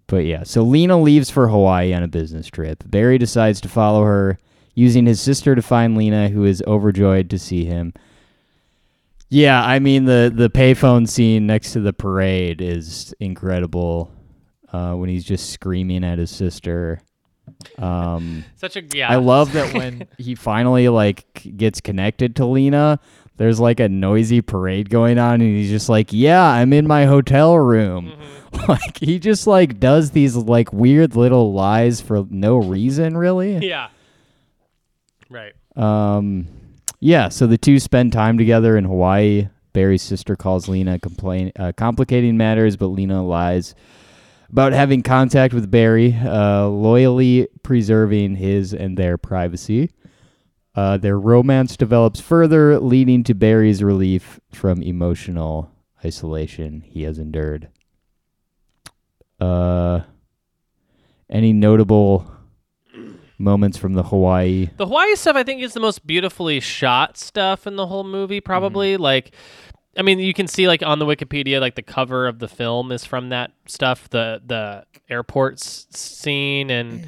but 0.08 0.26
yeah, 0.26 0.44
so 0.44 0.62
Lena 0.64 1.00
leaves 1.00 1.30
for 1.30 1.48
Hawaii 1.48 1.94
on 1.94 2.04
a 2.04 2.08
business 2.08 2.48
trip. 2.48 2.84
Barry 2.86 3.18
decides 3.18 3.62
to 3.62 3.70
follow 3.70 4.04
her, 4.04 4.38
using 4.76 5.06
his 5.06 5.22
sister 5.22 5.56
to 5.56 5.62
find 5.62 5.98
Lena, 5.98 6.30
who 6.30 6.44
is 6.46 6.62
overjoyed 6.68 7.30
to 7.30 7.40
see 7.40 7.66
him. 7.66 7.94
Yeah, 9.30 9.64
I 9.64 9.80
mean 9.80 10.06
the 10.06 10.32
the 10.34 10.50
payphone 10.50 11.08
scene 11.08 11.48
next 11.48 11.72
to 11.74 11.80
the 11.80 11.94
parade 11.94 12.62
is 12.62 13.14
incredible. 13.20 14.12
Uh, 14.74 14.94
when 14.94 15.10
he's 15.10 15.26
just 15.26 15.50
screaming 15.50 16.02
at 16.06 16.18
his 16.18 16.32
sister. 16.32 17.02
Um, 17.78 18.44
Such 18.56 18.76
a 18.76 18.84
yeah. 18.94 19.10
I 19.10 19.16
love 19.16 19.54
that 19.54 19.74
when 19.74 20.08
he 20.18 20.36
finally 20.36 20.90
like 20.90 21.42
gets 21.58 21.82
connected 21.82 22.36
to 22.38 22.46
Lena, 22.46 23.00
there's 23.38 23.60
like 23.60 23.80
a 23.80 23.90
noisy 23.90 24.42
parade 24.42 24.90
going 24.90 25.18
on, 25.18 25.42
and 25.42 25.56
he's 25.56 25.70
just 25.70 25.90
like, 25.90 26.12
"Yeah, 26.12 26.44
I'm 26.44 26.74
in 26.74 26.88
my 26.88 27.06
hotel 27.06 27.58
room." 27.58 28.14
like 28.68 28.98
he 29.00 29.18
just 29.18 29.48
like 29.48 29.80
does 29.80 30.12
these 30.12 30.36
like 30.36 30.72
weird 30.74 31.16
little 31.16 31.54
lies 31.54 32.02
for 32.02 32.26
no 32.30 32.58
reason, 32.58 33.18
really. 33.18 33.58
Yeah. 33.68 33.90
Right. 35.30 35.54
Um, 35.76 36.48
yeah. 37.00 37.30
So 37.30 37.48
the 37.48 37.58
two 37.58 37.80
spend 37.80 38.14
time 38.14 38.38
together 38.38 38.78
in 38.78 38.86
Hawaii. 38.86 39.50
Barry's 39.74 40.02
sister 40.02 40.36
calls 40.36 40.68
Lena 40.68 41.00
complain, 41.00 41.54
uh, 41.58 41.72
complicating 41.78 42.36
matters, 42.36 42.76
but 42.76 42.88
Lena 42.88 43.26
lies 43.26 43.74
about 44.52 44.74
having 44.74 45.02
contact 45.02 45.54
with 45.54 45.72
Barry, 45.72 46.14
uh, 46.14 46.68
loyally 46.68 47.48
preserving 47.64 48.36
his 48.36 48.74
and 48.74 48.98
their 48.98 49.18
privacy. 49.18 49.90
Uh, 50.76 50.98
their 50.98 51.18
romance 51.18 51.78
develops 51.78 52.20
further, 52.20 52.80
leading 52.80 53.24
to 53.24 53.34
Barry's 53.34 53.82
relief 53.82 54.40
from 54.52 54.82
emotional 54.82 55.72
isolation 56.04 56.82
he 56.82 57.04
has 57.04 57.18
endured. 57.18 57.70
Uh, 59.40 60.02
any 61.30 61.54
notable 61.54 62.30
moments 63.38 63.78
from 63.78 63.94
the 63.94 64.04
Hawaii? 64.04 64.70
The 64.78 64.86
Hawaii 64.86 65.16
stuff, 65.16 65.36
I 65.36 65.44
think, 65.44 65.62
is 65.62 65.74
the 65.74 65.80
most 65.80 66.06
beautifully 66.06 66.60
shot 66.60 67.18
stuff 67.18 67.66
in 67.66 67.76
the 67.76 67.88
whole 67.88 68.04
movie. 68.04 68.42
Probably 68.42 68.98
like, 68.98 69.34
I 69.98 70.04
mean, 70.04 70.20
you 70.20 70.34
can 70.34 70.48
see 70.48 70.68
like 70.68 70.84
on 70.84 71.00
the 71.00 71.06
Wikipedia, 71.06 71.60
like 71.60 71.76
the 71.76 71.82
cover 71.82 72.28
of 72.28 72.40
the 72.40 72.48
film 72.48 72.92
is 72.92 73.04
from 73.06 73.30
that 73.30 73.52
stuff. 73.68 74.10
The 74.10 74.42
the 74.46 74.86
airport 75.10 75.56
s- 75.56 75.88
scene 75.92 76.70
and 76.70 77.08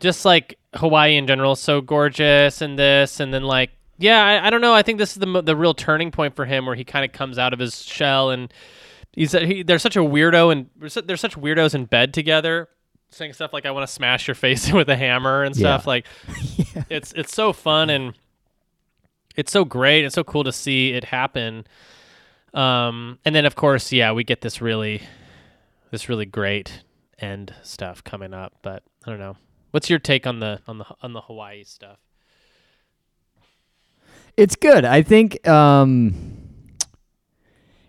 just 0.00 0.24
like 0.24 0.58
Hawaii 0.74 1.16
in 1.16 1.26
general, 1.26 1.52
is 1.52 1.60
so 1.60 1.80
gorgeous 1.80 2.60
and 2.60 2.78
this 2.78 3.20
and 3.20 3.32
then 3.32 3.42
like. 3.44 3.70
Yeah, 3.98 4.22
I, 4.22 4.48
I 4.48 4.50
don't 4.50 4.60
know. 4.60 4.74
I 4.74 4.82
think 4.82 4.98
this 4.98 5.12
is 5.12 5.20
the 5.20 5.40
the 5.42 5.56
real 5.56 5.72
turning 5.72 6.10
point 6.10 6.36
for 6.36 6.44
him, 6.44 6.66
where 6.66 6.74
he 6.74 6.84
kind 6.84 7.02
of 7.04 7.12
comes 7.12 7.38
out 7.38 7.54
of 7.54 7.58
his 7.58 7.82
shell, 7.82 8.30
and 8.30 8.52
he's 9.12 9.32
he, 9.32 9.62
they're 9.62 9.78
such 9.78 9.96
a 9.96 10.00
weirdo, 10.00 10.52
and 10.52 10.68
they're 11.06 11.16
such 11.16 11.34
weirdos 11.34 11.74
in 11.74 11.86
bed 11.86 12.12
together, 12.12 12.68
saying 13.08 13.32
stuff 13.32 13.54
like 13.54 13.64
"I 13.64 13.70
want 13.70 13.86
to 13.88 13.92
smash 13.92 14.28
your 14.28 14.34
face 14.34 14.70
with 14.72 14.90
a 14.90 14.96
hammer" 14.96 15.44
and 15.44 15.56
Yeah. 15.56 15.60
stuff. 15.78 15.86
Like, 15.86 16.04
it's 16.90 17.12
it's 17.14 17.34
so 17.34 17.54
fun 17.54 17.88
and 17.88 18.12
it's 19.34 19.50
so 19.50 19.64
great. 19.64 20.04
It's 20.04 20.14
so 20.14 20.24
cool 20.24 20.44
to 20.44 20.52
see 20.52 20.92
it 20.92 21.04
happen. 21.04 21.64
Um, 22.56 23.18
and 23.24 23.34
then 23.34 23.44
of 23.44 23.54
course, 23.54 23.92
yeah, 23.92 24.12
we 24.12 24.24
get 24.24 24.40
this 24.40 24.60
really, 24.60 25.02
this 25.90 26.08
really 26.08 26.26
great 26.26 26.82
end 27.18 27.54
stuff 27.62 28.02
coming 28.02 28.34
up. 28.34 28.54
But 28.62 28.82
I 29.06 29.10
don't 29.10 29.20
know. 29.20 29.36
What's 29.70 29.90
your 29.90 29.98
take 29.98 30.26
on 30.26 30.40
the 30.40 30.60
on 30.66 30.78
the 30.78 30.86
on 31.02 31.12
the 31.12 31.20
Hawaii 31.20 31.64
stuff? 31.64 31.98
It's 34.36 34.56
good. 34.56 34.84
I 34.84 35.02
think 35.02 35.46
um 35.46 36.14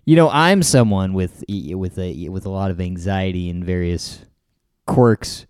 you 0.06 0.16
know, 0.16 0.30
I'm 0.30 0.64
someone 0.64 1.14
with 1.14 1.44
with 1.50 1.98
a 1.98 2.30
with 2.30 2.46
a 2.46 2.50
lot 2.50 2.72
of 2.72 2.80
anxiety 2.82 3.50
and 3.50 3.64
various 3.64 4.20
quirks 4.86 5.46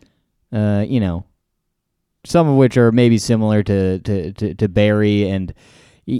uh, 0.51 0.85
you 0.87 0.99
know, 0.99 1.25
some 2.25 2.47
of 2.47 2.55
which 2.55 2.77
are 2.77 2.91
maybe 2.91 3.17
similar 3.17 3.63
to 3.63 3.99
to 3.99 4.31
to, 4.33 4.53
to 4.53 4.67
Barry 4.69 5.29
and 5.29 5.53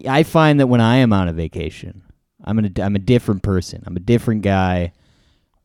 I 0.08 0.24
find 0.24 0.60
that 0.60 0.68
when 0.68 0.82
I 0.82 0.98
am 0.98 1.14
on 1.14 1.30
a 1.30 1.34
vacation, 1.34 2.04
I'm 2.48 2.58
an, 2.60 2.74
I'm 2.82 2.96
a 2.96 3.00
different 3.00 3.44
person. 3.44 3.84
I'm 3.86 3.96
a 3.98 4.00
different 4.00 4.42
guy. 4.42 4.94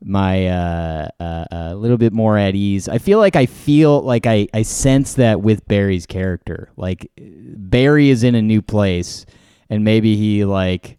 My 0.05 0.49
uh, 0.49 1.09
uh, 1.21 1.45
a 1.51 1.75
little 1.77 1.97
bit 1.97 2.13
more 2.13 2.37
at 2.37 2.57
ease. 2.57 2.89
I 2.89 2.99
feel 2.99 3.21
like 3.21 3.37
I 3.37 3.47
feel 3.47 4.03
like 4.03 4.27
I, 4.27 4.49
I 4.53 4.63
sense 4.63 5.15
that 5.15 5.43
with 5.43 5.65
Barry's 5.69 6.07
character. 6.07 6.71
Like 6.77 7.09
Barry 7.17 8.11
is 8.11 8.25
in 8.25 8.35
a 8.35 8.43
new 8.43 8.63
place, 8.63 9.27
and 9.71 9.85
maybe 9.85 10.17
he 10.17 10.45
like, 10.45 10.99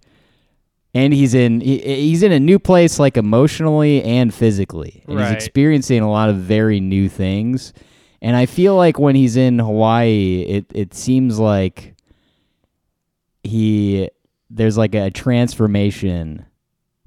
and 0.94 1.14
he's 1.14 1.34
in 1.34 1.60
he, 1.60 1.80
he's 1.80 2.24
in 2.24 2.32
a 2.32 2.40
new 2.40 2.60
place 2.60 2.98
like 2.98 3.18
emotionally 3.18 4.02
and 4.04 4.34
physically, 4.34 5.04
and 5.06 5.18
Right. 5.18 5.26
he's 5.26 5.34
experiencing 5.36 6.02
a 6.02 6.10
lot 6.10 6.30
of 6.30 6.38
very 6.38 6.80
new 6.80 7.10
things. 7.10 7.74
And 8.22 8.38
I 8.38 8.46
feel 8.46 8.78
like 8.78 8.98
when 8.98 9.16
he's 9.16 9.36
in 9.36 9.60
Hawaii, 9.60 10.44
it 10.48 10.66
it 10.74 10.94
seems 10.94 11.40
like 11.40 11.94
he 13.44 14.10
there's 14.56 14.78
like 14.78 14.96
a 14.96 15.12
transformation 15.12 16.46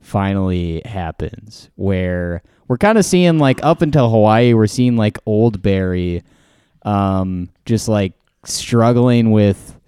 finally 0.01 0.83
happens 0.85 1.71
where 1.75 2.43
we're 2.69 2.79
kind 2.79 2.99
of 2.99 3.05
seeing 3.05 3.39
like 3.39 3.63
up 3.65 3.83
until 3.83 4.11
Hawaii 4.11 4.55
we're 4.55 4.67
seeing 4.67 4.97
like 4.97 5.19
old 5.27 5.63
Barry 5.63 6.23
um 6.83 7.49
just 7.65 7.89
like 7.89 8.13
struggling 8.45 9.31
with 9.33 9.79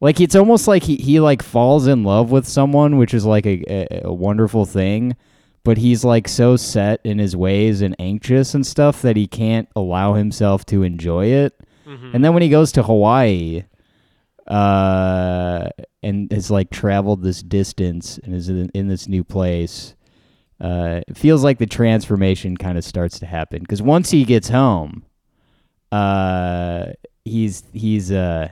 like 0.00 0.20
it's 0.20 0.34
almost 0.34 0.66
like 0.66 0.82
he, 0.82 0.96
he 0.96 1.20
like 1.20 1.42
falls 1.42 1.86
in 1.86 2.02
love 2.02 2.30
with 2.30 2.46
someone 2.46 2.96
which 2.96 3.14
is 3.14 3.24
like 3.24 3.46
a, 3.46 3.62
a, 3.68 4.00
a 4.06 4.12
wonderful 4.12 4.66
thing 4.66 5.14
but 5.66 5.78
he's 5.78 6.04
like 6.04 6.28
so 6.28 6.56
set 6.56 7.00
in 7.02 7.18
his 7.18 7.34
ways 7.34 7.82
and 7.82 7.96
anxious 7.98 8.54
and 8.54 8.64
stuff 8.64 9.02
that 9.02 9.16
he 9.16 9.26
can't 9.26 9.68
allow 9.74 10.14
himself 10.14 10.64
to 10.64 10.84
enjoy 10.84 11.26
it. 11.26 11.58
And 12.14 12.24
then 12.24 12.34
when 12.34 12.42
he 12.44 12.48
goes 12.48 12.70
to 12.72 12.84
Hawaii 12.84 13.64
uh, 14.48 15.68
and 16.02 16.30
has 16.32 16.50
like 16.50 16.70
traveled 16.70 17.22
this 17.22 17.42
distance 17.42 18.18
and 18.18 18.34
is 18.34 18.48
in, 18.48 18.70
in 18.74 18.88
this 18.88 19.08
new 19.08 19.24
place, 19.24 19.94
uh, 20.60 21.00
it 21.08 21.16
feels 21.16 21.44
like 21.44 21.58
the 21.58 21.66
transformation 21.66 22.56
kind 22.56 22.78
of 22.78 22.84
starts 22.84 23.18
to 23.20 23.26
happen 23.26 23.60
because 23.60 23.82
once 23.82 24.10
he 24.10 24.24
gets 24.24 24.48
home, 24.48 25.04
uh, 25.92 26.86
he's 27.24 27.62
he's 27.72 28.10
uh, 28.12 28.48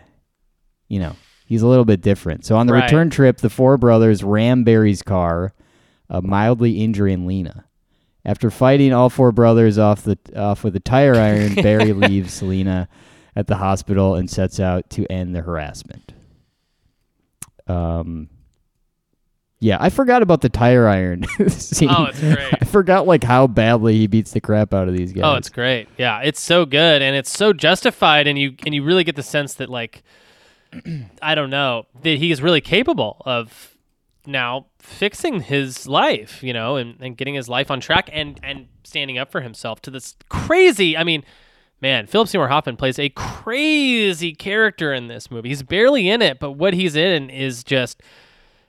you 0.88 0.98
know, 1.00 1.16
he's 1.46 1.62
a 1.62 1.66
little 1.66 1.84
bit 1.84 2.00
different. 2.00 2.44
So 2.44 2.56
on 2.56 2.66
the 2.66 2.72
Right. 2.74 2.84
return 2.84 3.10
trip, 3.10 3.38
the 3.38 3.50
four 3.50 3.76
brothers 3.78 4.22
ram 4.22 4.64
Barry's 4.64 5.02
car, 5.02 5.52
uh, 6.10 6.20
mildly 6.20 6.82
injuring 6.82 7.26
Lena. 7.26 7.64
After 8.26 8.50
fighting 8.50 8.92
all 8.94 9.10
four 9.10 9.32
brothers 9.32 9.76
off 9.78 10.02
the 10.02 10.18
off 10.34 10.64
with 10.64 10.74
a 10.76 10.80
tire 10.80 11.14
iron, 11.16 11.54
Barry 11.54 11.92
leaves 11.94 12.42
Lena 12.42 12.88
at 13.36 13.46
the 13.46 13.56
hospital 13.56 14.14
and 14.14 14.30
sets 14.30 14.60
out 14.60 14.88
to 14.90 15.10
end 15.10 15.34
the 15.34 15.42
harassment. 15.42 16.12
Um, 17.66 18.28
yeah, 19.60 19.78
I 19.80 19.88
forgot 19.88 20.22
about 20.22 20.42
the 20.42 20.50
tire 20.50 20.86
iron 20.86 21.24
scene. 21.48 21.88
Oh, 21.90 22.04
it's 22.04 22.20
great. 22.20 22.54
I 22.60 22.64
forgot 22.66 23.06
like 23.06 23.24
how 23.24 23.46
badly 23.46 23.94
he 23.94 24.06
beats 24.06 24.32
the 24.32 24.40
crap 24.40 24.74
out 24.74 24.88
of 24.88 24.94
these 24.94 25.12
guys. 25.12 25.22
Oh, 25.24 25.34
it's 25.36 25.48
great. 25.48 25.88
Yeah, 25.96 26.20
it's 26.22 26.40
so 26.40 26.66
good 26.66 27.00
and 27.00 27.16
it's 27.16 27.30
so 27.30 27.52
justified 27.52 28.26
and 28.26 28.38
you 28.38 28.56
and 28.66 28.74
you 28.74 28.82
really 28.82 29.04
get 29.04 29.16
the 29.16 29.22
sense 29.22 29.54
that 29.54 29.70
like 29.70 30.02
I 31.22 31.34
don't 31.34 31.50
know, 31.50 31.86
that 32.02 32.18
he 32.18 32.30
is 32.30 32.42
really 32.42 32.60
capable 32.60 33.22
of 33.24 33.76
now 34.26 34.66
fixing 34.78 35.40
his 35.40 35.86
life, 35.86 36.42
you 36.42 36.52
know, 36.52 36.76
and, 36.76 36.96
and 37.00 37.16
getting 37.16 37.34
his 37.34 37.48
life 37.48 37.70
on 37.70 37.80
track 37.80 38.10
and 38.12 38.38
and 38.42 38.68
standing 38.82 39.16
up 39.16 39.30
for 39.30 39.40
himself 39.40 39.80
to 39.82 39.90
this 39.90 40.14
crazy, 40.28 40.94
I 40.94 41.04
mean, 41.04 41.24
man, 41.84 42.06
Philip 42.06 42.28
Seymour 42.28 42.48
Hoffman 42.48 42.78
plays 42.78 42.98
a 42.98 43.10
crazy 43.10 44.32
character 44.34 44.94
in 44.94 45.08
this 45.08 45.30
movie. 45.30 45.50
He's 45.50 45.62
barely 45.62 46.08
in 46.08 46.22
it, 46.22 46.38
but 46.38 46.52
what 46.52 46.72
he's 46.72 46.96
in 46.96 47.28
is 47.28 47.62
just 47.62 48.02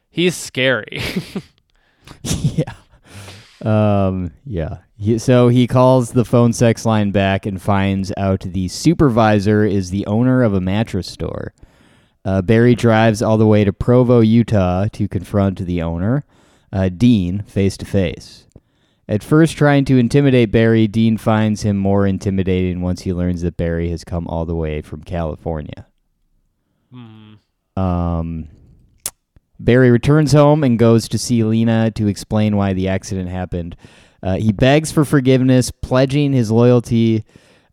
he's 0.09 0.35
scary. 0.35 1.01
yeah. 2.23 2.73
Um, 3.63 4.33
yeah. 4.45 4.79
He, 4.97 5.17
so 5.17 5.47
he 5.47 5.65
calls 5.65 6.11
the 6.11 6.25
phone 6.25 6.51
sex 6.51 6.85
line 6.85 7.11
back 7.11 7.45
and 7.45 7.61
finds 7.61 8.11
out 8.17 8.41
the 8.41 8.67
supervisor 8.67 9.63
is 9.63 9.91
the 9.91 10.05
owner 10.07 10.43
of 10.43 10.53
a 10.53 10.59
mattress 10.59 11.09
store. 11.09 11.53
Uh, 12.25 12.41
Barry 12.41 12.75
drives 12.75 13.21
all 13.21 13.37
the 13.37 13.47
way 13.47 13.63
to 13.63 13.71
Provo, 13.71 14.19
Utah 14.19 14.87
to 14.91 15.07
confront 15.07 15.59
the 15.59 15.81
owner, 15.81 16.25
uh, 16.73 16.89
Dean, 16.89 17.43
face 17.43 17.77
to 17.77 17.85
face. 17.85 18.44
At 19.07 19.23
first, 19.23 19.55
trying 19.55 19.85
to 19.85 19.99
intimidate 19.99 20.51
Barry, 20.51 20.87
Dean 20.87 21.17
finds 21.17 21.61
him 21.61 21.77
more 21.77 22.07
intimidating 22.07 22.81
once 22.81 23.01
he 23.01 23.13
learns 23.13 23.43
that 23.43 23.57
Barry 23.57 23.89
has 23.89 24.03
come 24.03 24.27
all 24.27 24.45
the 24.45 24.55
way 24.55 24.81
from 24.81 25.03
California. 25.03 25.87
Um, 27.77 28.47
Barry 29.59 29.91
returns 29.91 30.31
home 30.31 30.63
and 30.63 30.79
goes 30.79 31.07
to 31.09 31.17
see 31.17 31.43
Lena 31.43 31.91
to 31.91 32.07
explain 32.07 32.55
why 32.55 32.73
the 32.73 32.87
accident 32.87 33.29
happened. 33.29 33.75
Uh, 34.23 34.37
he 34.37 34.51
begs 34.51 34.91
for 34.91 35.05
forgiveness, 35.05 35.71
pledging 35.71 36.33
his 36.33 36.49
loyalty 36.49 37.23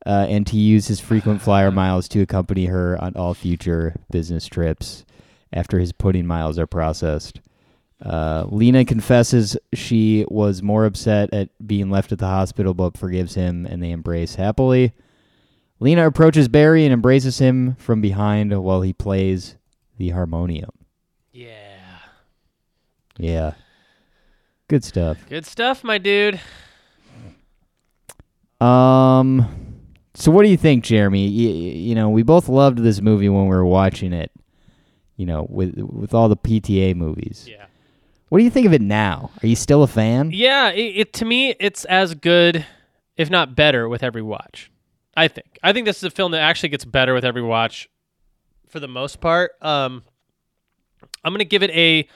uh, 0.04 0.26
and 0.28 0.46
to 0.48 0.56
use 0.56 0.86
his 0.88 1.00
frequent 1.00 1.40
flyer 1.40 1.70
miles 1.72 2.08
to 2.08 2.20
accompany 2.20 2.66
her 2.66 3.02
on 3.02 3.16
all 3.16 3.32
future 3.32 3.96
business 4.10 4.46
trips 4.46 5.04
after 5.52 5.78
his 5.78 5.92
pudding 5.92 6.26
miles 6.26 6.58
are 6.58 6.66
processed. 6.66 7.40
Uh, 8.04 8.46
Lena 8.48 8.84
confesses 8.84 9.56
she 9.72 10.24
was 10.28 10.60
more 10.62 10.84
upset 10.86 11.32
at 11.32 11.48
being 11.66 11.88
left 11.88 12.10
at 12.10 12.18
the 12.18 12.26
hospital, 12.26 12.74
but 12.74 12.98
forgives 12.98 13.34
him, 13.34 13.64
and 13.64 13.80
they 13.82 13.90
embrace 13.92 14.34
happily. 14.34 14.92
Lena 15.78 16.06
approaches 16.06 16.48
Barry 16.48 16.84
and 16.84 16.92
embraces 16.92 17.38
him 17.38 17.76
from 17.76 18.00
behind 18.00 18.52
while 18.62 18.82
he 18.82 18.92
plays 18.92 19.56
the 19.98 20.10
harmonium. 20.10 20.70
yeah. 21.32 21.58
Yeah. 23.18 23.54
Good 24.68 24.84
stuff. 24.84 25.18
Good 25.28 25.44
stuff, 25.44 25.84
my 25.84 25.98
dude. 25.98 26.40
Um 28.60 29.46
So 30.14 30.30
what 30.30 30.42
do 30.44 30.48
you 30.48 30.56
think, 30.56 30.84
Jeremy? 30.84 31.26
You, 31.28 31.48
you 31.50 31.94
know, 31.94 32.08
we 32.10 32.22
both 32.22 32.48
loved 32.48 32.78
this 32.78 33.00
movie 33.00 33.28
when 33.28 33.44
we 33.44 33.54
were 33.54 33.66
watching 33.66 34.12
it. 34.12 34.30
You 35.16 35.26
know, 35.26 35.46
with 35.48 35.74
with 35.76 36.14
all 36.14 36.28
the 36.28 36.36
PTA 36.36 36.94
movies. 36.96 37.46
Yeah. 37.48 37.66
What 38.32 38.38
do 38.38 38.44
you 38.44 38.50
think 38.50 38.66
of 38.66 38.72
it 38.72 38.80
now? 38.80 39.30
Are 39.42 39.46
you 39.46 39.54
still 39.54 39.82
a 39.82 39.86
fan? 39.86 40.30
Yeah, 40.32 40.70
it, 40.70 40.96
it 40.96 41.12
to 41.12 41.26
me 41.26 41.54
it's 41.60 41.84
as 41.84 42.14
good, 42.14 42.64
if 43.14 43.28
not 43.28 43.54
better, 43.54 43.90
with 43.90 44.02
every 44.02 44.22
watch. 44.22 44.70
I 45.14 45.28
think. 45.28 45.58
I 45.62 45.74
think 45.74 45.84
this 45.84 45.98
is 45.98 46.04
a 46.04 46.10
film 46.10 46.32
that 46.32 46.40
actually 46.40 46.70
gets 46.70 46.86
better 46.86 47.12
with 47.12 47.26
every 47.26 47.42
watch, 47.42 47.90
for 48.70 48.80
the 48.80 48.88
most 48.88 49.20
part. 49.20 49.50
Um, 49.60 50.02
I'm 51.22 51.34
gonna 51.34 51.44
give 51.44 51.62
it 51.62 51.72
a 51.72 52.08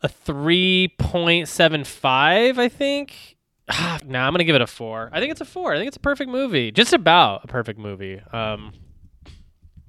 a 0.00 0.08
three 0.08 0.94
point 0.98 1.48
seven 1.48 1.84
five. 1.84 2.58
I 2.58 2.70
think. 2.70 3.36
nah, 3.68 4.26
I'm 4.26 4.32
gonna 4.32 4.44
give 4.44 4.56
it 4.56 4.62
a 4.62 4.66
four. 4.66 5.10
I 5.12 5.20
think 5.20 5.32
it's 5.32 5.42
a 5.42 5.44
four. 5.44 5.74
I 5.74 5.76
think 5.76 5.88
it's 5.88 5.98
a 5.98 6.00
perfect 6.00 6.30
movie. 6.30 6.72
Just 6.72 6.94
about 6.94 7.44
a 7.44 7.46
perfect 7.46 7.78
movie. 7.78 8.22
Um, 8.32 8.72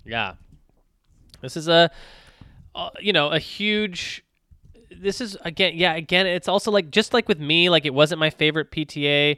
yeah. 0.03 0.33
This 1.39 1.55
is 1.55 1.69
a, 1.69 1.89
uh, 2.75 2.89
you 2.99 3.13
know, 3.13 3.29
a 3.29 3.39
huge 3.39 4.25
this 4.89 5.21
is 5.21 5.37
again 5.41 5.73
yeah 5.75 5.93
again 5.95 6.25
it's 6.25 6.47
also 6.47 6.71
like 6.71 6.89
just 6.91 7.13
like 7.13 7.27
with 7.27 7.39
me 7.39 7.69
like 7.69 7.85
it 7.85 7.93
wasn't 7.93 8.19
my 8.19 8.29
favorite 8.29 8.71
pta 8.71 9.37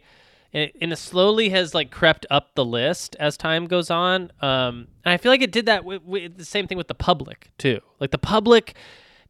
and 0.53 0.63
it, 0.63 0.75
and 0.81 0.91
it 0.91 0.97
slowly 0.97 1.49
has 1.49 1.73
like 1.73 1.91
crept 1.91 2.25
up 2.29 2.55
the 2.55 2.65
list 2.65 3.15
as 3.19 3.37
time 3.37 3.67
goes 3.67 3.89
on. 3.89 4.31
Um 4.41 4.87
and 5.05 5.13
i 5.13 5.17
feel 5.17 5.31
like 5.31 5.41
it 5.41 5.51
did 5.51 5.65
that 5.67 5.85
with, 5.85 6.03
with 6.03 6.37
the 6.37 6.45
same 6.45 6.67
thing 6.67 6.77
with 6.77 6.87
the 6.87 6.95
public 6.95 7.51
too. 7.57 7.79
Like 7.99 8.11
the 8.11 8.17
public 8.17 8.75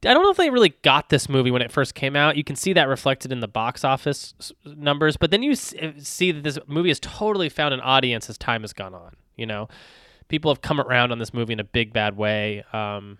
i 0.05 0.13
don't 0.13 0.23
know 0.23 0.31
if 0.31 0.37
they 0.37 0.49
really 0.49 0.73
got 0.81 1.09
this 1.09 1.27
movie 1.27 1.51
when 1.51 1.61
it 1.61 1.71
first 1.71 1.93
came 1.93 2.15
out. 2.15 2.37
You 2.37 2.43
can 2.43 2.55
see 2.55 2.73
that 2.73 2.87
reflected 2.87 3.31
in 3.31 3.41
the 3.41 3.47
box 3.47 3.83
office 3.83 4.33
numbers 4.65 5.17
but 5.17 5.31
then 5.31 5.43
you 5.43 5.51
uh, 5.51 5.91
see 5.97 6.31
that 6.31 6.43
this 6.43 6.57
movie 6.67 6.89
has 6.89 6.99
totally 6.99 7.49
found 7.49 7.73
an 7.73 7.81
audience 7.81 8.29
as 8.29 8.37
time 8.37 8.61
has 8.61 8.73
gone 8.73 8.93
on 8.93 9.15
you 9.35 9.45
know? 9.45 9.69
People 10.27 10.51
have 10.51 10.61
come 10.61 10.79
around 10.79 11.11
on 11.11 11.17
this 11.17 11.33
movie 11.33 11.53
in 11.53 11.59
a 11.59 11.65
big 11.65 11.91
bad 11.91 12.15
way. 12.15 12.63
Um 12.71 13.17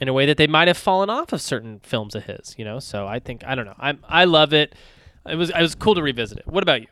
in 0.00 0.08
a 0.08 0.12
way 0.12 0.26
that 0.26 0.36
they 0.36 0.46
might 0.46 0.68
have 0.68 0.78
fallen 0.78 1.10
off 1.10 1.32
of 1.32 1.40
certain 1.40 1.80
films 1.82 2.14
of 2.14 2.24
his, 2.24 2.54
you 2.58 2.64
know. 2.64 2.78
So 2.78 3.06
I 3.06 3.18
think 3.18 3.44
I 3.46 3.54
don't 3.54 3.66
know. 3.66 3.74
I 3.78 3.96
I 4.08 4.24
love 4.24 4.52
it. 4.52 4.74
It 5.28 5.36
was 5.36 5.50
it 5.50 5.60
was 5.60 5.74
cool 5.74 5.94
to 5.94 6.02
revisit 6.02 6.38
it. 6.38 6.46
What 6.46 6.62
about 6.62 6.80
you? 6.80 6.86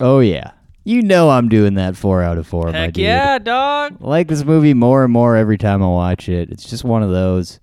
Oh 0.00 0.20
yeah. 0.20 0.52
You 0.84 1.00
know 1.02 1.30
I'm 1.30 1.48
doing 1.48 1.74
that 1.74 1.96
four 1.96 2.22
out 2.22 2.38
of 2.38 2.46
four, 2.46 2.72
my 2.72 2.76
Heck 2.78 2.94
dude. 2.94 3.04
yeah, 3.04 3.38
dog. 3.38 3.98
I 4.02 4.06
like 4.06 4.26
this 4.28 4.44
movie 4.44 4.74
more 4.74 5.04
and 5.04 5.12
more 5.12 5.36
every 5.36 5.56
time 5.58 5.80
I 5.82 5.86
watch 5.86 6.28
it. 6.28 6.50
It's 6.50 6.68
just 6.68 6.82
one 6.82 7.04
of 7.04 7.10
those. 7.10 7.60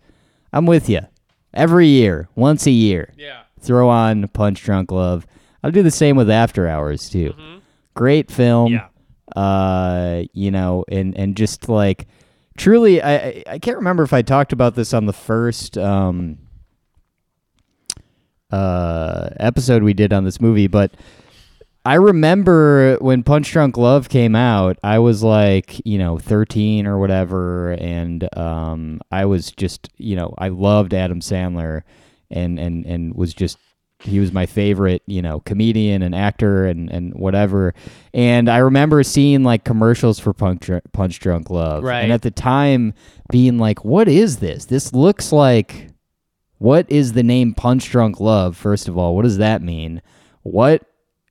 I'm 0.54 0.66
with 0.66 0.88
you. 0.88 1.02
Every 1.54 1.88
year, 1.88 2.30
once 2.36 2.66
a 2.66 2.72
year, 2.72 3.14
Yeah. 3.18 3.42
throw 3.60 3.90
on 3.90 4.28
Punch 4.30 4.64
Drunk 4.64 4.92
Love. 4.92 5.28
I'll 5.64 5.72
do 5.72 5.84
the 5.84 5.92
same 5.92 6.16
with 6.16 6.30
After 6.30 6.68
Hours 6.68 7.10
too. 7.10 7.34
Great 7.94 8.32
film. 8.32 8.72
Yeah. 8.74 8.88
Uh, 9.36 10.24
you 10.34 10.50
know, 10.52 10.86
and 10.90 11.18
and 11.18 11.36
just 11.36 11.68
like 11.68 12.08
truly, 12.60 13.02
I 13.02 13.44
I- 13.48 13.58
can't 13.60 13.78
remember 13.78 14.04
if 14.04 14.14
I 14.14 14.22
talked 14.22 14.54
about 14.54 14.76
this 14.76 14.94
on 14.94 15.06
the 15.08 15.14
first 15.14 15.78
um 15.78 16.38
uh 18.52 19.30
episode 19.40 19.84
we 19.84 19.94
did 19.94 20.12
on 20.14 20.24
this 20.24 20.42
movie, 20.42 20.68
but 20.68 20.96
I 21.86 21.96
remember 21.96 22.98
when 23.00 23.24
Punch 23.24 23.52
Drunk 23.52 23.78
Love 23.78 24.10
came 24.10 24.36
out, 24.36 24.78
I 24.84 25.00
was 25.00 25.24
like, 25.24 25.82
you 25.86 25.98
know, 25.98 26.18
13 26.20 26.86
or 26.86 27.00
whatever, 27.00 27.72
and 27.74 28.28
um, 28.38 29.00
I 29.12 29.26
was 29.26 29.50
just, 29.52 29.90
you 29.98 30.16
know, 30.16 30.34
I 30.38 30.50
loved 30.50 30.94
Adam 30.94 31.22
Sandler, 31.22 31.84
and 32.30 32.60
and 32.60 32.86
and 32.86 33.16
was 33.16 33.34
just 33.34 33.58
he 34.00 34.20
was 34.20 34.32
my 34.32 34.46
favorite, 34.46 35.04
you 35.08 35.22
know, 35.22 35.42
comedian 35.42 36.02
and 36.02 36.16
actor 36.16 36.66
and 36.66 36.90
and 36.90 37.14
whatever. 37.16 37.74
And 38.14 38.50
I 38.50 38.58
remember 38.60 39.04
seeing 39.04 39.44
like 39.44 39.64
commercials 39.66 40.20
for 40.20 40.34
Punch 40.34 40.66
Dr- 40.68 40.82
Punch 40.94 41.20
Drunk 41.20 41.50
Love, 41.50 41.84
Right. 41.84 42.02
and 42.02 42.12
at 42.12 42.22
the 42.22 42.32
time 42.32 42.94
being 43.30 43.58
like, 43.58 43.84
what 43.84 44.08
is 44.08 44.38
this? 44.38 44.66
This 44.66 44.94
looks 44.94 45.32
like. 45.32 45.88
What 46.60 46.92
is 46.92 47.14
the 47.14 47.24
name 47.24 47.54
Punch 47.54 47.90
Drunk 47.90 48.20
Love? 48.20 48.58
First 48.58 48.90
of 48.90 48.98
all, 48.98 49.16
what 49.16 49.22
does 49.24 49.38
that 49.38 49.62
mean? 49.62 50.02
What 50.44 50.84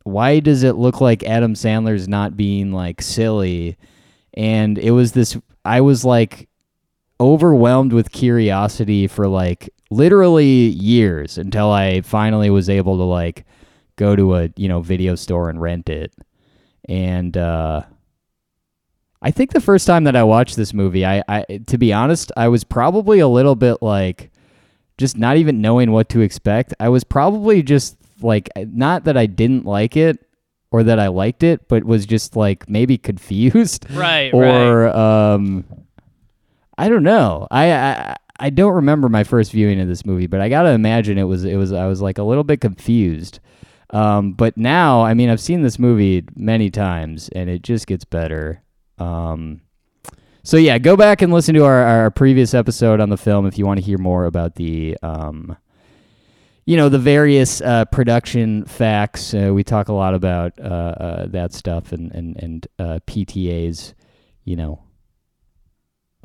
why 0.04 0.40
does 0.40 0.62
it 0.62 0.76
look 0.76 1.00
like 1.02 1.22
Adam 1.24 1.52
Sandler's 1.54 2.08
not 2.08 2.34
being 2.36 2.72
like 2.72 3.02
silly? 3.02 3.76
And 4.34 4.78
it 4.78 4.92
was 4.92 5.12
this 5.12 5.36
I 5.66 5.80
was 5.82 6.02
like 6.04 6.48
overwhelmed 7.20 7.92
with 7.92 8.12
curiosity 8.12 9.06
for 9.06 9.26
like 9.26 9.68
literally 9.90 10.46
years 10.46 11.38
until 11.38 11.70
I 11.70 12.02
finally 12.02 12.50
was 12.50 12.68
able 12.68 12.96
to 12.98 13.04
like 13.04 13.46
go 13.96 14.14
to 14.14 14.36
a, 14.36 14.50
you 14.56 14.68
know, 14.68 14.80
video 14.80 15.14
store 15.14 15.48
and 15.50 15.60
rent 15.60 15.88
it. 15.88 16.12
And 16.88 17.36
uh 17.36 17.82
I 19.20 19.30
think 19.32 19.50
the 19.50 19.60
first 19.60 19.86
time 19.86 20.04
that 20.04 20.14
I 20.14 20.22
watched 20.22 20.54
this 20.56 20.72
movie, 20.72 21.04
I, 21.04 21.22
I 21.28 21.42
to 21.66 21.78
be 21.78 21.92
honest, 21.92 22.30
I 22.36 22.48
was 22.48 22.64
probably 22.64 23.18
a 23.18 23.28
little 23.28 23.56
bit 23.56 23.82
like 23.82 24.30
just 24.96 25.16
not 25.16 25.36
even 25.36 25.60
knowing 25.60 25.90
what 25.92 26.08
to 26.10 26.20
expect. 26.20 26.74
I 26.80 26.88
was 26.88 27.04
probably 27.04 27.62
just 27.62 27.96
like 28.20 28.48
not 28.56 29.04
that 29.04 29.16
I 29.16 29.26
didn't 29.26 29.64
like 29.64 29.96
it 29.96 30.24
or 30.70 30.82
that 30.84 30.98
I 30.98 31.08
liked 31.08 31.42
it, 31.42 31.66
but 31.68 31.84
was 31.84 32.04
just 32.06 32.36
like 32.36 32.68
maybe 32.68 32.98
confused. 33.10 33.90
Right, 33.90 34.32
or 34.32 34.88
um 34.88 35.64
I 36.76 36.88
don't 36.88 37.02
know. 37.02 37.48
I, 37.50 37.72
I 37.72 38.16
I 38.38 38.50
don't 38.50 38.74
remember 38.74 39.08
my 39.08 39.24
first 39.24 39.52
viewing 39.52 39.80
of 39.80 39.88
this 39.88 40.06
movie, 40.06 40.26
but 40.26 40.40
I 40.40 40.48
got 40.48 40.62
to 40.62 40.70
imagine 40.70 41.18
it 41.18 41.24
was 41.24 41.44
it 41.44 41.56
was 41.56 41.72
I 41.72 41.86
was 41.86 42.00
like 42.00 42.18
a 42.18 42.22
little 42.22 42.44
bit 42.44 42.60
confused. 42.60 43.40
Um 43.90 44.32
but 44.32 44.56
now, 44.56 45.02
I 45.02 45.14
mean, 45.14 45.30
I've 45.30 45.40
seen 45.40 45.62
this 45.62 45.78
movie 45.78 46.24
many 46.36 46.70
times 46.70 47.28
and 47.30 47.48
it 47.48 47.62
just 47.62 47.86
gets 47.86 48.04
better. 48.04 48.62
Um 48.98 49.62
so 50.48 50.56
yeah, 50.56 50.78
go 50.78 50.96
back 50.96 51.20
and 51.20 51.30
listen 51.30 51.54
to 51.56 51.64
our, 51.66 51.82
our 51.82 52.10
previous 52.10 52.54
episode 52.54 53.00
on 53.00 53.10
the 53.10 53.18
film 53.18 53.44
if 53.44 53.58
you 53.58 53.66
want 53.66 53.80
to 53.80 53.84
hear 53.84 53.98
more 53.98 54.24
about 54.24 54.54
the 54.54 54.96
um, 55.02 55.56
you 56.64 56.76
know, 56.76 56.88
the 56.88 56.98
various 56.98 57.60
uh, 57.60 57.84
production 57.86 58.64
facts. 58.64 59.34
Uh, 59.34 59.52
we 59.54 59.64
talk 59.64 59.88
a 59.88 59.92
lot 59.92 60.14
about 60.14 60.52
uh, 60.58 60.62
uh, 60.62 61.26
that 61.26 61.52
stuff 61.52 61.92
and 61.92 62.12
and 62.12 62.36
and 62.42 62.66
uh, 62.78 62.98
PTA's, 63.06 63.94
you 64.44 64.56
know, 64.56 64.82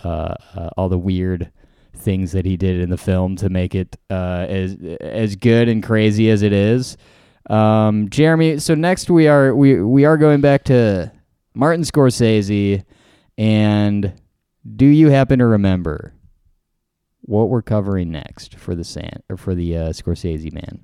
uh, 0.03 0.35
all 0.77 0.89
the 0.89 0.97
weird 0.97 1.51
things 1.95 2.31
that 2.33 2.45
he 2.45 2.57
did 2.57 2.79
in 2.79 2.89
the 2.89 2.97
film 2.97 3.35
to 3.37 3.49
make 3.49 3.75
it 3.75 3.95
uh, 4.09 4.45
as 4.49 4.75
as 4.99 5.35
good 5.35 5.69
and 5.69 5.83
crazy 5.83 6.29
as 6.29 6.41
it 6.41 6.53
is. 6.53 6.97
Um, 7.49 8.09
Jeremy, 8.09 8.59
so 8.59 8.75
next 8.75 9.09
we 9.09 9.27
are 9.27 9.53
we 9.55 9.81
we 9.81 10.05
are 10.05 10.17
going 10.17 10.41
back 10.41 10.63
to 10.65 11.11
Martin 11.53 11.83
Scorsese, 11.83 12.83
and 13.37 14.13
do 14.75 14.85
you 14.85 15.09
happen 15.09 15.39
to 15.39 15.45
remember 15.45 16.13
what 17.21 17.49
we're 17.49 17.61
covering 17.61 18.11
next 18.11 18.55
for 18.55 18.75
the 18.75 18.83
San 18.83 19.21
or 19.29 19.37
for 19.37 19.55
the 19.55 19.77
uh, 19.77 19.89
Scorsese 19.89 20.53
man? 20.53 20.79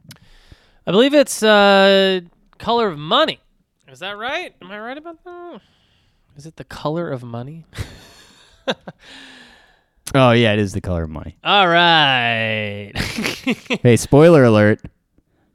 I 0.85 0.91
believe 0.91 1.13
it's 1.13 1.43
uh, 1.43 2.21
Color 2.57 2.87
of 2.87 2.97
Money. 2.97 3.39
Is 3.87 3.99
that 3.99 4.17
right? 4.17 4.53
Am 4.61 4.71
I 4.71 4.79
right 4.79 4.97
about 4.97 5.23
that? 5.23 5.61
Is 6.35 6.45
it 6.45 6.55
the 6.57 6.63
Color 6.63 7.09
of 7.09 7.23
Money? 7.23 7.65
Oh 10.15 10.31
yeah, 10.31 10.53
it 10.53 10.59
is 10.59 10.73
the 10.73 10.81
color 10.81 11.03
of 11.03 11.09
money. 11.09 11.37
All 11.43 11.67
right. 11.67 12.91
hey, 13.83 13.95
spoiler 13.95 14.43
alert! 14.43 14.81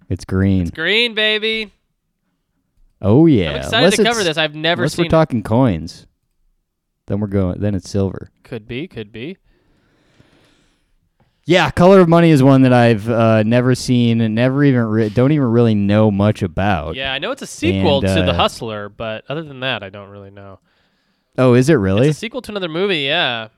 It's 0.09 0.25
green. 0.25 0.69
Green, 0.69 1.15
baby. 1.15 1.73
oh 3.03 3.27
yeah, 3.27 3.51
I'm 3.51 3.57
excited 3.57 3.77
Unless 3.79 3.97
to 3.97 4.05
cover 4.05 4.25
this. 4.25 4.37
I've 4.37 4.55
never 4.55 4.83
Unless 4.83 4.95
seen 4.95 5.07
we're 5.07 5.11
talking 5.11 5.43
coins, 5.43 6.07
then 7.07 7.21
we're 7.21 7.27
going. 7.27 7.61
Then 7.61 7.75
it's 7.75 7.89
silver. 7.91 8.31
Could 8.43 8.69
be, 8.69 8.87
could 8.87 9.11
be. 9.13 9.39
Yeah, 11.47 11.71
Color 11.71 12.01
of 12.01 12.09
Money 12.09 12.31
is 12.31 12.43
one 12.43 12.63
that 12.63 12.73
I've 12.73 13.09
uh, 13.09 13.43
never 13.43 13.75
seen 13.75 14.23
and 14.23 14.35
never 14.35 14.65
even 14.65 14.83
re- 14.85 15.09
don't 15.11 15.31
even 15.33 15.47
really 15.49 15.75
know 15.75 16.11
much 16.11 16.41
about. 16.43 16.95
Yeah, 16.95 17.13
I 17.13 17.19
know 17.19 17.33
it's 17.33 17.43
a 17.43 17.47
sequel 17.47 17.99
And, 17.99 18.09
to 18.17 18.23
The 18.23 18.31
uh, 18.31 18.35
Hustler, 18.35 18.89
but 18.89 19.25
other 19.29 19.43
than 19.43 19.61
that, 19.61 19.83
I 19.83 19.91
don't 19.91 20.09
really 20.09 20.31
know. 20.31 20.59
Oh, 21.37 21.53
is 21.53 21.69
it 21.69 21.75
really? 21.75 22.09
It's 22.09 22.17
a 22.17 22.21
sequel 22.21 22.41
to 22.43 22.53
another 22.53 22.69
movie, 22.71 23.01
yeah. 23.01 23.49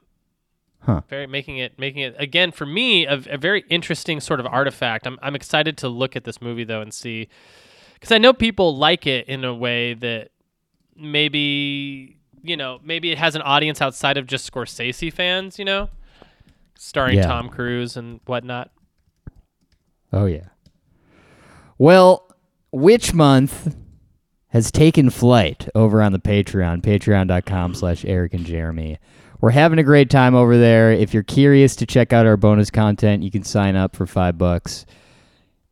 Huh. 0.87 1.01
Very 1.09 1.26
making 1.26 1.59
it 1.59 1.78
making 1.80 2.03
it 2.03 2.14
again 2.16 2.53
for 2.53 2.64
me 2.64 3.07
a, 3.07 3.20
a 3.28 3.37
very 3.37 3.64
interesting 3.68 4.20
sort 4.20 4.39
of 4.39 4.47
artifact. 4.47 5.05
I'm 5.07 5.18
I'm 5.20 5.34
excited 5.34 5.76
to 5.78 5.89
look 5.89 6.14
at 6.14 6.22
this 6.22 6.41
movie 6.41 6.62
though 6.62 6.80
and 6.80 6.95
see 6.95 7.28
because 7.95 8.12
I 8.12 8.18
know 8.18 8.32
people 8.32 8.76
like 8.76 9.05
it 9.05 9.26
in 9.26 9.45
a 9.45 9.53
way 9.53 9.95
that 9.95 10.30
maybe 10.97 12.16
you 12.43 12.57
know 12.57 12.78
maybe 12.84 13.11
it 13.11 13.18
has 13.18 13.34
an 13.34 13.43
audience 13.43 13.82
outside 13.82 14.16
of 14.16 14.28
just 14.28 14.51
Scorsese 14.51 15.12
fans. 15.12 15.59
You 15.59 15.64
know, 15.64 15.89
starring 16.76 17.16
Yeah. 17.16 17.26
Tom 17.26 17.49
Cruise 17.49 17.97
and 17.97 18.20
whatnot. 18.26 18.70
Oh 20.12 20.26
yeah. 20.26 20.51
Well, 21.78 22.32
which 22.70 23.12
month 23.12 23.76
has 24.49 24.70
taken 24.70 25.11
flight 25.11 25.68
over 25.74 26.01
on 26.01 26.12
the 26.12 26.18
Patreon, 26.18 26.80
patreon.com 26.80 27.74
slash 27.74 28.05
Eric 28.05 28.32
and 28.34 28.47
Jeremy. 28.47 28.99
We're 29.41 29.51
having 29.51 29.78
a 29.78 29.82
great 29.84 30.11
time 30.11 30.34
over 30.34 30.57
there. 30.57 30.93
If 30.93 31.12
you're 31.12 31.22
curious 31.22 31.76
to 31.76 31.87
check 31.87 32.12
out 32.12 32.26
our 32.26 32.37
bonus 32.37 32.70
content, 32.70 33.22
you 33.22 33.30
can 33.30 33.43
sign 33.45 33.76
up 33.76 33.95
for 33.95 34.07
five 34.07 34.39
bucks. 34.39 34.87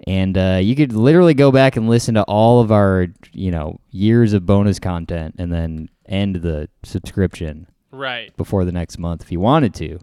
And 0.07 0.37
uh, 0.37 0.59
you 0.61 0.77
could 0.77 0.93
literally 0.93 1.35
go 1.35 1.51
back 1.51 1.77
and 1.77 1.89
listen 1.89 2.15
to 2.17 2.23
all 2.25 2.61
of 2.61 2.71
our, 2.71 3.07
you 3.33 3.51
know, 3.51 3.81
years 3.91 4.33
of 4.35 4.45
bonus 4.45 4.79
content 4.79 5.37
and 5.39 5.53
then 5.53 5.89
end 6.07 6.37
the 6.37 6.69
subscription 6.83 7.67
Right. 7.91 8.37
before 8.37 8.65
the 8.65 8.73
next 8.73 8.99
month 8.99 9.23
if 9.23 9.33
you 9.33 9.41
wanted 9.41 9.73
to. 9.75 9.99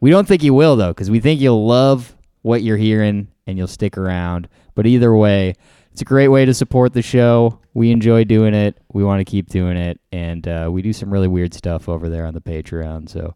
We 0.00 0.10
don't 0.10 0.26
think 0.26 0.42
you 0.42 0.54
will 0.54 0.76
though, 0.76 0.92
because 0.92 1.10
we 1.10 1.20
think 1.20 1.40
you'll 1.40 1.66
love 1.66 2.16
what 2.42 2.62
you're 2.62 2.76
hearing 2.76 3.28
and 3.46 3.58
you'll 3.58 3.66
stick 3.66 3.98
around. 3.98 4.48
But 4.74 4.86
either 4.86 5.14
way, 5.14 5.54
it's 5.98 6.02
a 6.02 6.04
great 6.04 6.28
way 6.28 6.44
to 6.44 6.54
support 6.54 6.92
the 6.92 7.02
show. 7.02 7.58
We 7.74 7.90
enjoy 7.90 8.22
doing 8.22 8.54
it. 8.54 8.78
We 8.92 9.02
want 9.02 9.18
to 9.18 9.24
keep 9.24 9.48
doing 9.48 9.76
it, 9.76 9.98
and 10.12 10.46
uh, 10.46 10.68
we 10.70 10.80
do 10.80 10.92
some 10.92 11.12
really 11.12 11.26
weird 11.26 11.52
stuff 11.52 11.88
over 11.88 12.08
there 12.08 12.24
on 12.24 12.34
the 12.34 12.40
Patreon. 12.40 13.08
So 13.08 13.34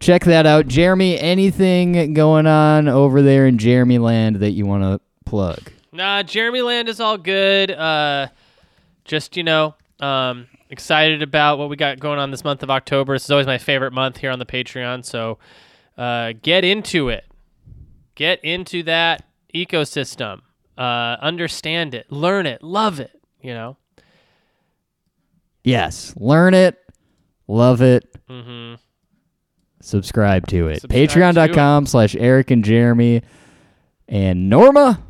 check 0.00 0.24
that 0.24 0.46
out, 0.46 0.66
Jeremy. 0.66 1.20
Anything 1.20 2.14
going 2.14 2.46
on 2.46 2.88
over 2.88 3.20
there 3.20 3.46
in 3.46 3.58
Jeremy 3.58 3.98
Land 3.98 4.36
that 4.36 4.52
you 4.52 4.64
want 4.64 4.82
to 4.82 4.98
plug? 5.26 5.70
Nah, 5.92 6.22
Jeremy 6.22 6.62
Land 6.62 6.88
is 6.88 7.00
all 7.00 7.18
good. 7.18 7.70
Uh, 7.70 8.28
just 9.04 9.36
you 9.36 9.42
know, 9.42 9.74
um, 9.98 10.46
excited 10.70 11.20
about 11.20 11.58
what 11.58 11.68
we 11.68 11.76
got 11.76 12.00
going 12.00 12.18
on 12.18 12.30
this 12.30 12.44
month 12.44 12.62
of 12.62 12.70
October. 12.70 13.14
This 13.14 13.24
is 13.24 13.30
always 13.30 13.46
my 13.46 13.58
favorite 13.58 13.92
month 13.92 14.16
here 14.16 14.30
on 14.30 14.38
the 14.38 14.46
Patreon. 14.46 15.04
So 15.04 15.38
uh, 15.98 16.32
get 16.40 16.64
into 16.64 17.10
it. 17.10 17.26
Get 18.14 18.42
into 18.42 18.84
that 18.84 19.26
ecosystem. 19.54 20.40
Uh, 20.78 21.16
understand 21.20 21.94
it. 21.94 22.10
Learn 22.10 22.46
it. 22.46 22.62
Love 22.62 23.00
it. 23.00 23.12
You 23.42 23.54
know. 23.54 23.76
Yes, 25.62 26.14
learn 26.16 26.54
it, 26.54 26.78
love 27.46 27.82
it, 27.82 28.16
Mm-hmm. 28.30 28.76
subscribe 29.82 30.46
to 30.46 30.68
it. 30.68 30.82
Patreon.com 30.84 31.84
slash 31.84 32.16
Eric 32.16 32.50
and 32.50 32.64
Jeremy 32.64 33.20
and 34.08 34.48
Norma. 34.48 35.02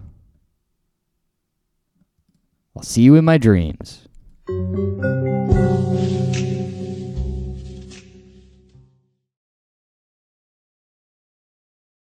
I'll 2.77 2.83
see 2.83 3.03
you 3.03 3.15
in 3.15 3.25
my 3.25 3.39
dreams. 3.39 4.09